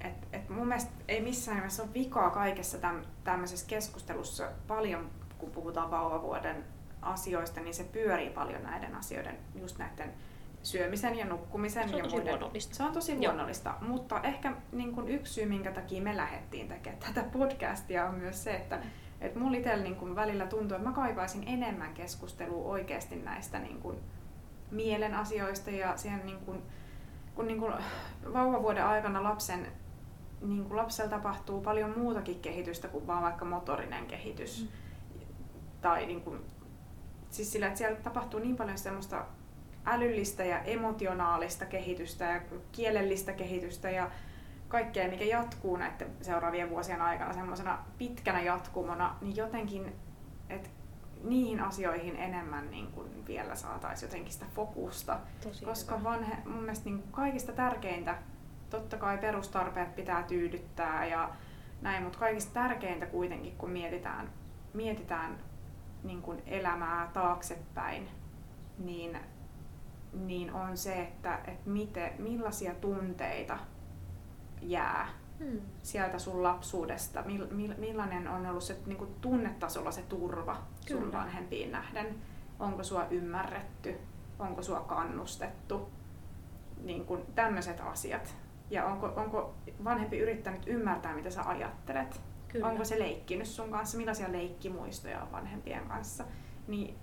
et, 0.04 0.28
et 0.32 0.48
mun 0.48 0.68
mielestä 0.68 0.90
ei 1.08 1.20
missään 1.20 1.56
nimessä 1.56 1.82
ole 1.82 1.94
vikaa 1.94 2.30
kaikessa 2.30 2.78
täm, 2.78 3.02
tämmöisessä 3.24 3.66
keskustelussa 3.66 4.48
paljon, 4.66 5.10
kun 5.38 5.50
puhutaan 5.50 5.90
vauvavuoden 5.90 6.64
asioista, 7.02 7.60
niin 7.60 7.74
se 7.74 7.84
pyörii 7.84 8.30
paljon 8.30 8.62
näiden 8.62 8.94
asioiden, 8.94 9.38
just 9.54 9.78
näiden 9.78 10.14
syömisen 10.62 11.18
ja 11.18 11.24
nukkumisen 11.24 11.88
se 11.88 11.94
on 11.94 11.98
ja 11.98 12.04
tosi 12.04 12.16
muiden. 12.16 12.32
Luonnollista. 12.32 12.74
Se 12.74 12.82
on 12.82 12.92
tosi 12.92 13.18
luonnollista, 13.18 13.74
Joo. 13.80 13.90
mutta 13.90 14.20
ehkä 14.22 14.52
niin 14.72 14.94
kun 14.94 15.08
yksi 15.08 15.32
syy, 15.32 15.46
minkä 15.46 15.72
takia 15.72 16.02
me 16.02 16.16
lähdettiin 16.16 16.68
tekemään 16.68 17.02
tätä 17.02 17.22
podcastia 17.32 18.08
on 18.08 18.14
myös 18.14 18.44
se, 18.44 18.54
että 18.54 18.78
et 19.20 19.34
mulla 19.34 19.56
itsellä 19.56 19.84
niin 19.84 20.16
välillä 20.16 20.46
tuntuu, 20.46 20.76
että 20.76 20.88
mä 20.88 20.94
kaipaisin 20.94 21.44
enemmän 21.46 21.94
keskustelua 21.94 22.68
oikeasti 22.68 23.16
näistä 23.16 23.58
niin 23.58 23.80
kun, 23.80 24.00
mielen 24.70 25.14
asioista 25.14 25.70
ja 25.70 25.96
siihen 25.96 26.26
niin 26.26 26.38
kun, 26.38 26.62
kun 27.34 27.46
niin 27.46 27.60
kun 27.60 27.72
vauvavuoden 28.32 28.86
aikana 28.86 29.22
lapsen 29.22 29.66
niin 30.44 30.64
kuin 30.64 30.76
lapsella 30.76 31.10
tapahtuu 31.10 31.60
paljon 31.60 31.98
muutakin 31.98 32.40
kehitystä 32.40 32.88
kuin 32.88 33.06
vaan 33.06 33.22
vaikka 33.22 33.44
motorinen 33.44 34.06
kehitys. 34.06 34.62
Mm. 34.62 34.68
Tai 35.80 36.06
niin 36.06 36.20
kuin, 36.20 36.40
siis 37.30 37.52
sillä, 37.52 37.66
että 37.66 37.78
siellä 37.78 37.96
tapahtuu 37.96 38.40
niin 38.40 38.56
paljon 38.56 38.78
semmoista 38.78 39.26
älyllistä 39.86 40.44
ja 40.44 40.60
emotionaalista 40.62 41.66
kehitystä 41.66 42.24
ja 42.24 42.40
kielellistä 42.72 43.32
kehitystä 43.32 43.90
ja 43.90 44.10
kaikkea, 44.68 45.10
mikä 45.10 45.24
jatkuu 45.24 45.76
näiden 45.76 46.10
seuraavien 46.20 46.70
vuosien 46.70 47.02
aikana 47.02 47.32
semmoisena 47.32 47.84
pitkänä 47.98 48.42
jatkumona, 48.42 49.16
niin 49.20 49.36
jotenkin, 49.36 49.92
että 50.48 50.68
niihin 51.24 51.60
asioihin 51.60 52.16
enemmän 52.16 52.70
niin 52.70 52.92
kuin 52.92 53.26
vielä 53.26 53.54
saataisiin 53.54 54.08
jotenkin 54.08 54.32
sitä 54.32 54.46
fokusta. 54.54 55.18
Tosi 55.42 55.64
koska 55.64 56.04
vanhe, 56.04 56.36
mun 56.44 56.60
mielestä 56.60 56.84
niin 56.84 56.98
kuin 56.98 57.12
kaikista 57.12 57.52
tärkeintä 57.52 58.18
totta 58.74 58.96
kai 58.96 59.18
perustarpeet 59.18 59.94
pitää 59.94 60.22
tyydyttää 60.22 61.06
ja 61.06 61.30
näin, 61.82 62.02
mutta 62.02 62.18
kaikista 62.18 62.54
tärkeintä 62.54 63.06
kuitenkin, 63.06 63.56
kun 63.56 63.70
mietitään, 63.70 64.30
mietitään 64.74 65.38
niin 66.02 66.22
kuin 66.22 66.42
elämää 66.46 67.10
taaksepäin, 67.12 68.08
niin, 68.78 69.18
niin 70.12 70.52
on 70.52 70.76
se, 70.76 71.02
että, 71.02 71.38
että 71.46 71.70
miten, 71.70 72.12
millaisia 72.18 72.74
tunteita 72.74 73.58
jää 74.62 75.08
hmm. 75.38 75.60
sieltä 75.82 76.18
sun 76.18 76.42
lapsuudesta, 76.42 77.22
mill, 77.22 77.46
millainen 77.78 78.28
on 78.28 78.46
ollut 78.46 78.62
se 78.62 78.76
niin 78.86 78.98
kuin 78.98 79.14
tunnetasolla 79.20 79.90
se 79.90 80.02
turva 80.02 80.62
Kyllä. 80.86 81.00
sun 81.00 81.12
vanhempiin 81.12 81.72
nähden, 81.72 82.14
onko 82.58 82.84
sua 82.84 83.06
ymmärretty, 83.10 83.94
onko 84.38 84.62
sua 84.62 84.80
kannustettu, 84.80 85.88
niin 86.82 87.04
kuin 87.04 87.22
tämmöiset 87.34 87.80
asiat 87.80 88.43
ja 88.74 88.84
onko, 88.84 89.06
onko 89.16 89.54
vanhempi 89.84 90.18
yrittänyt 90.18 90.62
ymmärtää, 90.66 91.14
mitä 91.14 91.30
sä 91.30 91.42
ajattelet? 91.42 92.20
Kyllä. 92.48 92.66
Onko 92.66 92.84
se 92.84 92.98
leikkinyt 92.98 93.46
sun 93.46 93.70
kanssa? 93.70 93.98
Millaisia 93.98 94.32
leikkimuistoja 94.32 95.22
on 95.22 95.32
vanhempien 95.32 95.88
kanssa? 95.88 96.24
Niin, 96.68 96.94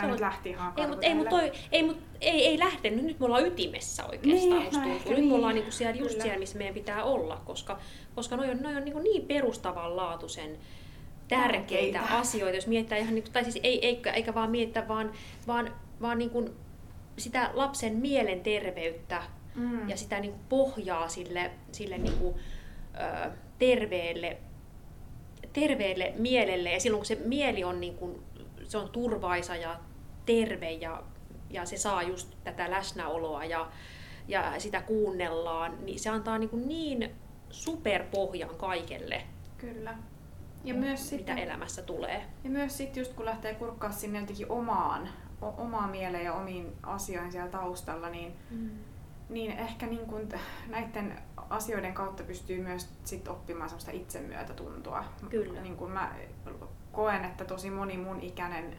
Tämä 0.00 0.06
nyt 0.06 0.20
lähti 0.20 0.50
ihan 0.50 0.72
ei, 0.76 0.86
mutta 0.86 1.06
ei, 1.06 1.14
mut 1.14 1.28
toi, 1.28 1.52
ei, 1.72 1.82
mut, 1.82 1.98
ei, 2.20 2.46
ei 2.46 2.58
lähtenyt. 2.58 3.04
Nyt 3.04 3.20
me 3.20 3.26
ollaan 3.26 3.46
ytimessä 3.46 4.04
oikeastaan. 4.04 4.60
Niin, 4.60 4.72
no 4.72 4.94
Nyt 4.94 5.18
niin. 5.18 5.28
me 5.28 5.34
ollaan 5.34 5.54
niinku 5.54 5.70
siellä, 5.70 5.96
just 5.96 6.10
Kyllä. 6.10 6.22
siellä, 6.22 6.38
missä 6.38 6.58
meidän 6.58 6.74
pitää 6.74 7.04
olla, 7.04 7.42
koska, 7.44 7.78
koska 8.14 8.36
noi 8.36 8.50
on, 8.50 8.62
noi 8.62 8.76
on 8.76 8.84
niinku 8.84 9.00
niin 9.00 9.26
perustavanlaatuisen 9.26 10.58
tärkeitä 11.28 11.98
Tärkeitä. 11.98 12.18
asioita, 12.18 12.56
jos 12.56 12.66
mietitään 12.66 13.00
ihan, 13.00 13.14
niinku, 13.14 13.30
tai 13.32 13.44
siis 13.44 13.58
ei, 13.62 13.86
eikä, 13.86 14.12
eikä 14.12 14.34
vaan 14.34 14.50
mietitä, 14.50 14.88
vaan, 14.88 15.12
vaan, 15.46 15.74
vaan 16.00 16.18
niinku 16.18 16.50
sitä 17.18 17.50
lapsen 17.52 17.96
mielenterveyttä, 17.96 19.22
mm. 19.54 19.88
ja 19.88 19.96
sitä 19.96 20.20
niin 20.20 20.32
kuin 20.32 20.44
pohjaa 20.48 21.08
sille, 21.08 21.50
sille 21.72 21.98
niin 21.98 22.18
kuin, 22.18 22.34
ö, 22.94 23.30
terveelle, 23.58 24.36
terveelle 25.52 26.12
mielelle. 26.18 26.72
Ja 26.72 26.80
silloin 26.80 26.98
kun 26.98 27.06
se 27.06 27.14
mieli 27.14 27.64
on, 27.64 27.80
niin 27.80 27.94
kuin, 27.94 28.22
se 28.68 28.78
on 28.78 28.88
turvaisa 28.88 29.56
ja 29.56 29.80
terve 30.26 30.70
ja, 30.70 31.02
ja 31.50 31.64
se 31.64 31.76
saa 31.76 32.02
just 32.02 32.34
tätä 32.44 32.70
läsnäoloa 32.70 33.44
ja, 33.44 33.70
ja 34.28 34.54
sitä 34.58 34.82
kuunnellaan, 34.82 35.84
niin 35.84 36.00
se 36.00 36.10
antaa 36.10 36.38
niin, 36.38 36.50
kuin 36.50 36.68
niin 36.68 37.10
superpohjan 37.50 38.56
kaikelle. 38.56 39.22
Kyllä. 39.58 39.96
Ja 40.64 40.74
myös 40.74 41.08
sitten, 41.08 41.34
mitä 41.34 41.46
elämässä 41.46 41.82
tulee. 41.82 42.22
Ja 42.44 42.50
myös 42.50 42.76
sitten 42.76 43.00
just 43.00 43.12
kun 43.12 43.24
lähtee 43.24 43.54
kurkkaa 43.54 43.92
sinne 43.92 44.20
jotenkin 44.20 44.50
omaan, 44.50 45.08
o- 45.42 45.54
omaan 45.62 45.90
mieleen 45.90 46.24
ja 46.24 46.34
omiin 46.34 46.72
asioihin 46.82 47.32
siellä 47.32 47.50
taustalla, 47.50 48.08
niin 48.10 48.36
mm 48.50 48.70
niin 49.28 49.50
ehkä 49.50 49.86
niin 49.86 50.06
kuin 50.06 50.28
näiden 50.68 51.18
asioiden 51.50 51.94
kautta 51.94 52.22
pystyy 52.22 52.62
myös 52.62 52.94
sit 53.04 53.28
oppimaan 53.28 53.68
sellaista 53.68 53.90
itsemyötätuntoa. 53.90 55.04
Kyllä. 55.30 55.60
Niin 55.60 55.76
kuin 55.76 55.90
mä 55.90 56.12
koen, 56.92 57.24
että 57.24 57.44
tosi 57.44 57.70
moni 57.70 57.98
mun 57.98 58.20
ikäinen, 58.20 58.76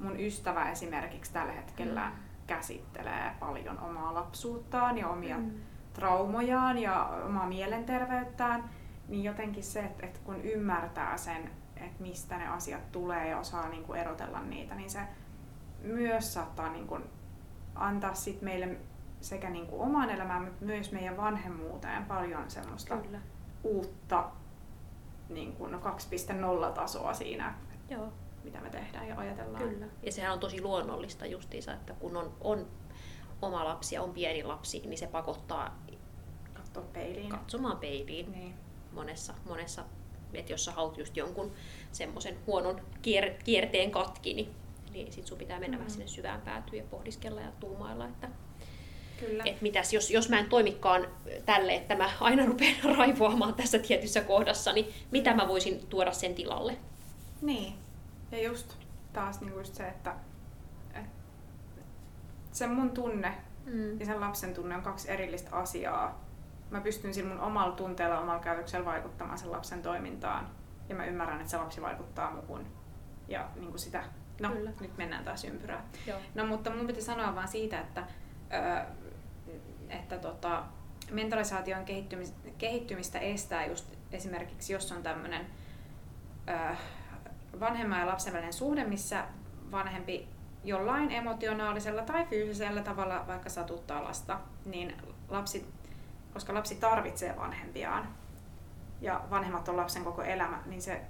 mun 0.00 0.20
ystävä 0.20 0.70
esimerkiksi 0.70 1.32
tällä 1.32 1.52
hetkellä 1.52 2.06
mm. 2.06 2.16
käsittelee 2.46 3.32
paljon 3.40 3.78
omaa 3.78 4.14
lapsuuttaan 4.14 4.98
ja 4.98 5.08
omia 5.08 5.38
mm. 5.38 5.50
traumojaan 5.92 6.78
ja 6.78 7.04
omaa 7.26 7.46
mielenterveyttään. 7.46 8.70
niin 9.08 9.24
jotenkin 9.24 9.64
se, 9.64 9.80
että, 9.80 10.06
että 10.06 10.20
kun 10.24 10.40
ymmärtää 10.40 11.16
sen, 11.16 11.50
että 11.76 12.02
mistä 12.02 12.38
ne 12.38 12.48
asiat 12.48 12.92
tulee 12.92 13.28
ja 13.28 13.38
osaa 13.38 13.68
niin 13.68 13.84
kuin 13.84 14.00
erotella 14.00 14.40
niitä, 14.40 14.74
niin 14.74 14.90
se 14.90 15.00
myös 15.82 16.34
saattaa 16.34 16.72
niin 16.72 16.86
kuin 16.86 17.04
antaa 17.74 18.14
sit 18.14 18.42
meille 18.42 18.76
sekä 19.20 19.50
niin 19.50 19.66
kuin 19.66 19.82
omaan 19.82 20.10
elämään, 20.10 20.42
mutta 20.44 20.64
myös 20.64 20.92
meidän 20.92 21.16
vanhemmuuteen 21.16 22.04
paljon 22.04 22.50
semmoista 22.50 22.96
Kyllä. 22.96 23.20
uutta 23.64 24.30
niin 25.28 25.52
kuin 25.52 25.74
2.0-tasoa 25.74 27.14
siinä, 27.14 27.54
Joo, 27.90 28.12
mitä 28.44 28.60
me 28.60 28.70
tehdään 28.70 29.08
ja 29.08 29.18
ajatellaan. 29.18 29.64
kyllä. 29.68 29.86
Ja 30.02 30.12
sehän 30.12 30.32
on 30.32 30.40
tosi 30.40 30.62
luonnollista 30.62 31.26
justiinsa, 31.26 31.72
että 31.72 31.92
kun 31.94 32.16
on, 32.16 32.32
on 32.40 32.66
oma 33.42 33.64
lapsi 33.64 33.94
ja 33.94 34.02
on 34.02 34.10
pieni 34.10 34.42
lapsi, 34.42 34.82
niin 34.86 34.98
se 34.98 35.06
pakottaa 35.06 35.78
Katsoa 36.54 36.82
peiliin. 36.92 37.28
katsomaan 37.30 37.76
peiliin 37.78 38.32
Niin. 38.32 38.54
monessa, 38.92 39.34
monessa 39.48 39.84
että 40.34 40.52
jos 40.52 40.64
sä 40.64 40.72
haluat 40.72 40.98
just 40.98 41.16
jonkun 41.16 41.52
semmoisen 41.92 42.36
huonon 42.46 42.80
kier, 43.02 43.30
kierteen 43.44 43.90
katki, 43.90 44.34
niin, 44.34 44.50
niin 44.92 45.12
sit 45.12 45.26
sun 45.26 45.38
pitää 45.38 45.60
mennä 45.60 45.76
Mm. 45.76 45.78
vähän 45.78 45.90
sinne 45.90 46.06
syvään 46.06 46.40
päätyyn 46.40 46.82
ja 46.82 46.88
pohdiskella 46.90 47.40
ja 47.40 47.52
tuumailla, 47.60 48.04
että 48.08 48.28
Kyllä. 49.20 49.42
et 49.46 49.62
mitäs, 49.62 49.92
jos, 49.92 50.10
jos 50.10 50.28
mä 50.28 50.38
en 50.38 50.48
toimikaan 50.48 51.06
tälle, 51.46 51.74
että 51.74 51.96
mä 51.96 52.10
aina 52.20 52.46
rupean 52.46 52.76
raivoamaan 52.98 53.54
tässä 53.54 53.78
tietyssä 53.78 54.20
kohdassa, 54.20 54.72
niin 54.72 54.92
mitä 55.10 55.34
mä 55.34 55.48
voisin 55.48 55.86
tuoda 55.86 56.12
sen 56.12 56.34
tilalle? 56.34 56.76
Niin. 57.42 57.74
Ja 58.32 58.42
just 58.42 58.76
taas 59.12 59.40
niinku 59.40 59.58
just 59.58 59.74
se, 59.74 59.88
että, 59.88 60.14
että 60.94 61.08
se 62.52 62.66
mun 62.66 62.90
tunne 62.90 63.34
Mm. 63.72 64.00
ja 64.00 64.06
sen 64.06 64.20
lapsen 64.20 64.54
tunne 64.54 64.76
on 64.76 64.82
kaksi 64.82 65.10
erillistä 65.10 65.56
asiaa. 65.56 66.24
Mä 66.70 66.80
pystyn 66.80 67.14
sillä 67.14 67.28
mun 67.34 67.40
omalla 67.40 67.72
tunteella, 67.72 68.20
omalla 68.20 68.40
käytöksellä 68.40 68.84
vaikuttamaan 68.84 69.38
sen 69.38 69.52
lapsen 69.52 69.82
toimintaan. 69.82 70.48
Ja 70.88 70.94
mä 70.94 71.04
ymmärrän, 71.04 71.38
että 71.38 71.50
se 71.50 71.56
lapsi 71.58 71.82
vaikuttaa 71.82 72.30
muuhun. 72.30 72.66
Ja 73.28 73.48
niin 73.54 73.68
kuin 73.70 73.78
sitä, 73.78 74.04
no 74.40 74.50
Kyllä. 74.50 74.72
nyt 74.80 74.96
mennään 74.96 75.24
taas 75.24 75.44
ympyrää. 75.44 75.84
Joo. 76.06 76.18
No 76.34 76.46
mutta 76.46 76.70
mun 76.70 76.86
piti 76.86 77.02
sanoa 77.02 77.34
vaan 77.34 77.48
siitä, 77.48 77.80
että, 77.80 78.06
että 79.90 80.18
tota, 80.18 80.64
mentalisaation 81.10 81.84
kehittymistä, 81.84 82.48
kehittymistä 82.58 83.18
estää 83.18 83.66
just 83.66 83.86
esimerkiksi, 84.12 84.72
jos 84.72 84.92
on 84.92 85.02
tämmöinen 85.02 85.46
vanhemman 87.60 88.00
ja 88.00 88.06
lapsen 88.06 88.32
välinen 88.32 88.52
suhde, 88.52 88.84
missä 88.84 89.24
vanhempi 89.70 90.28
jollain 90.64 91.10
emotionaalisella 91.10 92.02
tai 92.02 92.24
fyysisellä 92.24 92.82
tavalla 92.82 93.24
vaikka 93.26 93.48
satuttaa 93.48 94.04
lasta, 94.04 94.40
niin 94.64 94.96
lapsi, 95.28 95.66
koska 96.32 96.54
lapsi 96.54 96.74
tarvitsee 96.74 97.36
vanhempiaan 97.36 98.08
ja 99.00 99.24
vanhemmat 99.30 99.68
on 99.68 99.76
lapsen 99.76 100.04
koko 100.04 100.22
elämä, 100.22 100.62
niin 100.66 100.82
se 100.82 101.00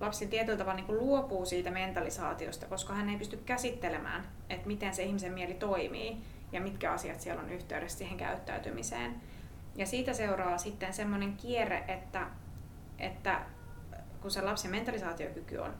lapsi 0.00 0.26
tietyllä 0.26 0.58
tavalla 0.58 0.80
niin 0.82 0.98
luopuu 0.98 1.46
siitä 1.46 1.70
mentalisaatiosta, 1.70 2.66
koska 2.66 2.94
hän 2.94 3.08
ei 3.08 3.16
pysty 3.16 3.36
käsittelemään, 3.36 4.24
että 4.50 4.66
miten 4.66 4.94
se 4.94 5.02
ihmisen 5.02 5.32
mieli 5.32 5.54
toimii 5.54 6.16
ja 6.52 6.60
mitkä 6.60 6.92
asiat 6.92 7.20
siellä 7.20 7.42
on 7.42 7.50
yhteydessä 7.50 7.98
siihen 7.98 8.18
käyttäytymiseen. 8.18 9.14
Ja 9.76 9.86
siitä 9.86 10.12
seuraa 10.12 10.58
sitten 10.58 10.92
semmoinen 10.92 11.36
kierre, 11.36 11.84
että, 11.88 12.26
että 12.98 13.40
kun 14.20 14.30
se 14.30 14.42
lapsen 14.42 14.70
mentalisaatiokyky 14.70 15.56
on 15.56 15.74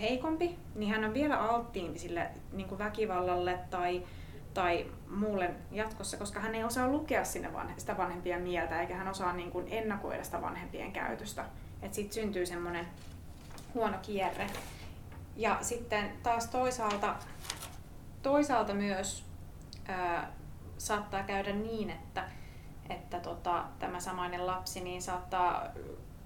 heikompi, 0.00 0.58
niin 0.74 0.92
hän 0.92 1.04
on 1.04 1.14
vielä 1.14 1.38
alttiimpi 1.40 1.98
sille 1.98 2.30
niin 2.52 2.68
kuin 2.68 2.78
väkivallalle 2.78 3.58
tai, 3.70 4.06
tai 4.54 4.86
muulle 5.10 5.50
jatkossa, 5.72 6.16
koska 6.16 6.40
hän 6.40 6.54
ei 6.54 6.64
osaa 6.64 6.88
lukea 6.88 7.24
sinne 7.24 7.52
vanhe, 7.52 7.74
sitä 7.76 7.96
vanhempien 7.96 8.42
mieltä, 8.42 8.80
eikä 8.80 8.96
hän 8.96 9.08
osaa 9.08 9.32
niin 9.32 9.50
kuin 9.50 9.66
ennakoida 9.70 10.24
sitä 10.24 10.42
vanhempien 10.42 10.92
käytöstä. 10.92 11.44
Sitten 11.90 12.14
syntyy 12.14 12.46
semmoinen 12.46 12.86
huono 13.74 13.98
kierre. 14.02 14.46
Ja 15.36 15.58
sitten 15.60 16.12
taas 16.22 16.48
toisaalta, 16.48 17.14
toisaalta 18.22 18.74
myös 18.74 19.25
ää, 19.88 20.32
saattaa 20.78 21.22
käydä 21.22 21.52
niin, 21.52 21.90
että, 21.90 22.24
että 22.90 23.20
tota, 23.20 23.64
tämä 23.78 24.00
samainen 24.00 24.46
lapsi 24.46 24.80
niin 24.80 25.02
saattaa 25.02 25.68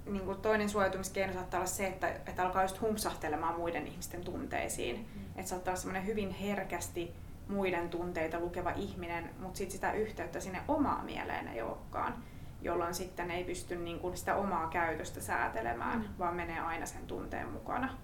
niin 0.07 0.25
kuin 0.25 0.41
toinen 0.41 0.69
suojautumiskeino 0.69 1.33
saattaa 1.33 1.61
olla 1.61 1.71
se, 1.71 1.87
että, 1.87 2.09
että 2.09 2.43
alkaa 2.43 2.63
just 2.63 2.81
humpsahtelemaan 2.81 3.57
muiden 3.57 3.87
ihmisten 3.87 4.25
tunteisiin. 4.25 4.97
Mm. 4.97 5.25
Että 5.37 5.49
saattaa 5.49 5.73
olla 5.73 5.81
semmoinen 5.81 6.07
hyvin 6.07 6.31
herkästi 6.31 7.15
muiden 7.49 7.89
tunteita 7.89 8.41
lukeva 8.41 8.71
ihminen, 8.71 9.31
mutta 9.39 9.59
sitten 9.59 9.73
sitä 9.73 9.93
yhteyttä 9.93 10.41
sinne 10.41 10.61
omaan 10.69 11.05
mieleen 11.05 11.49
ei 11.49 11.63
olekaan, 11.63 12.15
jolloin 12.63 12.95
sitten 12.95 13.31
ei 13.31 13.45
pysty 13.45 13.77
niin 13.77 14.01
kuin 14.01 14.17
sitä 14.17 14.37
omaa 14.37 14.69
käytöstä 14.69 15.21
säätelemään, 15.21 15.99
mm. 15.99 16.09
vaan 16.19 16.35
menee 16.35 16.61
aina 16.61 16.87
sen 16.87 17.07
tunteen 17.07 17.49
mukana. 17.49 17.95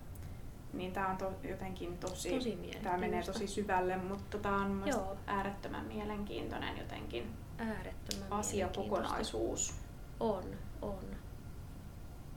Niin 0.77 0.93
tämä 0.93 1.09
on 1.09 1.17
to, 1.17 1.33
jotenkin 1.43 1.99
tosi, 1.99 2.31
Tosi 2.31 2.59
tämä 2.83 2.97
menee 2.99 3.23
tosi 3.23 3.47
syvälle, 3.47 3.97
mutta 3.97 4.39
tämä 4.39 4.57
on 4.57 4.71
myös 4.71 4.97
äärettömän 5.27 5.85
mielenkiintoinen 5.85 6.79
jotenkin 6.79 7.31
Äärettömän 7.59 8.33
asiakokonaisuus. 8.33 9.75
On, 10.21 10.45
on. 10.83 11.05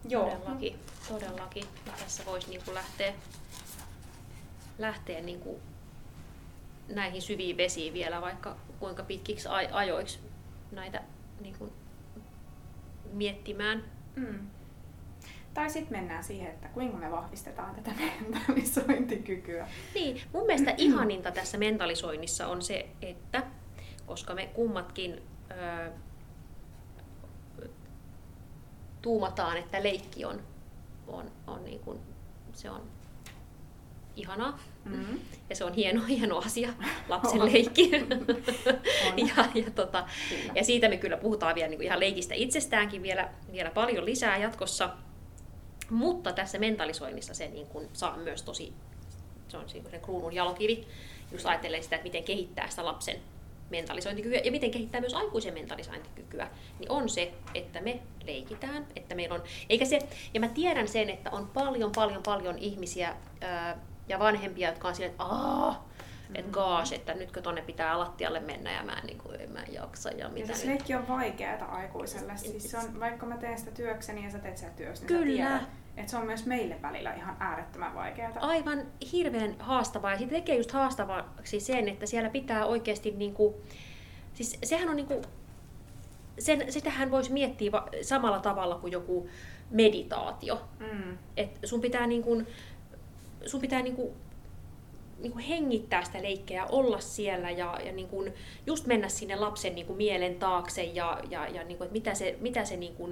Joo. 0.10 0.30
Todellakin, 0.30 0.80
todellakin. 1.08 1.64
Ja 1.86 1.92
tässä 2.00 2.26
voisi 2.26 2.50
niinku 2.50 2.74
lähteä, 2.74 3.14
lähteä 4.78 5.22
niinku 5.22 5.62
näihin 6.88 7.22
syviin 7.22 7.58
vesiin 7.58 7.94
vielä 7.94 8.22
vaikka 8.22 8.56
kuinka 8.80 9.04
pitkiksi 9.04 9.48
aj- 9.48 9.74
ajoiksi 9.74 10.20
näitä 10.72 11.02
niinku 11.42 11.74
miettimään. 13.14 13.84
Mm. 14.16 14.50
Tai 15.60 15.70
sitten 15.70 15.98
mennään 15.98 16.24
siihen, 16.24 16.48
että 16.52 16.68
kuinka 16.68 16.98
me 16.98 17.12
vahvistetaan 17.12 17.76
tätä 17.76 17.92
mentalisointikykyä. 17.98 19.68
Niin, 19.96 20.22
mun 20.34 20.46
mielestä 20.46 20.74
ihaninta 20.78 21.32
tässä 21.32 21.58
mentalisoinnissa 21.58 22.48
on 22.48 22.62
se, 22.62 22.90
että 23.02 23.44
koska 24.06 24.34
me 24.34 24.46
kummatkin 24.46 25.22
ö, 25.52 25.92
tuumataan, 29.02 29.58
että 29.58 29.84
leikki 29.84 30.26
on, 30.26 30.42
on, 31.08 31.32
on 31.48 31.66
niin 31.66 31.80
kuin, 31.80 32.00
se 32.54 32.70
on 32.70 32.82
ihanaa 34.16 34.60
Mm. 34.86 35.20
ja 35.50 35.56
se 35.56 35.64
on 35.64 35.74
hieno, 35.74 36.02
hieno 36.10 36.38
asia, 36.38 36.70
lapsen 37.10 37.46
leikki. 37.46 37.92
Ja, 39.18 39.46
ja, 39.56 39.72
tota, 39.76 40.06
Kyllä. 40.30 40.54
ja 40.56 40.64
siitä 40.64 40.90
me 40.90 40.98
kyllä 40.98 41.18
puhutaan 41.18 41.56
vielä 41.56 41.68
niin 41.68 41.78
kuin 41.78 41.86
ihan 41.86 42.00
leikistä 42.00 42.36
itsestäänkin 42.36 43.04
vielä, 43.04 43.30
vielä 43.52 43.72
paljon 43.72 44.06
lisää 44.06 44.38
jatkossa. 44.38 44.90
Mutta 45.90 46.34
tässä 46.34 46.60
mentalisoinnissa 46.60 47.34
se 47.34 47.48
niin 47.48 47.68
kuin 47.68 47.90
saa 47.94 48.18
myös 48.18 48.44
tosi, 48.44 48.74
se 49.48 49.58
on 49.58 49.70
se 49.70 49.82
kruunun 50.02 50.36
jalokivi, 50.36 50.88
just 51.32 51.46
ajatellen 51.46 51.84
sitä, 51.84 51.96
että 51.96 52.04
miten 52.04 52.24
kehittää 52.24 52.70
sitä 52.70 52.86
lapsen 52.86 53.16
mentalisointikykyä 53.70 54.42
ja 54.44 54.52
miten 54.52 54.72
kehittää 54.72 55.02
myös 55.02 55.14
aikuisen 55.14 55.54
mentalisointikykyä, 55.54 56.48
niin 56.80 56.92
on 56.92 57.10
se, 57.10 57.34
että 57.54 57.82
me 57.82 58.00
leikitään, 58.26 58.88
että 58.96 59.16
meillä 59.16 59.36
on, 59.36 59.44
eikä 59.70 59.86
se, 59.86 60.00
ja 60.34 60.40
mä 60.40 60.48
tiedän 60.48 60.88
sen, 60.88 61.10
että 61.10 61.32
on 61.32 61.48
paljon, 61.48 61.92
paljon, 61.96 62.24
paljon 62.24 62.58
ihmisiä 62.58 63.16
ää, 63.42 63.80
ja 64.08 64.20
vanhempia, 64.20 64.70
jotka 64.70 64.88
on 64.88 64.96
silleen, 64.96 65.12
että 65.12 65.24
aah, 65.24 65.80
että 66.36 66.52
gosh, 66.52 66.94
että 66.94 67.14
nytkö 67.14 67.42
tonne 67.42 67.62
pitää 67.62 68.00
lattialle 68.00 68.40
mennä 68.40 68.72
ja 68.72 68.84
mä 68.84 68.94
en, 68.94 69.06
niin 69.06 69.18
kuin, 69.18 69.42
en 69.42 69.52
mä 69.52 69.64
jaksa 69.72 70.10
ja 70.10 70.18
Ja 70.18 70.30
mitä 70.30 70.48
siis 70.48 70.60
nyt. 70.60 70.68
leikki 70.68 70.96
on 70.96 71.08
vaikeaa 71.08 71.66
aikuiselle. 71.66 72.38
Siis 72.38 72.72
se 72.72 72.78
on, 72.78 73.00
vaikka 73.00 73.26
mä 73.26 73.38
teen 73.38 73.58
sitä 73.58 73.72
työkseni 73.72 74.24
ja 74.24 74.32
sä 74.32 74.40
teet 74.40 74.58
sitä 74.58 74.72
työssä, 74.72 75.06
niin 75.06 75.20
Kyllä. 75.24 75.44
sä 75.44 75.58
tiedät, 75.58 75.70
että 75.98 76.12
se 76.12 76.18
on 76.18 76.26
myös 76.26 76.46
meille 76.46 76.82
välillä 76.82 77.14
ihan 77.14 77.36
äärettömän 77.40 77.96
vaikeaa. 77.96 78.32
aivan 78.40 78.82
hirveän 79.12 79.56
haastavaa. 79.60 80.12
Ja 80.12 80.18
siitä 80.18 80.34
tekee 80.34 80.56
just 80.58 80.72
haastavaksi 80.72 81.60
sen, 81.60 81.88
että 81.90 82.06
siellä 82.06 82.30
pitää 82.30 82.66
oikeasti 82.66 83.12
niinku, 83.12 83.62
siis 84.34 84.58
sehän 84.64 84.90
on 84.90 84.96
niinku, 84.96 85.22
sen, 86.40 86.72
sitähän 86.74 87.12
voisi 87.12 87.32
miettiä 87.32 87.72
va- 87.72 87.88
samalla 88.02 88.40
tavalla 88.40 88.76
kuin 88.76 88.92
joku 88.94 89.30
meditaatio. 89.72 90.62
Mm. 90.80 91.18
Et 91.38 91.60
sun 91.64 91.82
pitää 91.82 92.08
niinku, 92.08 92.44
sun 93.46 93.62
pitää 93.62 93.82
niinku, 93.82 94.16
niinku 95.22 95.40
hengittää 95.50 96.04
sitä 96.04 96.22
leikkeä, 96.22 96.66
olla 96.66 97.00
siellä 97.00 97.50
ja, 97.52 97.80
ja 97.86 97.92
niinku 97.92 98.26
just 98.66 98.86
mennä 98.86 99.10
sinne 99.10 99.36
lapsen 99.36 99.76
niinku 99.76 99.94
mielen 99.94 100.36
taakse 100.36 100.84
ja, 100.84 101.20
ja, 101.30 101.48
ja 101.48 101.64
niinku, 101.64 101.84
että 101.84 101.94
mitä 101.94 102.14
se, 102.14 102.38
mitä 102.42 102.66
se 102.66 102.78
niinku, 102.78 103.10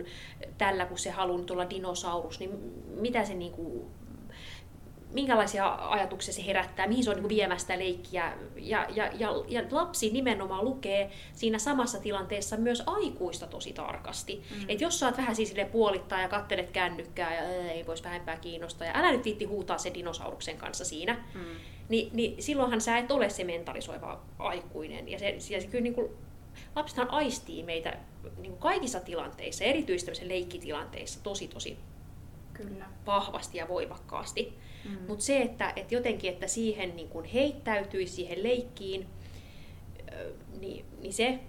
tällä 0.57 0.85
kun 0.85 0.97
se 0.97 1.09
haluaa 1.09 1.45
olla 1.51 1.69
dinosaurus, 1.69 2.39
niin 2.39 2.51
mitä 2.99 3.25
se 3.25 3.33
niinku, 3.33 3.91
minkälaisia 5.11 5.75
ajatuksia 5.79 6.33
se 6.33 6.45
herättää, 6.45 6.87
mihin 6.87 7.03
se 7.03 7.09
on 7.09 7.15
niin 7.15 7.29
viemässä 7.29 7.63
sitä 7.67 7.79
leikkiä. 7.79 8.33
Ja, 8.55 8.87
ja, 8.95 9.09
ja, 9.13 9.31
ja 9.47 9.63
lapsi 9.71 10.09
nimenomaan 10.09 10.65
lukee 10.65 11.11
siinä 11.33 11.59
samassa 11.59 11.99
tilanteessa 11.99 12.57
myös 12.57 12.83
aikuista 12.85 13.47
tosi 13.47 13.73
tarkasti. 13.73 14.43
Mm. 14.55 14.65
Et 14.69 14.81
jos 14.81 14.99
sä 14.99 15.05
oot 15.05 15.17
vähän 15.17 15.35
siis 15.35 15.55
puolittaa 15.71 16.21
ja 16.21 16.27
kattelet 16.27 16.69
kännykkää 16.71 17.35
ja 17.35 17.41
"Ää, 17.41 17.71
ei 17.71 17.87
voisi 17.87 18.03
vähempää 18.03 18.37
kiinnostaa 18.37 18.87
ja 18.87 18.93
älä 18.95 19.11
nyt 19.11 19.25
viitti 19.25 19.45
huutaa 19.45 19.77
se 19.77 19.93
dinosauruksen 19.93 20.57
kanssa 20.57 20.85
siinä, 20.85 21.13
Mm. 21.33 21.41
Niin, 21.89 22.09
niin 22.13 22.43
silloinhan 22.43 22.81
sä 22.81 22.97
et 22.97 23.11
ole 23.11 23.29
se 23.29 23.43
mentalisoiva 23.43 24.21
aikuinen. 24.39 25.09
Ja 25.09 25.19
se, 25.19 25.29
ja 25.49 25.61
se 25.61 25.67
kyllä 25.67 25.83
niin 25.83 25.95
kuin, 25.95 26.09
lapsethan 26.75 27.09
aistii 27.09 27.63
meitä 27.63 27.97
niin 28.37 28.51
kuin 28.51 28.59
kaikissa 28.59 28.99
tilanteissa, 28.99 29.63
erityisesti 29.63 30.27
leikkitilanteissa 30.27 31.23
tosi 31.23 31.47
tosi 31.47 31.77
Kyllä. 32.53 32.85
vahvasti 33.05 33.57
ja 33.57 33.67
voimakkaasti. 33.67 34.53
Mm. 34.89 34.97
Mutta 35.07 35.25
se, 35.25 35.41
että, 35.41 35.73
että 35.75 35.95
jotenkin, 35.95 36.33
että 36.33 36.47
siihen 36.47 36.95
niin 36.95 37.09
kun 37.09 37.25
heittäytyisi 37.25 38.13
siihen 38.13 38.43
leikkiin, 38.43 39.07
niin, 40.59 40.85
niin 41.01 41.13
se 41.13 41.39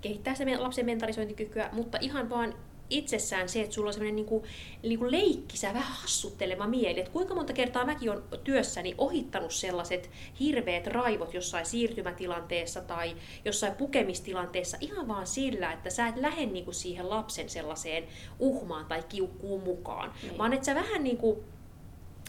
kehittää 0.00 0.34
se 0.34 0.56
lapsen 0.56 0.86
mentalisointikykyä, 0.86 1.68
mutta 1.72 1.98
ihan 2.00 2.30
vaan 2.30 2.54
itsessään 2.90 3.48
se, 3.48 3.60
että 3.60 3.74
sulla 3.74 3.88
on 3.88 3.92
semmoinen 3.92 4.16
niin 4.16 4.26
kuin, 4.26 4.44
niin 4.82 4.98
kuin 4.98 5.10
leikkisä, 5.10 5.74
vähän 5.74 5.94
hassutteleva 5.94 6.66
mieli. 6.66 7.00
Että 7.00 7.12
kuinka 7.12 7.34
monta 7.34 7.52
kertaa 7.52 7.84
mäkin 7.84 8.10
olen 8.10 8.22
työssäni 8.44 8.94
ohittanut 8.98 9.52
sellaiset 9.52 10.10
hirveät 10.40 10.86
raivot 10.86 11.34
jossain 11.34 11.66
siirtymätilanteessa 11.66 12.80
tai 12.80 13.16
jossain 13.44 13.74
pukemistilanteessa 13.74 14.76
ihan 14.80 15.08
vaan 15.08 15.26
sillä, 15.26 15.72
että 15.72 15.90
sä 15.90 16.08
et 16.08 16.16
lähde 16.16 16.46
niin 16.46 16.64
kuin 16.64 16.74
siihen 16.74 17.10
lapsen 17.10 17.48
sellaiseen 17.48 18.04
uhmaan 18.38 18.86
tai 18.86 19.02
kiukkuun 19.08 19.62
mukaan. 19.62 20.12
Niin. 20.22 20.38
Vaan 20.38 20.52
että 20.52 20.66
sä 20.66 20.74
vähän 20.74 21.04
niin 21.04 21.16
kuin, 21.16 21.38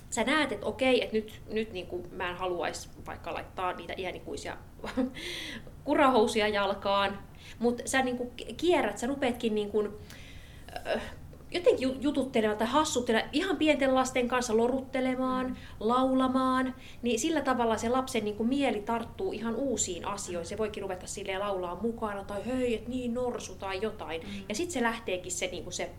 sä 0.10 0.24
näet, 0.24 0.52
että 0.52 0.66
okei, 0.66 1.04
että 1.04 1.16
nyt, 1.16 1.42
nyt 1.52 1.74
niin 1.74 1.88
kuin 1.88 2.04
mä 2.12 2.30
en 2.30 2.36
haluaisi 2.36 2.90
vaikka 3.06 3.34
laittaa 3.34 3.74
niitä 3.74 3.94
iänikuisia 3.98 4.58
kurahousuja 5.84 6.48
jalkaan, 6.48 7.20
mutta 7.60 7.84
sä 7.86 8.02
niin 8.02 8.18
kuin 8.18 8.32
kierrät, 8.58 8.98
sä 8.98 9.08
rupeatkin 9.08 9.56
niin 9.56 9.72
kuin, 9.72 9.94
jotenkin 11.52 11.90
ju- 11.90 11.98
jututtelemaan 12.00 12.58
tai 12.58 12.68
hassuttelemaan 12.68 13.30
ihan 13.34 13.58
pienten 13.58 13.96
lasten 13.96 14.28
kanssa 14.28 14.58
loruttelemaan, 14.58 15.58
laulamaan, 15.80 16.76
niin 17.02 17.20
sillä 17.20 17.42
tavalla 17.42 17.78
se 17.78 17.90
lapsen 17.90 18.24
niin 18.24 18.36
kuin 18.36 18.50
mieli 18.50 18.82
tarttuu 18.82 19.32
ihan 19.32 19.56
uusiin 19.56 20.06
asioihin. 20.06 20.50
Se 20.50 20.58
voikin 20.58 20.84
ruveta 20.84 21.08
silleen 21.08 21.40
laulaa 21.40 21.80
mukana 21.82 22.24
tai 22.24 22.46
hei, 22.46 22.76
et 22.76 22.88
niin 22.88 23.14
norsu 23.14 23.56
tai 23.56 23.82
jotain. 23.82 24.22
Mm. 24.22 24.44
Ja 24.50 24.56
sitten 24.56 24.74
se 24.74 24.82
lähteekin 24.82 25.32
se, 25.32 25.48
niin 25.48 25.64
kuin 25.64 25.74
se 25.74 25.90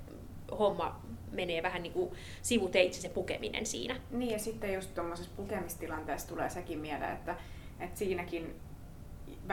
homma 0.58 1.00
menee 1.32 1.62
vähän 1.62 1.82
niin 1.82 1.92
kuin 1.92 2.10
sivuteitse 2.42 3.00
se 3.00 3.08
pukeminen 3.08 3.66
siinä. 3.66 3.96
Niin 4.10 4.30
ja 4.30 4.38
sitten 4.38 4.74
just 4.74 4.94
tuommoisessa 4.94 5.32
pukemistilanteessa 5.36 6.28
tulee 6.28 6.50
sekin 6.50 6.78
mieleen, 6.78 7.12
että, 7.12 7.36
että 7.80 7.98
siinäkin 7.98 8.54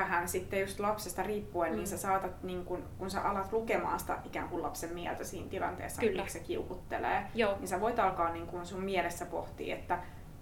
vähän 0.02 0.28
sitten 0.28 0.62
just 0.62 0.80
lapsesta 0.80 1.24
riippuen, 1.24 1.72
mm. 1.72 1.76
niin 1.76 1.86
Mm. 1.88 1.90
sä 1.90 1.98
saatat, 1.98 2.44
niin 2.44 2.66
kun, 2.66 2.84
kun 2.98 3.10
sä 3.12 3.22
alat 3.22 3.52
lukemaan 3.54 4.00
sitä 4.00 4.18
ikään 4.26 4.50
kuin 4.50 4.64
lapsen 4.64 4.94
mieltä 4.94 5.24
siinä 5.24 5.50
tilanteessa, 5.50 6.02
Kyllä. 6.02 6.22
miksi 6.22 6.40
se 6.40 6.46
kiukuttelee, 6.46 7.26
Joo, 7.36 7.58
niin 7.58 7.68
sä 7.68 7.82
voit 7.82 8.00
alkaa 8.00 8.30
niin 8.34 8.48
kun 8.48 8.66
sun 8.66 8.84
mielessä 8.84 9.26
pohtia, 9.26 9.76
että 9.76 9.94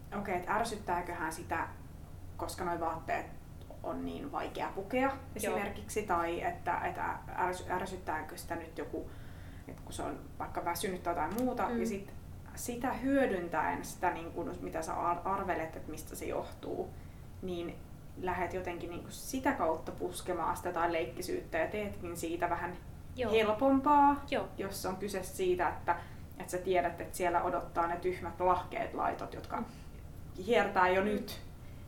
okei, 0.07 0.19
okay, 0.19 0.35
että 0.35 0.53
ärsyttääköhän 0.55 1.33
sitä, 1.33 1.67
koska 2.37 2.63
nuo 2.65 2.79
vaatteet 2.79 3.25
on 3.83 4.05
niin 4.05 4.31
vaikea 4.31 4.71
pukea 4.75 5.11
esimerkiksi, 5.35 6.03
tai 6.03 6.43
että, 6.43 6.79
että 6.79 7.15
ärsy, 7.37 7.63
ärsyttääkö 7.69 8.37
sitä 8.37 8.55
nyt 8.55 8.77
joku, 8.77 9.09
että 9.67 9.81
kun 9.85 9.93
se 9.93 10.03
on 10.03 10.19
vaikka 10.39 10.65
väsynyt 10.65 11.03
tai 11.03 11.11
jotain 11.11 11.33
muuta, 11.43 11.69
Mm. 11.69 11.79
ja 11.79 11.85
sit 11.87 12.11
sitä 12.55 12.93
hyödyntäen 12.93 13.85
sitä, 13.85 14.11
niin 14.11 14.31
kun, 14.31 14.55
mitä 14.61 14.81
sä 14.81 14.93
ar- 14.93 15.21
arvelet, 15.25 15.75
että 15.75 15.91
mistä 15.91 16.15
se 16.15 16.25
johtuu, 16.25 16.89
niin 17.41 17.75
lähdet 18.21 18.53
jotenkin 18.53 18.89
niin 18.89 19.05
sitä 19.09 19.51
kautta 19.51 19.91
puskemaan 19.91 20.57
sitä 20.57 20.71
tai 20.71 20.93
leikkisyyttä 20.93 21.57
ja 21.57 21.67
teetkin 21.67 22.17
siitä 22.17 22.49
vähän 22.49 22.77
joo, 23.15 23.31
helpompaa, 23.31 24.23
joo, 24.31 24.47
jos 24.57 24.85
on 24.85 24.97
kyse 24.97 25.23
siitä, 25.23 25.69
että, 25.69 25.95
että 26.39 26.51
sä 26.51 26.57
tiedät, 26.57 27.01
että 27.01 27.17
siellä 27.17 27.43
odottaa 27.43 27.87
ne 27.87 27.97
tyhmät 27.97 28.39
lahkeet 28.39 28.93
laitot, 28.93 29.33
jotka 29.33 29.63
hiertää 30.45 30.89
jo 30.89 31.03
nyt, 31.03 31.41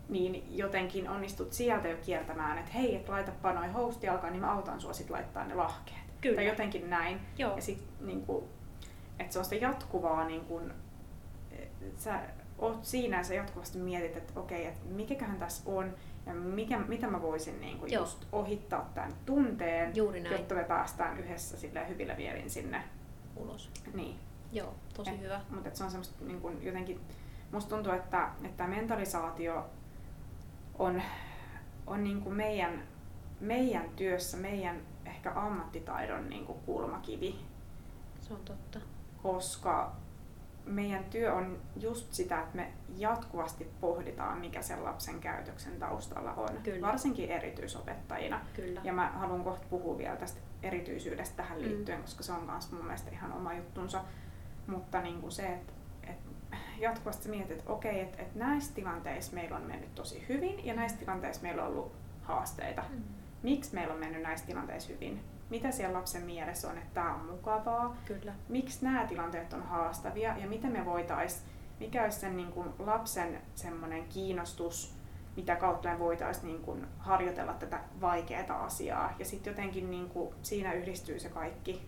niin 0.09 0.57
jotenkin 0.57 1.09
onnistut 1.09 1.53
sieltä 1.53 1.87
jo 1.87 1.97
kiertämään, 2.05 2.57
että 2.57 2.71
hei, 2.71 2.95
et 2.95 3.09
laitapa 3.09 3.53
noin 3.53 3.71
housut 3.71 4.03
jalkaan, 4.03 4.33
niin 4.33 4.41
mä 4.41 4.53
autan 4.53 4.81
sua 4.81 4.93
sit 4.93 5.09
laittaa 5.09 5.45
ne 5.45 5.55
lahkeet. 5.55 5.97
Kyllä. 6.21 6.35
Tai 6.35 6.47
jotenkin 6.47 6.89
näin. 6.89 7.19
joo, 7.37 7.55
Ja 7.55 7.61
sit 7.61 7.83
niinku, 7.99 8.49
että 9.19 9.33
se 9.33 9.39
on 9.39 9.45
sitä 9.45 9.65
jatkuvaa, 9.65 10.25
niin 10.25 10.41
kun, 10.41 10.73
sä 11.97 12.19
oot 12.59 12.85
siinä 12.85 13.17
ja 13.17 13.23
sä 13.23 13.33
jatkuvasti 13.33 13.77
mietit, 13.77 14.17
että 14.17 14.39
okei, 14.39 14.65
että 14.65 14.79
mikäköhän 14.89 15.39
tässä 15.39 15.63
on 15.65 15.93
ja 16.27 16.33
mikä, 16.33 16.79
mitä 16.79 17.07
mä 17.07 17.21
voisin 17.21 17.61
niin 17.61 17.77
Joo. 17.87 18.01
just 18.01 18.25
ohittaa 18.31 18.89
tämän 18.93 19.13
tunteen, 19.25 19.95
juuri 19.95 20.19
näin, 20.19 20.35
jotta 20.35 20.55
me 20.55 20.63
päästään 20.63 21.17
yhdessä 21.19 21.57
sille 21.57 21.87
hyvillä 21.89 22.15
mielin 22.15 22.49
sinne. 22.49 22.83
ulos. 23.35 23.69
Niin. 23.93 24.19
Joo, 24.51 24.73
tosi 24.97 25.11
Et- 25.11 25.21
hyvä. 25.21 25.41
Mutta 25.49 25.69
se 25.73 25.83
on 25.83 25.89
semmoista 25.91 26.25
niin 26.25 26.41
kun 26.41 26.63
jotenkin, 26.63 26.99
musta 27.51 27.75
tuntuu, 27.75 27.93
että, 27.93 28.29
että 28.43 28.67
mentalisaatio 28.67 29.65
on, 30.79 31.01
on 31.87 32.03
niin 32.03 32.21
kuin 32.21 32.35
meidän, 32.35 32.83
meidän 33.39 33.89
työssä, 33.95 34.37
meidän 34.37 34.81
ehkä 35.05 35.31
ammattitaidon 35.35 36.29
niin 36.29 36.45
kuin 36.45 36.59
kulmakivi, 36.65 37.35
Se 38.21 38.33
on 38.33 38.39
totta. 38.45 38.79
koska 39.23 39.95
meidän 40.67 41.03
työ 41.03 41.33
on 41.33 41.57
just 41.79 42.13
sitä, 42.13 42.39
että 42.41 42.55
me 42.55 42.71
jatkuvasti 42.97 43.67
pohditaan, 43.81 44.37
mikä 44.37 44.61
sen 44.61 44.83
lapsen 44.83 45.19
käytöksen 45.19 45.79
taustalla 45.79 46.33
on, 46.33 46.49
Kyllä. 46.63 46.87
varsinkin 46.87 47.29
erityisopettajina. 47.31 48.41
Kyllä. 48.55 48.81
Ja 48.83 48.93
mä 48.93 49.09
haluan 49.09 49.43
kohta 49.43 49.65
puhua 49.69 49.97
vielä 49.97 50.15
tästä 50.15 50.39
erityisyydestä 50.63 51.35
tähän 51.37 51.57
Mm. 51.57 51.63
liittyen, 51.63 52.01
koska 52.01 52.23
se 52.23 52.31
on 52.31 52.43
myös 52.43 52.71
mun 52.71 52.83
mielestä 52.85 53.11
ihan 53.11 53.33
oma 53.33 53.53
juttunsa. 53.53 54.03
Mutta 54.67 55.01
niin 55.01 55.21
kuin 55.21 55.31
se, 55.31 55.47
että 55.47 55.73
että 56.03 56.57
jatkuvasti 56.79 57.29
mietit, 57.29 57.51
että 57.59 57.71
okei, 57.71 57.99
että 57.99 58.21
että 58.21 58.39
näissä 58.39 58.73
tilanteissa 58.75 59.33
meillä 59.33 59.55
on 59.57 59.63
mennyt 59.63 59.95
tosi 59.95 60.25
hyvin 60.29 60.65
ja 60.65 60.73
näissä 60.73 60.97
tilanteissa 60.97 61.41
meillä 61.41 61.63
on 61.63 61.69
ollut 61.69 61.91
haasteita. 62.21 62.83
Mm. 62.89 63.03
Miksi 63.43 63.73
meillä 63.73 63.93
on 63.93 63.99
mennyt 63.99 64.21
näissä 64.21 64.45
tilanteissa 64.45 64.93
hyvin? 64.93 65.23
Mitä 65.49 65.71
siellä 65.71 65.97
lapsen 65.97 66.23
mielessä 66.23 66.69
on, 66.69 66.77
että 66.77 66.93
tämä 66.93 67.15
on 67.15 67.25
mukavaa? 67.25 67.97
Kyllä. 68.05 68.33
Miksi 68.49 68.85
nämä 68.85 69.07
tilanteet 69.07 69.53
on 69.53 69.63
haastavia 69.63 70.37
ja 70.37 70.47
miten 70.47 70.71
me 70.71 70.85
voitais, 70.85 71.43
mikä 71.79 72.03
olisi 72.03 72.19
sen 72.19 72.37
niin 72.37 72.51
kuin 72.51 72.69
lapsen 72.79 73.41
semmoinen 73.55 74.05
kiinnostus, 74.05 74.97
mitä 75.35 75.55
kautta 75.55 75.89
me 75.89 75.99
voitaisiin 75.99 76.47
niin 76.47 76.61
kuin 76.61 76.87
harjoitella 76.97 77.53
tätä 77.53 77.79
vaikeaa 78.01 78.65
asiaa. 78.65 79.15
Ja 79.19 79.25
sitten 79.25 79.51
jotenkin 79.51 79.91
niin 79.91 80.09
kuin 80.09 80.35
siinä 80.41 80.73
yhdistyy 80.73 81.19
se 81.19 81.29
kaikki, 81.29 81.85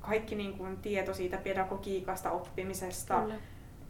kaikki 0.00 0.34
niin 0.34 0.58
kuin 0.58 0.76
tieto 0.76 1.14
siitä 1.14 1.36
pedagogiikasta, 1.36 2.30
oppimisesta 2.30 3.20
Kyllä. 3.20 3.34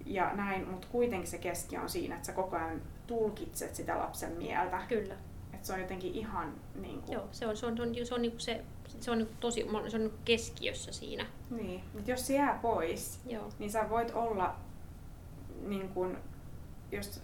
ja 0.07 0.30
näin, 0.34 0.68
mutta 0.68 0.86
kuitenkin 0.90 1.30
se 1.30 1.38
keski 1.38 1.76
on 1.76 1.88
siinä, 1.88 2.14
että 2.14 2.26
sä 2.26 2.32
koko 2.32 2.57
ajan 2.57 2.82
tulkitset 3.07 3.74
sitä 3.74 3.99
lapsen 3.99 4.32
mieltä. 4.32 4.82
Kyllä. 4.88 5.14
Että 5.53 5.66
se 5.66 5.72
on 5.72 5.80
jotenkin 5.80 6.14
ihan 6.14 6.55
niin 6.74 7.03
kuin, 7.03 7.12
Joo, 7.12 7.28
se 7.30 7.47
on, 7.47 7.57
se 7.57 7.66
on, 7.66 7.76
se 7.76 7.82
on, 7.82 8.07
se 8.07 8.14
on, 8.14 8.22
niinku 8.22 8.38
se, 8.38 8.64
se 9.01 9.11
on 9.11 9.26
tosi, 9.40 9.66
se 9.88 9.97
on 9.97 10.12
keskiössä 10.24 10.92
siinä. 10.92 11.26
niin. 11.51 11.84
Mutta 11.95 12.11
jos 12.11 12.26
se 12.26 12.34
jää 12.34 12.59
pois, 12.62 13.20
Joo, 13.26 13.49
niin 13.59 13.70
sä 13.70 13.90
voit 13.90 14.11
olla 14.14 14.57
niin 15.66 15.88
kun, 15.88 16.18
jos, 16.92 17.22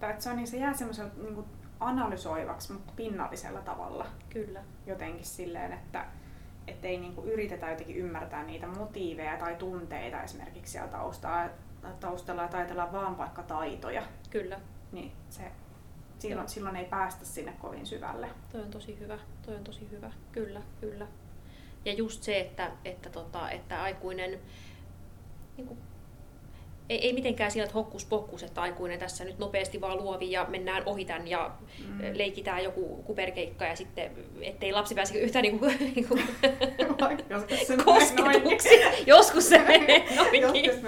tai 0.00 0.10
että 0.10 0.22
se, 0.22 0.30
on, 0.30 0.36
niin 0.36 0.46
se 0.46 0.56
jää 0.56 0.74
semmoisella 0.74 1.10
niin 1.22 1.34
kun 1.34 1.46
analysoivaksi, 1.80 2.72
mutta 2.72 2.92
pinnallisella 2.96 3.60
tavalla 3.60 4.06
kyllä. 4.30 4.60
jotenkin 4.86 5.24
silleen, 5.24 5.72
että 5.72 6.06
et 6.66 6.84
ei 6.84 6.98
niin 6.98 7.14
yritetä 7.24 7.70
jotenkin 7.70 7.96
ymmärtää 7.96 8.44
niitä 8.44 8.66
motiiveja 8.66 9.36
tai 9.36 9.54
tunteita 9.54 10.22
esimerkiksi 10.22 10.72
siellä 10.72 10.88
taustalla, 10.88 11.50
taustalla 12.00 12.42
ja 12.42 12.48
taitella 12.48 12.92
vaan 12.92 13.18
vaikka 13.18 13.42
taitoja, 13.42 14.02
Kyllä. 14.30 14.60
niin 14.92 15.12
se, 15.30 15.52
silloin, 16.22 16.48
silloin 16.48 16.76
ei 16.76 16.84
päästä 16.84 17.24
sinne 17.24 17.52
kovin 17.52 17.86
syvälle. 17.86 18.28
Toi 18.52 18.60
on 18.60 18.70
tosi 18.70 18.98
hyvä. 19.00 19.18
Toi 19.46 19.56
on 19.56 19.64
tosi 19.64 19.90
hyvä. 19.90 20.12
Kyllä, 20.32 20.62
kyllä. 20.80 21.06
Ja 21.84 21.92
just 21.92 22.22
se, 22.22 22.40
että, 22.40 22.70
että, 22.84 23.10
tota, 23.10 23.50
että 23.50 23.82
aikuinen 23.82 24.40
niin 25.56 25.66
kuin, 25.66 25.78
ei, 26.92 27.06
ei 27.06 27.12
mitenkään 27.12 27.50
sillä, 27.50 27.64
että 27.64 27.74
hokkus 27.74 28.04
pokkus, 28.04 28.42
että 28.42 28.62
aikuinen 28.62 28.98
tässä 28.98 29.24
nyt 29.24 29.38
nopeasti 29.38 29.80
vaan 29.80 29.98
luovi 29.98 30.30
ja 30.30 30.46
mennään 30.48 30.82
ohi 30.86 31.04
tämän 31.04 31.28
ja 31.28 31.50
Mm. 31.88 32.00
leikitään 32.18 32.64
joku 32.64 33.02
kuperkeikka 33.06 33.64
ja 33.64 33.76
sitten, 33.76 34.10
ettei 34.40 34.72
lapsi 34.72 34.94
pääse 34.94 35.18
yhtään 35.18 35.42
niin 35.52 35.58
kuin, 35.58 35.76
niin 35.80 36.08
kuin 36.08 36.22
noinkin. 37.00 37.26
kosketuksi. 37.84 38.68
Joskus 39.06 39.48
se 39.48 39.58
menee 39.58 40.06
noinkin. 40.16 40.64
Joskus 40.64 40.82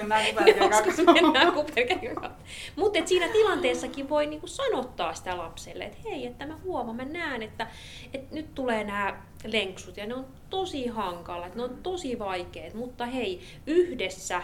mennään 1.15 1.53
kuperkeikan 1.53 2.37
Mutta 2.77 2.99
siinä 3.05 3.29
tilanteessakin 3.29 4.09
voi 4.09 4.27
niinku 4.27 4.47
sanottaa 4.47 5.15
sitä 5.15 5.39
lapselle, 5.39 5.85
että 5.85 5.99
hei, 6.05 6.27
että 6.27 6.47
mä 6.47 6.59
huomaan, 6.65 6.97
mä 6.97 7.05
näen, 7.05 7.43
että, 7.43 7.67
että 8.15 8.35
nyt 8.35 8.55
tulee 8.55 8.85
nämä 8.85 9.23
lenksut 9.45 9.97
ja 9.97 10.07
ne 10.07 10.15
on 10.15 10.27
tosi 10.51 10.87
hankalat, 10.87 11.55
ne 11.55 11.63
on 11.63 11.79
tosi 11.83 12.19
vaikeat, 12.19 12.75
mutta 12.75 13.07
hei, 13.07 13.41
yhdessä 13.67 14.43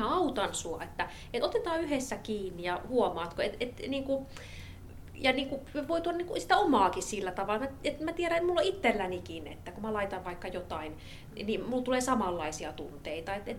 mä 0.00 0.16
autan 0.16 0.54
sua, 0.54 0.82
että, 0.82 1.08
että 1.32 1.46
otetaan 1.46 1.80
yhdessä 1.80 2.16
kiinni 2.16 2.62
ja 2.62 2.80
huomaatko, 2.88 3.42
että, 3.42 3.56
että 3.60 3.82
niinku, 3.86 4.26
ja 5.22 5.32
niin 5.32 5.48
kuin, 5.48 5.88
voi 5.88 6.00
tuoda 6.00 6.18
niin 6.18 6.26
kuin 6.26 6.40
sitä 6.40 6.56
omaakin 6.56 7.02
sillä 7.02 7.32
tavalla. 7.32 7.66
Että 7.84 8.04
mä 8.04 8.12
tiedän, 8.12 8.36
että 8.36 8.46
mulla 8.46 8.60
on 8.60 8.66
itsellänikin, 8.66 9.46
että 9.46 9.70
kun 9.72 9.82
mä 9.82 9.92
laitan 9.92 10.24
vaikka 10.24 10.48
jotain, 10.48 10.96
niin 11.46 11.64
mulla 11.68 11.82
tulee 11.82 12.00
samanlaisia 12.00 12.72
tunteita. 12.72 13.34
Et, 13.34 13.48
et, 13.48 13.56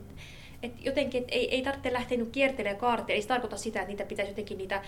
et 0.63 0.85
jotenkin, 0.85 1.23
et 1.23 1.29
ei, 1.31 1.55
ei 1.55 1.61
tarvitse 1.61 1.93
lähteä 1.93 2.17
nyt 2.17 2.29
kiertelemään 2.29 2.79
kaarteen. 2.79 3.15
Ei 3.15 3.21
se 3.21 3.27
tarkoita 3.27 3.57
sitä, 3.57 3.79
että 3.79 3.91
niitä 3.91 4.05
pitäisi 4.05 4.31
jotenkin 4.31 4.57
niitä 4.57 4.81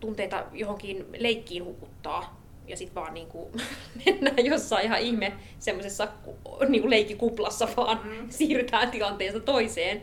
tunteita 0.00 0.46
johonkin 0.52 1.06
leikkiin 1.18 1.64
hukuttaa. 1.64 2.42
ja 2.66 2.76
sitten 2.76 2.94
vaan 2.94 3.14
niin 3.14 3.28
kuin, 3.28 3.48
mennään 4.06 4.44
jossain 4.44 4.84
ihan 4.84 5.00
ihme 5.00 5.32
semmoisessa 5.58 6.08
niin 6.68 6.90
leikkikuplassa 6.90 7.68
vaan 7.76 8.00
mm. 8.04 8.30
siirrytään 8.30 8.90
tilanteesta 8.90 9.40
toiseen. 9.40 10.02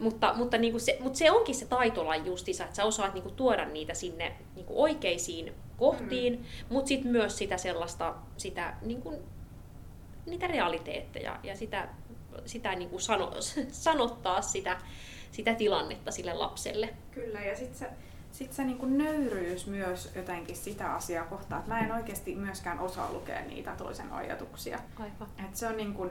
Mutta, 0.00 0.34
mutta, 0.34 0.58
niin 0.58 0.72
kuin 0.72 0.80
se, 0.80 0.98
mutta 1.00 1.18
se 1.18 1.30
onkin 1.30 1.54
se 1.54 1.66
taitolaji 1.66 2.26
justiinsa, 2.26 2.64
että 2.64 2.76
sä 2.76 2.84
osaat 2.84 3.14
niin 3.14 3.22
kuin 3.22 3.34
tuoda 3.34 3.64
niitä 3.64 3.94
sinne 3.94 4.36
niin 4.54 4.66
kuin 4.66 4.78
oikeisiin 4.78 5.54
kohtiin, 5.76 6.32
mm. 6.32 6.44
mutta 6.68 6.88
sitten 6.88 7.12
myös 7.12 7.38
sitä 7.38 7.56
sellaista, 7.56 8.14
sitä, 8.36 8.74
niin 8.82 9.02
kuin, 9.02 9.18
niitä 10.26 10.46
realiteetteja 10.46 11.40
ja 11.42 11.56
sitä, 11.56 11.88
sitä 12.46 12.74
niin 12.74 12.90
kuin 12.90 13.00
sano, 13.00 13.32
sanottaa 13.70 14.42
sitä, 14.42 14.78
sitä 15.32 15.54
tilannetta 15.54 16.10
sille 16.10 16.34
lapselle. 16.34 16.94
Kyllä, 17.10 17.40
ja 17.40 17.56
sitten 17.56 17.78
se, 17.78 17.90
sit 18.32 18.52
se 18.52 18.64
niin 18.64 18.78
kuin 18.78 18.98
nöyryys 18.98 19.66
myös 19.66 20.10
jotenkin 20.14 20.56
sitä 20.56 20.94
asiaa 20.94 21.24
kohtaan, 21.24 21.60
että 21.60 21.74
mä 21.74 21.80
en 21.80 21.92
oikeasti 21.92 22.34
myöskään 22.34 22.78
osaa 22.78 23.12
lukea 23.12 23.40
niitä 23.40 23.74
toisen 23.76 24.12
ajatuksia. 24.12 24.80
Aivan. 24.98 25.28
Et 25.44 25.56
se 25.56 25.66
on 25.66 25.76
niin 25.76 25.94
kuin, 25.94 26.10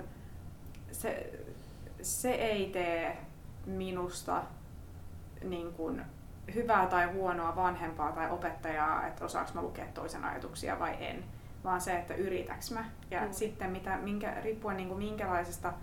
se, 0.92 1.34
se 2.02 2.32
ei 2.32 2.70
tee 2.70 3.18
minusta 3.70 4.44
niin 5.44 5.74
kuin 5.74 6.06
hyvää 6.56 6.88
tai 6.88 7.14
huonoa 7.14 7.56
vanhempaa 7.56 8.12
tai 8.12 8.32
opettajaa, 8.32 9.08
että 9.08 9.26
osaako 9.26 9.52
mä 9.54 9.62
lukea 9.62 9.86
toisen 9.94 10.26
ajatuksia 10.26 10.80
vai 10.80 10.96
en, 11.00 11.24
vaan 11.64 11.82
se, 11.82 11.96
että 12.00 12.14
yritäks 12.14 12.72
mä. 12.72 12.86
Ja 13.12 13.22
mm. 13.22 13.34
sitten 13.34 13.72
mitä, 13.72 13.98
minkä, 13.98 14.34
riippuen 14.42 14.78
niin 14.78 14.90
kuin 14.90 14.98
minkälaisesta 14.98 15.74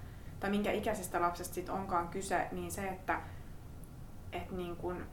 tai 0.41 0.51
minkä 0.51 0.73
ikäisestä 0.73 1.21
lapsesta 1.21 1.55
sit 1.55 1.69
onkaan 1.69 2.09
kyse, 2.09 2.49
niin 2.53 2.71
se, 2.71 2.89
että 2.89 3.21
et 4.33 4.51
niin 4.51 4.77
kuin, 4.77 5.05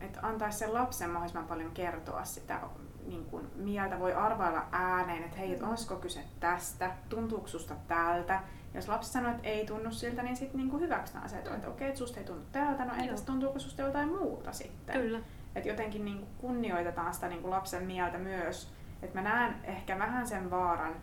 et 0.00 0.18
antaisi 0.22 0.58
sen 0.58 0.74
lapsen 0.74 1.10
mahdollisimman 1.10 1.48
paljon 1.48 1.70
kertoa 1.70 2.24
sitä 2.24 2.60
niin 3.06 3.24
kuin 3.24 3.50
mieltä, 3.54 3.98
voi 3.98 4.14
arvailla 4.14 4.66
ääneen, 4.72 5.24
että 5.24 5.36
hei, 5.36 5.56
mm. 5.56 5.68
olisiko 5.68 5.96
kyse 5.96 6.24
tästä, 6.40 6.90
tuntuuko 7.08 7.48
susta 7.48 7.74
tältä, 7.88 8.40
jos 8.74 8.88
lapsi 8.88 9.12
sanoo, 9.12 9.30
että 9.30 9.48
ei 9.48 9.66
tunnu 9.66 9.90
siltä, 9.90 10.22
niin 10.22 10.36
sitten 10.36 10.58
niinku 10.58 10.78
hyväksytään 10.78 11.28
se, 11.28 11.38
että, 11.38 11.54
että 11.54 11.68
okei, 11.68 11.88
että 11.88 11.98
susta 11.98 12.20
ei 12.20 12.26
tunnu 12.26 12.42
tältä, 12.52 12.84
no 12.84 12.94
entäs 12.98 13.22
tuntuuko 13.22 13.58
susta 13.58 13.82
jotain 13.82 14.08
muuta 14.08 14.52
sitten? 14.52 15.00
Kyllä. 15.00 15.20
Että 15.54 15.68
jotenkin 15.68 16.04
niinku 16.04 16.26
kunnioitetaan 16.38 17.14
sitä 17.14 17.28
niinku 17.28 17.50
lapsen 17.50 17.84
mieltä 17.84 18.18
myös. 18.18 18.72
Että 19.02 19.22
mä 19.22 19.28
näen 19.28 19.54
ehkä 19.64 19.98
vähän 19.98 20.26
sen 20.26 20.50
vaaran, 20.50 20.94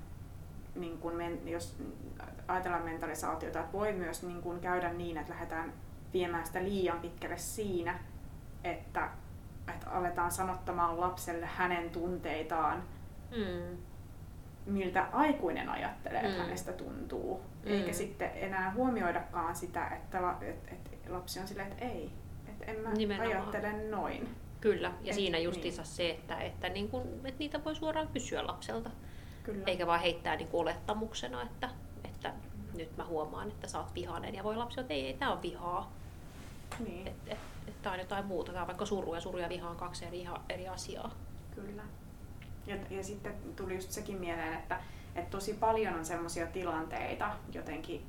niin 0.76 0.98
kun 0.98 1.16
men, 1.16 1.48
jos 1.48 1.78
ajatellaan 2.48 2.84
mentalisaatiota, 2.84 3.60
että 3.60 3.74
voi 3.74 3.94
myös 3.94 4.24
niin 4.24 4.42
kun 4.42 4.60
käydä 4.60 4.94
niin, 4.94 5.18
että 5.18 5.34
lähdetään 5.34 5.74
viemään 6.14 6.46
sitä 6.46 6.64
liian 6.64 7.00
pitkälle 7.00 7.38
siinä, 7.38 8.00
että, 8.64 9.10
että 9.76 9.90
aletaan 9.90 10.32
sanottamaan 10.32 11.00
lapselle 11.00 11.46
hänen 11.46 11.90
tunteitaan 11.90 12.84
mm 13.32 13.78
miltä 14.66 15.08
aikuinen 15.14 15.70
ajattelee, 15.70 16.22
että 16.22 16.38
mm. 16.38 16.44
hänestä 16.44 16.74
tuntuu. 16.74 17.42
Mm. 17.66 17.72
Eikä 17.72 17.94
sitten 17.94 18.32
enää 18.36 18.74
huomioidakaan 18.74 19.56
sitä, 19.56 19.88
että, 19.88 20.36
että, 20.42 20.72
että 20.72 21.14
lapsi 21.14 21.40
on 21.40 21.48
silleen, 21.48 21.72
että 21.72 21.86
ei, 21.86 22.12
että 22.48 22.66
en 22.66 22.80
mä 22.80 22.94
Nimenomaan. 22.94 23.38
ajattele 23.38 23.90
noin. 23.90 24.36
Kyllä, 24.62 24.92
ja 25.02 25.10
Et, 25.10 25.16
siinä 25.16 25.38
justiinsa 25.38 25.82
niin. 25.82 25.92
se, 25.92 26.10
että, 26.10 26.38
että, 26.38 26.70
niin 26.70 26.90
kun, 26.90 27.02
että 27.02 27.40
niitä 27.40 27.64
voi 27.64 27.76
suoraan 27.76 28.08
kysyä 28.08 28.48
lapselta. 28.48 28.90
Kyllä. 29.44 29.64
Eikä 29.68 29.88
vaan 29.88 30.00
heittää 30.00 30.36
niin 30.36 30.50
olettamuksena, 30.54 31.42
että, 31.42 31.70
että 32.04 32.30
mm. 32.30 32.78
nyt 32.78 32.98
mä 32.98 33.06
huomaan, 33.06 33.48
että 33.48 33.68
sä 33.68 33.80
oot 33.80 33.96
vihainen. 33.96 34.36
Ja 34.36 34.44
voi 34.44 34.56
lapsi 34.56 34.80
että 34.80 34.94
ei, 34.94 35.08
ei 35.08 35.14
tää 35.14 35.32
on 35.32 35.42
vihaa. 35.42 35.92
Niin. 36.86 37.08
Että 37.08 37.32
et, 37.32 37.38
et, 37.68 37.82
tää 37.82 37.92
on 37.92 38.00
jotain 38.00 38.26
muuta. 38.26 38.52
Tää 38.52 38.62
on 38.62 38.68
vaikka 38.68 38.86
suru 38.86 39.16
ja 39.16 39.22
suru 39.22 39.38
ja 39.38 39.50
viha 39.50 39.70
on 39.70 39.76
kaksi 39.76 40.06
eri, 40.06 40.26
eri 40.50 40.68
asiaa. 40.68 41.12
Kyllä. 41.56 41.84
Ja, 42.68 42.76
ja 42.90 43.04
sitten 43.04 43.34
tuli 43.56 43.76
just 43.76 43.92
sekin 43.92 44.18
mieleen, 44.18 44.54
että, 44.54 44.80
että 45.16 45.32
tosi 45.32 45.54
paljon 45.54 45.94
on 45.94 46.06
semmoisia 46.06 46.48
tilanteita 46.48 47.32
jotenkin, 47.54 48.06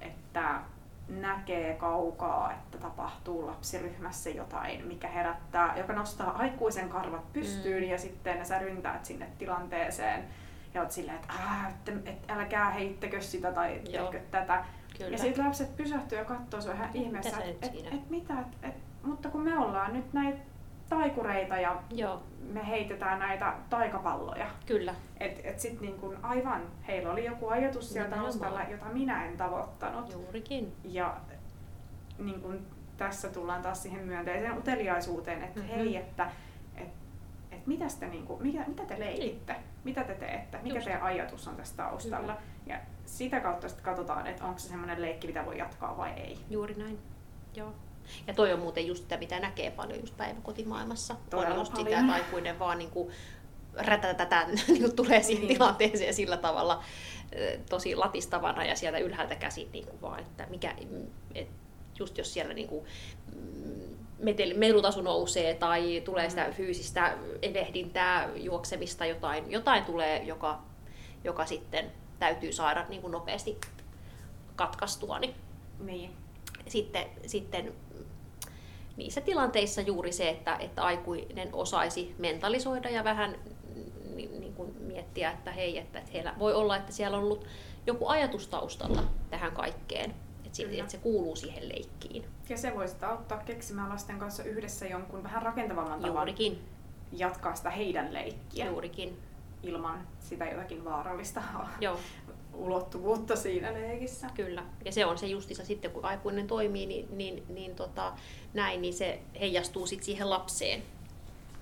että 0.00 0.60
näkee 1.08 1.74
kaukaa, 1.74 2.52
että 2.52 2.78
tapahtuu 2.78 3.46
lapsiryhmässä 3.46 4.30
jotain, 4.30 4.86
mikä 4.86 5.08
herättää, 5.08 5.76
joka 5.76 5.92
nostaa 5.92 6.36
aikuisen 6.36 6.88
karvat 6.88 7.32
pystyyn 7.32 7.82
mm. 7.82 7.90
ja 7.90 7.98
sitten 7.98 8.46
sä 8.46 8.58
ryntäät 8.58 9.04
sinne 9.04 9.28
tilanteeseen 9.38 10.24
ja 10.74 10.80
oot 10.80 10.90
silleen, 10.90 11.16
että, 11.16 11.32
että, 11.68 12.10
että 12.10 12.34
älkää 12.34 12.70
heittäkö 12.70 13.20
sitä 13.20 13.52
tai 13.52 13.80
tehkö 13.92 14.20
tätä. 14.30 14.64
Kyllä. 14.98 15.10
Ja 15.10 15.18
sitten 15.18 15.46
lapset 15.46 15.76
pysähtyy 15.76 16.18
ja 16.18 16.24
katsoo 16.24 16.60
sua 16.60 16.72
ihan 16.72 16.90
ihmeessä, 16.94 17.38
että 17.44 17.66
et, 17.66 17.94
et, 17.94 18.10
mitä, 18.10 18.34
et, 18.40 18.68
et, 18.68 18.74
mutta 19.02 19.28
kun 19.28 19.40
me 19.40 19.58
ollaan 19.58 19.92
nyt 19.92 20.12
näitä 20.12 20.38
taikureita 20.88 21.56
ja 21.56 21.82
Joo. 21.90 22.22
me 22.52 22.66
heitetään 22.66 23.18
näitä 23.18 23.54
taikapalloja. 23.70 24.46
Kyllä. 24.66 24.94
Et, 25.20 25.40
et 25.44 25.60
sit 25.60 25.80
niin 25.80 25.94
kun 25.94 26.16
aivan, 26.22 26.62
heillä 26.88 27.12
oli 27.12 27.24
joku 27.24 27.48
ajatus 27.48 27.92
sieltä 27.92 28.16
taustalla, 28.16 28.62
jota 28.62 28.84
minä 28.84 29.26
en 29.26 29.36
tavoittanut. 29.36 30.12
Juurikin. 30.12 30.72
Ja 30.84 31.16
niin 32.18 32.40
kun 32.40 32.66
tässä 32.96 33.28
tullaan 33.28 33.62
taas 33.62 33.82
siihen 33.82 34.04
myönteiseen 34.04 34.58
uteliaisuuteen, 34.58 35.42
että 35.42 35.60
mm-hmm. 35.60 35.74
hei, 35.74 35.96
että 35.96 36.30
et, 36.76 36.88
et 37.52 37.66
mitä, 37.66 37.84
te, 38.00 38.06
niin 38.06 38.26
kun, 38.26 38.42
mitä, 38.42 38.64
mitä 38.66 38.84
te 38.84 39.00
leikitte, 39.00 39.52
niin. 39.52 39.64
mitä 39.84 40.04
te 40.04 40.14
teette, 40.14 40.58
mikä 40.62 40.74
Just. 40.74 40.84
teidän 40.84 41.02
ajatus 41.02 41.48
on 41.48 41.56
tässä 41.56 41.76
taustalla. 41.76 42.32
Kyllä. 42.32 42.46
Ja 42.66 42.78
sitä 43.06 43.40
kautta 43.40 43.68
sitten 43.68 43.84
katsotaan, 43.84 44.26
että 44.26 44.44
onko 44.44 44.58
se 44.58 44.68
semmoinen 44.68 45.02
leikki, 45.02 45.26
mitä 45.26 45.46
voi 45.46 45.58
jatkaa 45.58 45.96
vai 45.96 46.10
ei. 46.10 46.38
Juuri 46.50 46.74
näin. 46.74 46.98
Joo. 47.56 47.72
Ja 48.26 48.34
toi 48.34 48.52
on 48.52 48.60
muuten 48.60 48.86
just 48.86 49.02
sitä, 49.02 49.16
mitä 49.16 49.40
näkee 49.40 49.70
paljon 49.70 50.00
just 50.00 50.16
päiväkotimaailmassa. 50.16 51.16
Todella 51.30 51.54
on 51.54 51.60
just 51.60 51.72
paljon. 51.72 51.88
sitä, 51.88 52.00
että 52.00 52.12
aikuinen 52.12 52.58
vaan 52.58 52.78
niin 52.78 52.90
kuin 52.90 53.10
rätätätä 53.76 54.46
niin 54.68 54.96
tulee 54.96 55.22
siihen 55.22 55.46
niin. 55.46 55.56
tilanteeseen 55.56 56.14
sillä 56.14 56.36
tavalla 56.36 56.82
tosi 57.70 57.96
latistavana 57.96 58.64
ja 58.64 58.76
sieltä 58.76 58.98
ylhäältä 58.98 59.34
käsin 59.34 59.72
niin 59.72 59.86
kuin 59.86 60.00
vaan, 60.02 60.20
että 60.20 60.46
mikä, 60.50 60.74
et 61.34 61.48
just 61.98 62.18
jos 62.18 62.34
siellä 62.34 62.54
niin 62.54 62.68
kuin, 62.68 62.84
mm, 63.34 64.28
melutaso 64.56 65.02
nousee 65.02 65.54
tai 65.54 66.02
tulee 66.04 66.30
sitä 66.30 66.46
mm. 66.46 66.52
fyysistä 66.52 67.18
edehdintää, 67.42 68.28
juoksemista, 68.36 69.06
jotain, 69.06 69.50
jotain 69.50 69.84
tulee, 69.84 70.22
joka, 70.22 70.62
joka 71.24 71.46
sitten 71.46 71.92
täytyy 72.18 72.52
saada 72.52 72.86
niin 72.88 73.02
kuin 73.02 73.12
nopeasti 73.12 73.58
katkaistua. 74.56 75.18
Niin, 75.18 75.34
niin. 75.80 76.10
Sitten, 76.68 77.04
sitten 77.26 77.72
niissä 78.96 79.20
tilanteissa 79.20 79.80
juuri 79.80 80.12
se, 80.12 80.28
että, 80.28 80.56
että 80.56 80.82
aikuinen 80.82 81.48
osaisi 81.52 82.14
mentalisoida 82.18 82.90
ja 82.90 83.04
vähän 83.04 83.36
niin, 84.14 84.40
niin 84.40 84.54
kuin 84.54 84.76
miettiä, 84.80 85.30
että 85.30 85.52
hei, 85.52 85.78
että, 85.78 85.98
että 85.98 86.10
heillä 86.12 86.34
voi 86.38 86.54
olla, 86.54 86.76
että 86.76 86.92
siellä 86.92 87.16
on 87.16 87.22
ollut 87.22 87.46
joku 87.86 88.08
ajatus 88.08 88.48
taustalla 88.48 89.02
tähän 89.30 89.52
kaikkeen, 89.52 90.10
että, 90.44 90.56
siitä, 90.56 90.72
että 90.72 90.92
se 90.92 90.98
kuuluu 90.98 91.36
siihen 91.36 91.68
leikkiin. 91.68 92.24
Ja 92.48 92.58
se 92.58 92.74
voi 92.74 92.88
sitä 92.88 93.08
auttaa 93.08 93.38
keksimään 93.38 93.88
lasten 93.88 94.18
kanssa 94.18 94.44
yhdessä 94.44 94.86
jonkun 94.86 95.22
vähän 95.22 95.42
rakentavamman 95.42 96.00
tavan 96.00 96.16
Juurikin. 96.16 96.64
jatkaa 97.12 97.54
sitä 97.54 97.70
heidän 97.70 98.14
leikkiä. 98.14 98.66
Juurikin. 98.66 99.18
Ilman 99.62 100.06
sitä 100.20 100.44
jotakin 100.44 100.84
vaarallista 100.84 101.42
Joo 101.80 101.98
ulottuvuutta 102.56 103.36
siinä 103.36 103.72
leikissä. 103.72 104.30
Kyllä, 104.34 104.64
ja 104.84 104.92
se 104.92 105.06
on 105.06 105.18
se 105.18 105.26
justissa 105.26 105.64
sitten, 105.64 105.90
kun 105.90 106.04
aikuinen 106.04 106.46
toimii, 106.46 106.86
niin, 106.86 107.06
niin, 107.16 107.42
niin 107.48 107.74
tota, 107.74 108.12
näin, 108.54 108.82
niin 108.82 108.94
se 108.94 109.20
heijastuu 109.40 109.86
sitten 109.86 110.04
siihen 110.04 110.30
lapseen. 110.30 110.82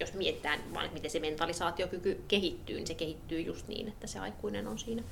Jos 0.00 0.14
mietitään 0.14 0.60
vaan, 0.74 0.90
miten 0.92 1.10
se 1.10 1.20
mentalisaatiokyky 1.20 2.24
kehittyy, 2.28 2.76
niin 2.76 2.86
se 2.86 2.94
kehittyy 2.94 3.40
just 3.40 3.68
niin, 3.68 3.88
että 3.88 4.06
se 4.06 4.18
aikuinen 4.18 4.66
on 4.66 4.78
siinä 4.78 5.02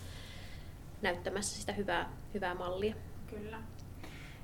näyttämässä 1.02 1.60
sitä 1.60 1.72
hyvää, 1.72 2.12
hyvää 2.34 2.54
mallia. 2.54 2.94
Kyllä. 3.26 3.58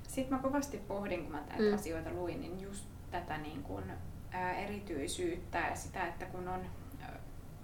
Sitten 0.03 0.37
mä 0.37 0.43
kovasti 0.43 0.77
pohdin, 0.77 1.23
kun 1.23 1.31
mä 1.31 1.43
näitä 1.49 1.63
mm. 1.63 1.73
asioita 1.73 2.09
luin, 2.13 2.41
niin 2.41 2.61
just 2.61 2.85
tätä 3.11 3.37
niin 3.37 3.63
kuin, 3.63 3.83
ää, 4.31 4.59
erityisyyttä 4.59 5.59
ja 5.59 5.75
sitä, 5.75 6.07
että 6.07 6.25
kun 6.25 6.47
on 6.47 6.65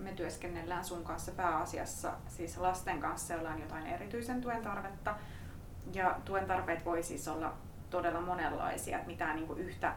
me 0.03 0.11
työskennellään 0.11 0.85
sun 0.85 1.03
kanssa 1.03 1.31
pääasiassa 1.31 2.13
siis 2.27 2.57
lasten 2.57 2.99
kanssa, 2.99 3.33
joilla 3.33 3.49
on 3.49 3.61
jotain 3.61 3.87
erityisen 3.87 4.41
tuen 4.41 4.61
tarvetta. 4.61 5.15
Ja 5.93 6.15
tuen 6.25 6.45
tarpeet 6.45 6.85
voi 6.85 7.03
siis 7.03 7.27
olla 7.27 7.53
todella 7.89 8.21
monenlaisia, 8.21 8.97
että 8.97 9.07
mitään 9.07 9.35
niin 9.35 9.47
kuin 9.47 9.59
yhtä 9.59 9.95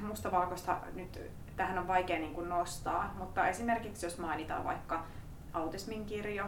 mustavalkoista 0.00 0.76
nyt 0.94 1.20
tähän 1.56 1.78
on 1.78 1.88
vaikea 1.88 2.18
niin 2.18 2.34
kuin 2.34 2.48
nostaa, 2.48 3.14
mutta 3.18 3.48
esimerkiksi 3.48 4.06
jos 4.06 4.18
mainitaan 4.18 4.64
vaikka 4.64 5.04
autismin 5.52 6.06
kirjo 6.06 6.44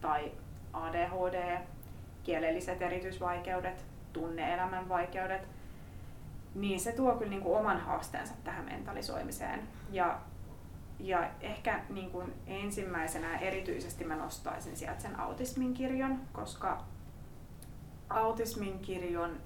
tai 0.00 0.32
ADHD, 0.72 1.58
kielelliset 2.22 2.82
erityisvaikeudet, 2.82 3.84
tunneelämän 4.12 4.88
vaikeudet, 4.88 5.48
niin 6.54 6.80
se 6.80 6.92
tuo 6.92 7.16
kyllä 7.16 7.30
niin 7.30 7.42
kuin 7.42 7.58
oman 7.58 7.80
haasteensa 7.80 8.34
tähän 8.44 8.64
mentalisoimiseen. 8.64 9.68
Ja 9.90 10.18
ja 11.04 11.30
ehkä 11.40 11.80
niin 11.88 12.10
kuin 12.10 12.32
ensimmäisenä 12.46 13.38
erityisesti 13.38 14.04
mä 14.04 14.16
nostaisin 14.16 14.76
sieltä 14.76 15.02
sen 15.02 15.20
autismin 15.20 15.74
kirjon, 15.74 16.20
koska 16.32 16.84
autismin 18.08 18.78
kirjon 18.78 19.36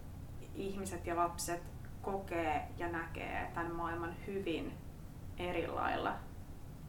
ihmiset 0.54 1.06
ja 1.06 1.16
lapset 1.16 1.62
kokee 2.02 2.68
ja 2.76 2.88
näkee 2.88 3.50
tämän 3.54 3.72
maailman 3.72 4.14
hyvin 4.26 4.72
eri 5.38 5.66
lailla 5.66 6.14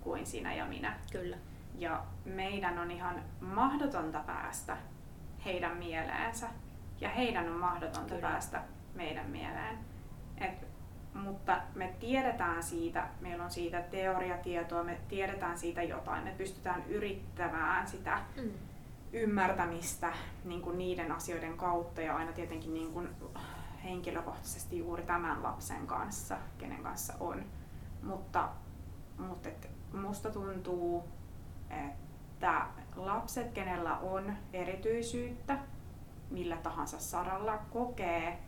kuin 0.02 0.26
sinä 0.26 0.54
ja 0.54 0.66
minä. 0.66 1.00
Kyllä. 1.12 1.38
Ja 1.76 2.04
meidän 2.26 2.80
on 2.80 2.92
ihan 2.92 3.24
mahdotonta 3.42 4.20
päästä 4.20 4.78
heidän 5.46 5.78
mieleensä 5.78 6.48
ja 7.02 7.10
heidän 7.10 7.50
on 7.50 7.60
mahdotonta 7.60 8.16
Kyllä. 8.16 8.30
päästä 8.30 8.62
meidän 8.96 9.30
mieleen. 9.30 9.80
Et, 10.38 10.68
mutta 11.14 11.62
me 11.76 11.96
tiedetään 12.00 12.64
siitä, 12.64 13.08
meillä 13.22 13.44
on 13.44 13.52
siitä 13.52 13.82
teoriatietoa, 13.82 14.84
me 14.84 14.98
tiedetään 15.08 15.58
siitä 15.58 15.84
jotain, 15.84 16.24
me 16.24 16.34
pystytään 16.38 16.84
yrittämään 16.88 17.88
sitä 17.88 18.20
Mm. 18.36 18.52
ymmärtämistä 19.14 20.14
niin 20.46 20.62
kuin 20.62 20.78
niiden 20.78 21.12
asioiden 21.12 21.58
kautta 21.58 22.02
ja 22.02 22.16
aina 22.16 22.32
tietenkin 22.32 22.74
niin 22.74 22.94
kuin 22.94 23.10
henkilökohtaisesti 23.84 24.78
juuri 24.78 25.04
tämän 25.04 25.44
lapsen 25.44 25.88
kanssa, 25.88 26.38
kenen 26.58 26.84
kanssa 26.84 27.14
on. 27.20 27.44
Mutta, 28.04 28.50
mutta 29.18 29.50
et 29.50 29.70
musta 29.94 30.32
tuntuu, 30.32 31.04
että 31.70 32.66
lapset, 32.96 33.52
kenellä 33.52 33.98
on 33.98 34.34
erityisyyttä, 34.54 35.58
millä 36.30 36.58
tahansa 36.58 37.00
saralla, 37.00 37.58
kokee 37.70 38.40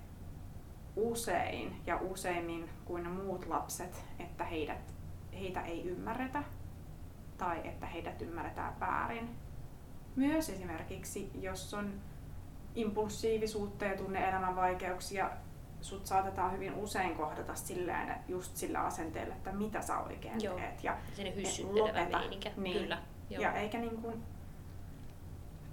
usein 0.95 1.81
ja 1.85 1.97
useimmin 2.01 2.69
kuin 2.85 3.09
muut 3.09 3.47
lapset, 3.47 4.05
että 4.19 4.43
heidät, 4.43 4.93
heitä 5.33 5.61
ei 5.61 5.87
ymmärretä 5.87 6.43
tai 7.37 7.61
että 7.67 7.85
heidät 7.85 8.21
ymmärretään 8.21 8.79
väärin. 8.79 9.29
Myös 10.15 10.49
esimerkiksi, 10.49 11.31
jos 11.41 11.73
on 11.73 11.93
impulsiivisuutta 12.75 13.85
ja 13.85 13.97
tunne-elämän 13.97 14.55
vaikeuksia, 14.55 15.29
sut 15.81 16.05
saatetaan 16.05 16.51
hyvin 16.51 16.73
usein 16.73 17.15
kohdata 17.15 17.55
silleen, 17.55 18.15
just 18.27 18.55
sillä 18.55 18.79
asenteella, 18.79 19.35
että 19.35 19.51
mitä 19.51 19.81
sä 19.81 19.99
oikein 19.99 20.43
Joo. 20.43 20.55
teet. 20.55 20.83
Ja, 20.83 20.97
hyssyttelevä 21.35 22.11
lopeta. 22.11 22.21
Niin. 22.57 22.81
Kyllä. 22.81 22.97
Joo. 23.29 23.41
ja 23.41 23.53
eikä 23.53 23.77
niin 23.77 24.01
kuin 24.01 24.23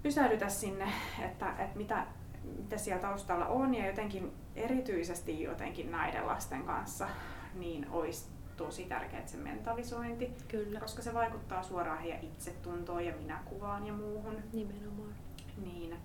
pysähdytä 0.02 0.48
sinne, 0.48 0.92
että, 1.24 1.50
että 1.50 1.78
mitä, 1.78 2.06
mitä 2.44 2.78
siellä 2.78 3.02
taustalla 3.02 3.46
on 3.46 3.74
ja 3.74 3.86
jotenkin 3.86 4.32
erityisesti 4.56 5.42
jotenkin 5.42 5.90
näiden 5.90 6.26
lasten 6.26 6.62
kanssa, 6.62 7.08
niin 7.54 7.86
olisi 7.90 8.28
tosi 8.56 8.84
tärkeää 8.84 9.26
se 9.26 9.36
mentalisointi, 9.36 10.32
Kyllä. 10.48 10.80
koska 10.80 11.02
se 11.02 11.14
vaikuttaa 11.14 11.62
suoraan 11.62 11.98
heidän 11.98 12.24
itsetuntoon 12.24 13.06
ja 13.06 13.16
minäkuvaan 13.16 13.86
ja 13.86 13.92
muuhun. 13.92 14.36
Nimenomaan. 14.52 15.14
Niin. 15.62 15.96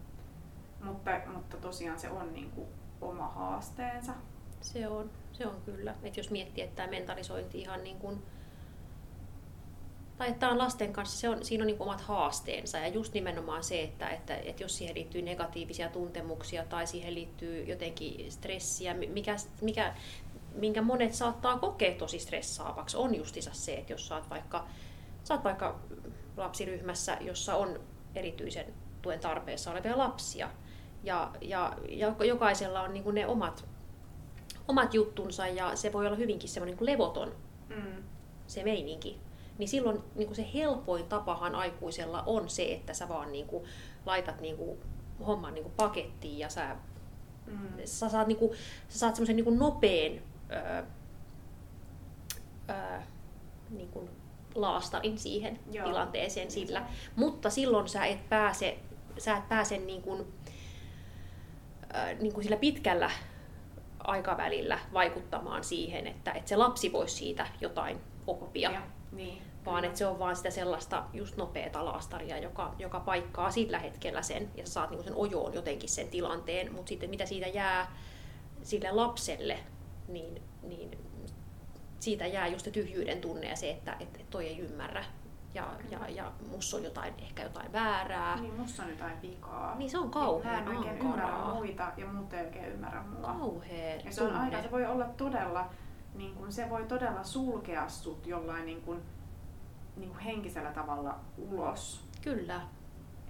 Mutta, 0.83 1.11
mutta 1.33 1.57
tosiaan 1.57 1.99
se 1.99 2.09
on 2.09 2.33
niin 2.33 2.51
kuin 2.51 2.67
oma 3.01 3.27
haasteensa. 3.27 4.13
Se 4.61 4.87
on, 4.87 5.09
se 5.31 5.47
on 5.47 5.55
kyllä. 5.65 5.95
Et 6.03 6.17
jos 6.17 6.31
miettii, 6.31 6.63
että 6.63 6.75
tämä 6.75 6.91
mentalisointi 6.91 7.61
ihan 7.61 7.83
niin 7.83 7.99
kuin, 7.99 8.23
tai 10.17 10.27
että 10.27 10.39
tämä 10.39 10.51
on 10.51 10.57
lasten 10.57 10.93
kanssa, 10.93 11.19
se 11.19 11.29
on, 11.29 11.45
siinä 11.45 11.63
on 11.63 11.67
niin 11.67 11.81
omat 11.81 12.01
haasteensa 12.01 12.77
ja 12.77 12.87
just 12.87 13.13
nimenomaan 13.13 13.63
se, 13.63 13.81
että, 13.81 14.09
että, 14.09 14.35
että 14.35 14.63
jos 14.63 14.77
siihen 14.77 14.95
liittyy 14.95 15.21
negatiivisia 15.21 15.89
tuntemuksia 15.89 16.65
tai 16.65 16.87
siihen 16.87 17.15
liittyy 17.15 17.63
jotenkin 17.63 18.31
stressiä, 18.31 18.93
mi- 18.93 19.07
mikä, 19.07 19.35
mikä, 19.61 19.95
minkä 20.55 20.81
monet 20.81 21.13
saattaa 21.13 21.57
kokea 21.57 21.95
tosi 21.95 22.19
stressaavaksi, 22.19 22.97
on 22.97 23.15
justiinsa 23.15 23.53
se, 23.53 23.73
että 23.73 23.93
jos 23.93 24.07
saat 24.07 24.29
vaikka, 24.29 24.67
saat 25.23 25.43
vaikka 25.43 25.79
lapsiryhmässä, 26.37 27.17
jossa 27.21 27.55
on 27.55 27.79
erityisen 28.15 28.73
tuen 29.01 29.19
tarpeessa 29.19 29.71
olevia 29.71 29.97
lapsia, 29.97 30.49
ja, 31.03 31.31
ja, 31.41 31.73
ja 31.89 32.15
jokaisella 32.25 32.81
on 32.81 32.93
niin 32.93 33.15
ne 33.15 33.27
omat 33.27 33.65
omat 34.67 34.93
juttunsa 34.93 35.47
ja 35.47 35.75
se 35.75 35.93
voi 35.93 36.07
olla 36.07 36.15
hyvinkin 36.15 36.49
semmoinen 36.49 36.77
niin 36.77 36.85
levoton 36.85 37.31
Mm. 37.69 38.03
se 38.47 38.63
meininki. 38.63 39.19
Niin 39.63 39.69
silloin 39.69 40.03
niin 40.15 40.27
kuin 40.27 40.35
se 40.35 40.49
helpoin 40.53 41.05
tapahan 41.05 41.55
aikuisella 41.55 42.23
on 42.25 42.49
se, 42.49 42.73
että 42.73 42.93
sä 42.93 43.09
vaan 43.09 43.31
niin 43.31 43.47
kuin 43.47 43.63
laitat 44.05 44.41
niin 44.41 44.57
kuin 44.57 44.79
homman 45.27 45.53
niin 45.53 45.63
kuin 45.63 45.73
pakettiin 45.77 46.39
ja 46.39 46.49
sä, 46.49 46.75
Mm. 47.47 47.57
sä 47.85 48.09
saat, 48.09 48.27
niin 48.27 48.37
kuin, 48.37 48.51
sä 48.89 48.99
saat 48.99 49.15
semmoisen 49.15 49.35
niin 49.35 49.59
nopean 49.59 50.21
öö, 50.51 50.83
öö, 52.69 52.99
niin 53.69 53.89
kuin 53.89 54.09
laastarin 54.55 55.19
siihen 55.19 55.59
Joo. 55.71 55.87
Tilanteeseen 55.87 56.47
Niin 56.47 56.51
sillä. 56.51 56.85
Mutta 57.15 57.49
silloin 57.49 57.87
sä 57.87 58.05
et 58.05 58.29
pääse, 58.29 58.77
sä 59.17 59.37
et 59.37 59.49
pääse 59.49 59.77
niin 59.77 60.01
kuin, 60.01 60.33
äh, 61.95 62.19
niin 62.19 62.33
kuin 62.33 62.43
sillä 62.43 62.57
pitkällä 62.57 63.11
aikavälillä 63.99 64.79
vaikuttamaan 64.93 65.63
siihen, 65.63 66.07
että, 66.07 66.31
että 66.31 66.49
se 66.49 66.55
lapsi 66.55 66.91
voisi 66.91 67.15
siitä 67.15 67.47
jotain 67.61 68.01
oppia, 68.27 68.71
Ja, 68.71 68.81
niin. 69.11 69.41
Vaan 69.65 69.85
että 69.85 69.97
se 69.97 70.05
on 70.07 70.19
vaan 70.19 70.35
sitä 70.35 70.49
sellaista 70.49 71.03
just 71.13 71.37
nopeata 71.37 71.85
laastaria, 71.85 72.37
joka, 72.37 72.73
joka 72.79 72.99
paikkaa 72.99 73.51
sillä 73.51 73.79
hetkellä 73.79 74.21
sen, 74.21 74.49
ja 74.55 74.67
saat 74.67 74.89
niin 74.89 74.97
kuin 74.97 75.05
sen 75.07 75.15
ojoon 75.15 75.53
jotenkin 75.53 75.89
sen 75.89 76.07
tilanteen, 76.07 76.73
mutta 76.73 76.89
sitten 76.89 77.09
mitä 77.09 77.25
siitä 77.25 77.47
jää 77.47 77.95
sille 78.63 78.91
lapselle, 78.91 79.59
niin, 80.07 80.41
niin 80.63 80.97
siitä 81.99 82.27
jää 82.27 82.47
just 82.47 82.65
se 82.65 82.71
tyhjyyden 82.71 83.21
tunne 83.21 83.49
ja 83.49 83.55
se, 83.55 83.71
että, 83.71 83.97
että 83.99 84.19
toi 84.29 84.47
ei 84.47 84.59
ymmärrä. 84.59 85.05
Ja, 85.53 85.67
ja, 85.89 85.99
ja 86.09 86.31
musta 86.51 86.77
on 86.77 86.83
jotain, 86.83 87.13
ehkä 87.17 87.43
jotain 87.43 87.73
väärää. 87.73 88.41
Niin, 88.41 88.53
musta 88.59 88.83
on 88.83 88.89
jotain 88.89 89.21
vikaa. 89.21 89.75
Niin 89.75 89.89
se 89.89 89.97
on 89.97 90.05
Mä 90.05 90.11
kauhean 90.11 90.61
en 90.67 90.77
oikein 90.77 90.89
ankaraa. 91.01 91.29
ymmärrä 91.29 91.53
muita 91.53 91.91
ja 91.97 92.05
muut 92.05 92.33
ei 92.33 92.45
oikein 92.45 92.65
ymmärrä 92.65 93.03
mua. 93.03 93.21
Kauhea 93.27 93.95
Ja 93.95 94.11
se 94.11 94.21
on 94.23 94.27
tunne. 94.29 94.43
aika, 94.43 94.61
se 94.61 94.71
voi 94.71 94.85
olla 94.85 95.05
todella, 95.05 95.69
niin 96.15 96.35
kun, 96.35 96.51
se 96.51 96.69
voi 96.69 96.83
todella 96.83 97.23
sulkea 97.23 97.89
sut 97.89 98.27
jollain 98.27 98.65
niin 98.65 98.81
kun, 98.81 99.01
niin 99.97 100.09
kun 100.09 100.19
henkisellä 100.19 100.71
tavalla 100.71 101.19
ulos. 101.37 102.07
Kyllä, 102.21 102.61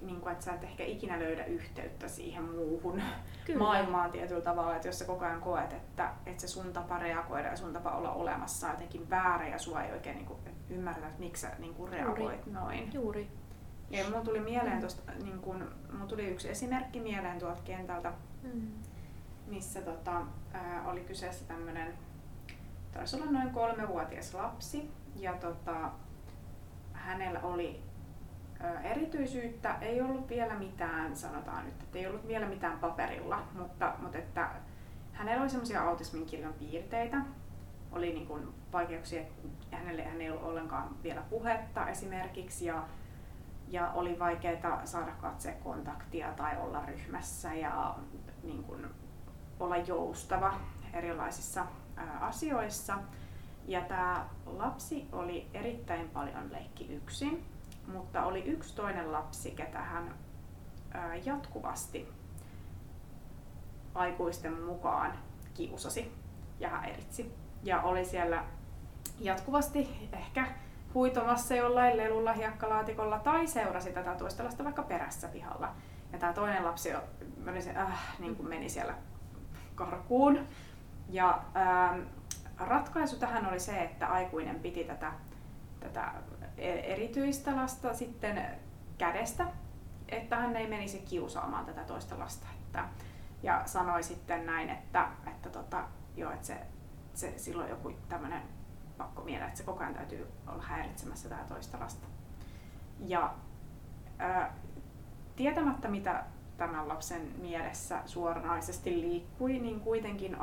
Niin 0.02 0.22
kun, 0.22 0.32
että 0.32 0.46
sä 0.46 0.54
et 0.54 0.64
ehkä 0.64 0.84
ikinä 0.84 1.20
löydä 1.20 1.46
yhteyttä 1.46 2.08
siihen 2.08 2.44
muuhun 2.44 3.02
Kyllä. 3.46 3.60
maailmaan 3.60 4.12
tietyllä 4.12 4.42
tavalla, 4.42 4.76
että 4.76 4.88
jos 4.88 5.00
sä 5.00 5.06
koko 5.06 5.26
ajan 5.26 5.42
koet, 5.42 5.74
että, 5.74 6.12
että 6.26 6.42
se 6.42 6.48
sun 6.48 6.74
tapa 6.74 7.00
reagoida 7.00 7.48
ja 7.48 7.56
sun 7.58 7.74
tapa 7.74 7.92
olla 7.92 8.12
olemassa 8.12 8.68
on 8.68 8.74
jotenkin 8.74 9.10
väärä 9.10 9.48
ja 9.48 9.58
sua 9.60 9.84
ei 9.84 9.92
oikein 9.92 10.16
niin 10.16 10.26
kun, 10.26 10.40
ymmärretä, 10.70 11.08
että 11.08 11.20
miksi 11.20 11.42
sä 11.42 11.52
niin 11.60 11.74
kun 11.74 11.90
reagoit 11.90 12.46
noin. 12.46 12.94
juuri. 12.94 13.32
Ja 13.90 14.04
mulla 14.10 14.22
tuli 14.24 14.40
mieleen 14.40 14.82
tosta, 14.82 15.12
niin 15.24 15.40
kun, 15.40 15.72
mulla 15.92 16.06
tuli 16.06 16.26
yksi 16.28 16.50
esimerkki 16.50 17.00
mieleen 17.00 17.40
tuolta 17.40 17.62
kentältä, 17.62 18.14
Mm. 18.54 18.68
missä 19.48 19.82
tota, 19.82 20.22
ää, 20.54 20.84
oli 20.86 21.02
kyseessä 21.02 21.46
tämmöinen, 21.46 21.94
taisi 22.92 23.16
olla 23.16 23.32
noin 23.32 23.50
kolmevuotias 23.50 24.34
lapsi, 24.34 24.92
ja 25.16 25.34
tota, 25.34 25.92
hänellä 27.04 27.40
oli 27.40 27.82
erityisyyttä, 28.84 29.76
ei 29.82 30.02
ollut 30.02 30.30
vielä 30.30 30.56
mitään, 30.56 31.16
sanotaan 31.16 31.66
nyt, 31.66 31.84
että 31.84 31.98
ei 31.98 32.08
ollut 32.08 32.28
vielä 32.28 32.46
mitään 32.46 32.80
paperilla, 32.80 33.44
mutta, 33.54 33.94
mutta 34.00 34.18
että 34.18 34.50
hänellä 35.14 35.42
oli 35.42 35.50
semmoisia 35.50 35.84
autismin 35.84 36.26
kirjon 36.26 36.54
piirteitä, 36.54 37.18
oli 37.92 38.14
niin 38.14 38.28
kuin 38.28 38.48
vaikeuksia, 38.74 39.22
että 39.22 39.78
hänelle 39.78 40.04
hän 40.04 40.22
ei 40.22 40.30
ollut 40.30 40.44
ollenkaan 40.44 41.04
vielä 41.04 41.22
puhetta 41.22 41.90
esimerkiksi, 41.90 42.66
ja 42.66 42.84
ja 43.68 43.92
oli 43.92 44.20
vaikeaa 44.20 44.86
saada 44.86 45.12
katsekontaktia 45.12 46.34
tai 46.34 46.58
olla 46.62 46.86
ryhmässä 46.86 47.54
ja 47.54 47.96
niin 48.44 48.64
kuin, 48.64 48.86
olla 49.60 49.78
joustava 49.78 50.54
erilaisissa 50.94 51.66
asioissa. 52.20 53.00
Ja 53.68 53.82
tämä 53.82 54.30
lapsi 54.46 55.08
oli 55.12 55.48
erittäin 55.54 56.10
paljon 56.10 56.52
leikki 56.52 56.94
yksin, 56.94 57.46
mutta 57.88 58.26
oli 58.26 58.44
yksi 58.44 58.76
toinen 58.76 59.12
lapsi, 59.12 59.52
ketä 59.52 59.80
hän 59.80 60.16
jatkuvasti 61.26 62.08
aikuisten 63.96 64.64
mukaan 64.64 65.14
kiusasi 65.54 66.12
ja 66.60 66.70
häiritsi. 66.70 67.34
Ja 67.64 67.82
oli 67.82 68.06
siellä 68.06 68.44
jatkuvasti 69.20 70.10
ehkä 70.14 70.48
huitomassa 70.94 71.56
jollain 71.56 71.98
lelulla, 71.98 72.34
hiekkalaatikolla 72.34 73.20
tai 73.20 73.48
seurasi 73.48 73.92
tätä 73.92 74.16
toista 74.16 74.44
lasta 74.44 74.64
vaikka 74.64 74.84
perässä 74.84 75.28
pihalla. 75.28 75.76
Ja 76.14 76.20
tämä 76.20 76.34
toinen 76.34 76.66
lapsi 76.66 76.90
se, 77.60 77.76
äh, 77.78 78.18
niin 78.20 78.36
kuin 78.36 78.50
meni 78.50 78.70
siellä 78.70 78.94
karkuun. 79.76 80.40
Ja 81.10 81.42
ähm, 81.56 82.00
ratkaisu 82.68 83.16
tähän 83.16 83.46
oli 83.46 83.60
se, 83.60 83.82
että 83.82 84.08
aikuinen 84.08 84.60
piti 84.60 84.84
tätä, 84.84 85.12
tätä 85.80 86.12
erityistä 86.58 87.56
lasta 87.56 87.94
sitten 87.94 88.46
kädestä, 88.98 89.48
että 90.10 90.36
hän 90.36 90.56
ei 90.56 90.68
menisi 90.68 91.00
kiusaamaan 91.00 91.66
tätä 91.66 91.84
toista 91.84 92.20
lasta. 92.20 92.48
Että, 92.66 92.86
ja 93.44 93.62
sanoi 93.66 94.04
sitten 94.04 94.46
näin, 94.46 94.70
että, 94.70 95.08
että 95.28 95.50
tota, 95.50 95.84
joo, 96.16 96.32
että 96.32 96.48
se, 96.48 96.58
se, 97.14 97.34
silloin 97.38 97.70
joku 97.70 97.94
tämmöinen 98.10 98.42
pakko 98.98 99.22
mieleen, 99.22 99.48
että 99.48 99.58
se 99.58 99.64
koko 99.64 99.80
ajan 99.80 99.94
täytyy 99.94 100.28
olla 100.48 100.64
häiritsemässä 100.64 101.30
tätä 101.30 101.44
toista 101.44 101.80
lasta. 101.80 102.08
Ja 103.00 103.34
ää, 104.20 104.54
tietämättä 105.36 105.88
mitä 105.88 106.24
tämän 106.58 106.88
lapsen 106.88 107.32
mielessä 107.42 108.02
suoranaisesti 108.06 109.02
liikkui, 109.02 109.60
niin 109.60 109.80
kuitenkin 109.80 110.42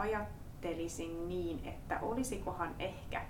ajattelisin 0.61 1.29
niin, 1.29 1.65
että 1.65 1.99
olisikohan 2.01 2.75
ehkä 2.79 3.23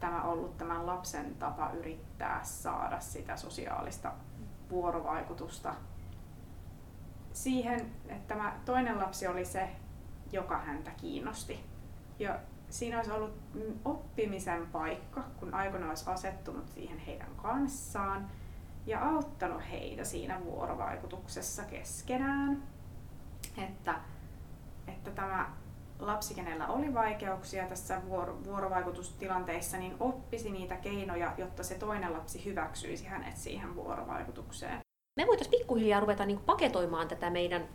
tämä 0.00 0.22
ollut 0.22 0.58
tämän 0.58 0.86
lapsen 0.86 1.34
tapa 1.34 1.70
yrittää 1.70 2.44
saada 2.44 3.00
sitä 3.00 3.36
sosiaalista 3.36 4.12
vuorovaikutusta 4.70 5.74
siihen, 7.32 7.80
että 8.08 8.34
tämä 8.34 8.60
toinen 8.64 8.98
lapsi 8.98 9.26
oli 9.26 9.44
se, 9.44 9.68
joka 10.32 10.58
häntä 10.58 10.90
kiinnosti. 10.90 11.64
Ja 12.18 12.38
siinä 12.70 12.96
olisi 12.96 13.12
ollut 13.12 13.34
oppimisen 13.84 14.66
paikka, 14.66 15.24
kun 15.40 15.54
aikoina 15.54 15.88
olisi 15.88 16.10
asettunut 16.10 16.68
siihen 16.68 16.98
heidän 16.98 17.34
kanssaan 17.36 18.30
ja 18.86 19.08
auttanut 19.08 19.62
heitä 19.70 20.04
siinä 20.04 20.44
vuorovaikutuksessa 20.44 21.64
keskenään. 21.64 22.62
Että, 23.58 23.94
että 24.86 25.10
tämä 25.10 25.58
lapsi, 26.00 26.34
kenellä 26.34 26.66
oli 26.66 26.94
vaikeuksia 26.94 27.66
tässä 27.66 28.00
vuorovaikutustilanteissa, 28.44 29.76
niin 29.76 29.96
oppisi 30.00 30.50
niitä 30.50 30.76
keinoja, 30.76 31.32
jotta 31.38 31.62
se 31.62 31.74
toinen 31.74 32.12
lapsi 32.12 32.44
hyväksyisi 32.44 33.06
hänet 33.06 33.36
siihen 33.36 33.74
vuorovaikutukseen. 33.74 34.78
Me 35.16 35.26
voitaisiin 35.26 35.58
pikkuhiljaa 35.58 36.00
ruveta 36.00 36.26
niin 36.26 36.40
paketoimaan 36.40 37.08
tätä 37.08 37.30
meidän 37.30 37.68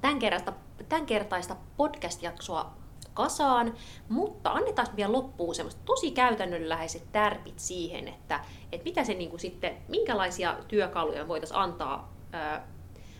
tämänkertaista, 0.00 0.52
tämänkertaista 0.88 1.56
podcast-jaksoa 1.76 2.74
kasaan, 3.14 3.74
mutta 4.08 4.50
annetaan 4.50 4.96
vielä 4.96 5.12
loppuun 5.12 5.54
semmoista 5.54 5.82
tosi 5.84 6.10
käytännönläheiset 6.10 7.12
tärpit 7.12 7.58
siihen, 7.58 8.08
että, 8.08 8.40
että 8.72 8.84
mitä 8.84 9.04
se 9.04 9.14
niin 9.14 9.30
kuin 9.30 9.40
sitten, 9.40 9.76
minkälaisia 9.88 10.56
työkaluja 10.68 11.28
voitaisiin 11.28 11.58
antaa 11.58 12.12
ää, 12.32 12.66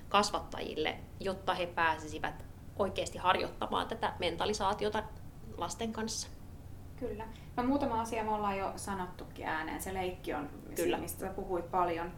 kasvattajille, 0.09 0.97
jotta 1.21 1.55
he 1.55 1.67
pääsisivät 1.67 2.54
oikeasti 2.77 3.19
harjoittamaan 3.19 3.89
tätä 3.89 4.13
mentalisaatiota 4.19 5.03
lasten 5.57 5.93
kanssa. 5.93 6.29
Kyllä. 6.97 7.25
No 7.57 7.63
muutama 7.63 8.01
asia 8.01 8.25
me 8.25 8.31
ollaan 8.31 8.59
jo 8.59 8.73
sanottukin 8.77 9.47
ääneen. 9.47 9.83
Se 9.83 9.95
leikki 9.95 10.35
on, 10.35 10.51
Kyllä. 10.75 10.99
mistä 10.99 11.27
puhuit 11.27 11.71
paljon, 11.71 12.13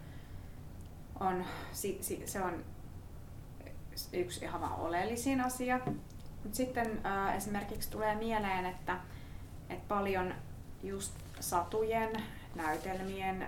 on, 1.21 1.45
si, 1.73 1.99
si, 2.01 2.23
se 2.27 2.43
on 2.43 2.65
yksi 4.13 4.45
ihan 4.45 4.73
oleellisin 4.73 5.41
asia. 5.41 5.81
Mut 6.45 6.55
sitten 6.55 7.07
äh, 7.07 7.37
esimerkiksi 7.37 7.91
tulee 7.91 8.15
mieleen, 8.15 8.67
että, 8.67 8.97
että 9.69 9.85
paljon 9.89 10.35
just 10.83 11.15
satujen, 11.41 12.11
näytelmien, 12.55 13.47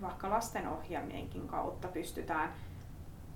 vaikka 0.00 0.30
lastenohjelmienkin 0.30 1.48
kautta 1.48 1.88
pystytään 1.88 2.52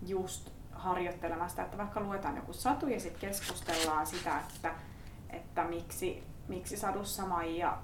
just 0.07 0.51
harjoittelemaan 0.81 1.51
sitä, 1.51 1.62
että 1.62 1.78
vaikka 1.78 2.01
luetaan 2.01 2.37
joku 2.37 2.53
satu 2.53 2.89
ja 2.89 3.01
sitten 3.01 3.20
keskustellaan 3.20 4.07
sitä, 4.07 4.39
että, 4.39 4.74
että 5.31 5.64
miksi, 5.64 6.22
miksi 6.49 6.76
sadussa 6.76 7.26
Maija 7.26 7.78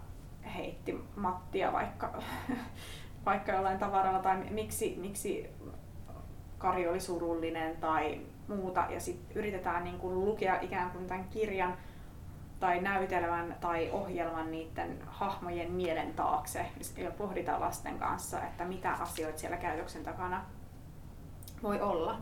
heitti 0.54 1.04
Mattia 1.16 1.72
vaikka, 1.72 2.22
vaikka 3.26 3.52
jollain 3.52 3.78
tavaralla 3.78 4.18
tai 4.18 4.36
miksi, 4.50 4.96
miksi 5.00 5.50
Kari 6.58 6.88
oli 6.88 7.00
surullinen 7.00 7.76
tai 7.76 8.20
muuta 8.48 8.86
ja 8.90 9.00
sitten 9.00 9.36
yritetään 9.36 9.84
niin 9.84 9.98
kuin 9.98 10.20
lukea 10.24 10.60
ikään 10.60 10.90
kuin 10.90 11.06
tämän 11.06 11.24
kirjan 11.24 11.76
tai 12.60 12.80
näytelmän 12.80 13.56
tai 13.60 13.90
ohjelman 13.90 14.50
niiden 14.50 14.98
hahmojen 15.06 15.72
mielen 15.72 16.14
taakse 16.14 16.66
ja 16.96 17.10
pohditaan 17.10 17.60
lasten 17.60 17.98
kanssa, 17.98 18.42
että 18.42 18.64
mitä 18.64 18.92
asioita 18.92 19.38
siellä 19.38 19.56
käytöksen 19.56 20.04
takana 20.04 20.44
voi 21.62 21.80
olla. 21.80 22.18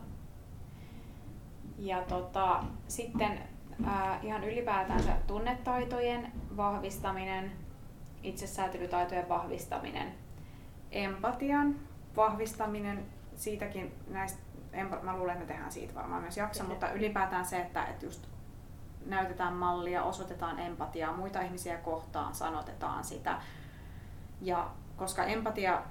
Ja 1.77 2.01
tota, 2.01 2.63
sitten 2.87 3.39
ää, 3.85 4.19
ihan 4.23 4.43
ylipäätänsä 4.43 5.11
tunnetaitojen 5.27 6.31
vahvistaminen, 6.57 7.51
itsesäätelytaitojen 8.23 9.29
vahvistaminen, 9.29 10.13
empatian 10.91 11.75
vahvistaminen, 12.15 13.05
siitäkin 13.35 13.93
näistä, 14.07 14.39
mä 15.01 15.17
luulen, 15.17 15.33
että 15.33 15.45
me 15.45 15.53
tehdään 15.53 15.71
siitä 15.71 15.95
varmaan 15.95 16.21
myös 16.21 16.37
jakso, 16.37 16.63
Kyllä. 16.63 16.73
mutta 16.73 16.91
ylipäätään 16.91 17.45
se, 17.45 17.61
että, 17.61 17.85
että 17.85 18.05
just 18.05 18.27
näytetään 19.05 19.53
mallia, 19.53 20.03
osoitetaan 20.03 20.59
empatiaa 20.59 21.13
muita 21.13 21.41
ihmisiä 21.41 21.77
kohtaan, 21.77 22.35
sanotetaan 22.35 23.03
sitä. 23.03 23.41
Ja 24.41 24.69
koska 24.95 25.23
empatia 25.23 25.81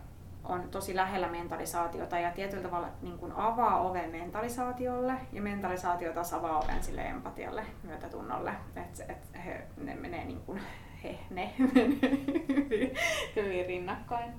on 0.44 0.68
tosi 0.70 0.96
lähellä 0.96 1.28
mentalisaatiota 1.28 2.18
ja 2.18 2.30
tietyllä 2.30 2.62
tavalla 2.62 2.88
niin 3.02 3.18
kuin 3.18 3.32
avaa 3.32 3.80
oven 3.80 4.10
mentalisaatiolle 4.10 5.12
ja 5.32 5.42
mentalisaatio 5.42 6.12
taas 6.12 6.32
avaa 6.32 6.58
oven 6.58 6.82
sille 6.82 7.02
empatialle, 7.02 7.66
myötätunnolle. 7.82 8.52
Että 8.76 9.04
et 9.08 9.44
he, 9.44 9.62
ne 9.76 9.94
menee 9.94 10.24
niin 10.24 10.40
kuin, 10.40 10.60
he, 11.04 11.18
ne 11.30 11.52
hyvin 13.36 13.66
rinnakkain. 13.66 14.32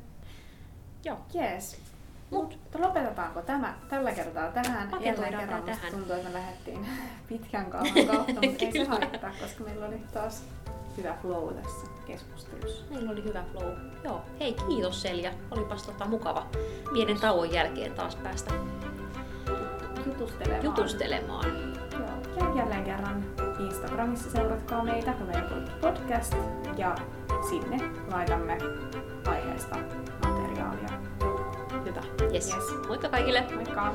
Joo. 1.05 1.17
Yes. 1.35 1.81
Mut 2.31 2.59
lopetetaanko 2.77 3.41
tämä 3.41 3.77
tällä 3.89 4.11
kertaa 4.11 4.51
tähän? 4.51 4.89
Jälleen 4.99 5.37
kerran 5.37 5.63
tähän. 5.63 5.91
tuntuu, 5.91 6.15
että 6.15 6.29
me 6.29 6.33
lähdettiin 6.33 6.87
pitkän 7.29 7.65
kaavan 7.71 8.07
kautta, 8.07 8.33
mutta 8.33 8.65
ei 8.65 8.71
se 8.71 8.83
haittaa, 8.83 9.31
koska 9.41 9.63
meillä 9.63 9.85
oli 9.85 10.01
taas 10.13 10.43
hyvä 10.97 11.17
flow 11.21 11.53
tässä 11.53 11.94
keskustelussa. 12.05 12.85
Meillä 12.89 13.11
oli 13.11 13.23
hyvä 13.23 13.43
flow. 13.51 13.71
Joo. 14.03 14.21
Hei, 14.39 14.53
kiitos 14.67 15.01
Selja. 15.01 15.31
Olipas 15.51 15.83
tota 15.83 16.05
mukava 16.05 16.47
pienen 16.93 17.19
tauon 17.19 17.51
jälkeen 17.53 17.91
taas 17.91 18.15
päästä 18.15 18.53
jutustelemaan. 20.05 20.63
jutustelemaan. 20.63 21.45
Joo. 21.91 22.49
Ja 22.49 22.55
jälleen 22.55 22.83
kerran 22.83 23.25
Instagramissa 23.59 24.31
seuratkaa 24.31 24.83
meitä, 24.83 25.13
Podcast, 25.81 26.35
ja 26.77 26.95
sinne 27.49 27.77
laitamme 28.11 28.57
aiheesta 29.27 29.75
materiaalia. 30.25 30.89
Hyvä. 31.85 32.01
Yes. 32.33 32.53
yes. 32.53 32.87
Moikka 32.87 33.09
kaikille. 33.09 33.45
Moikka. 33.55 33.93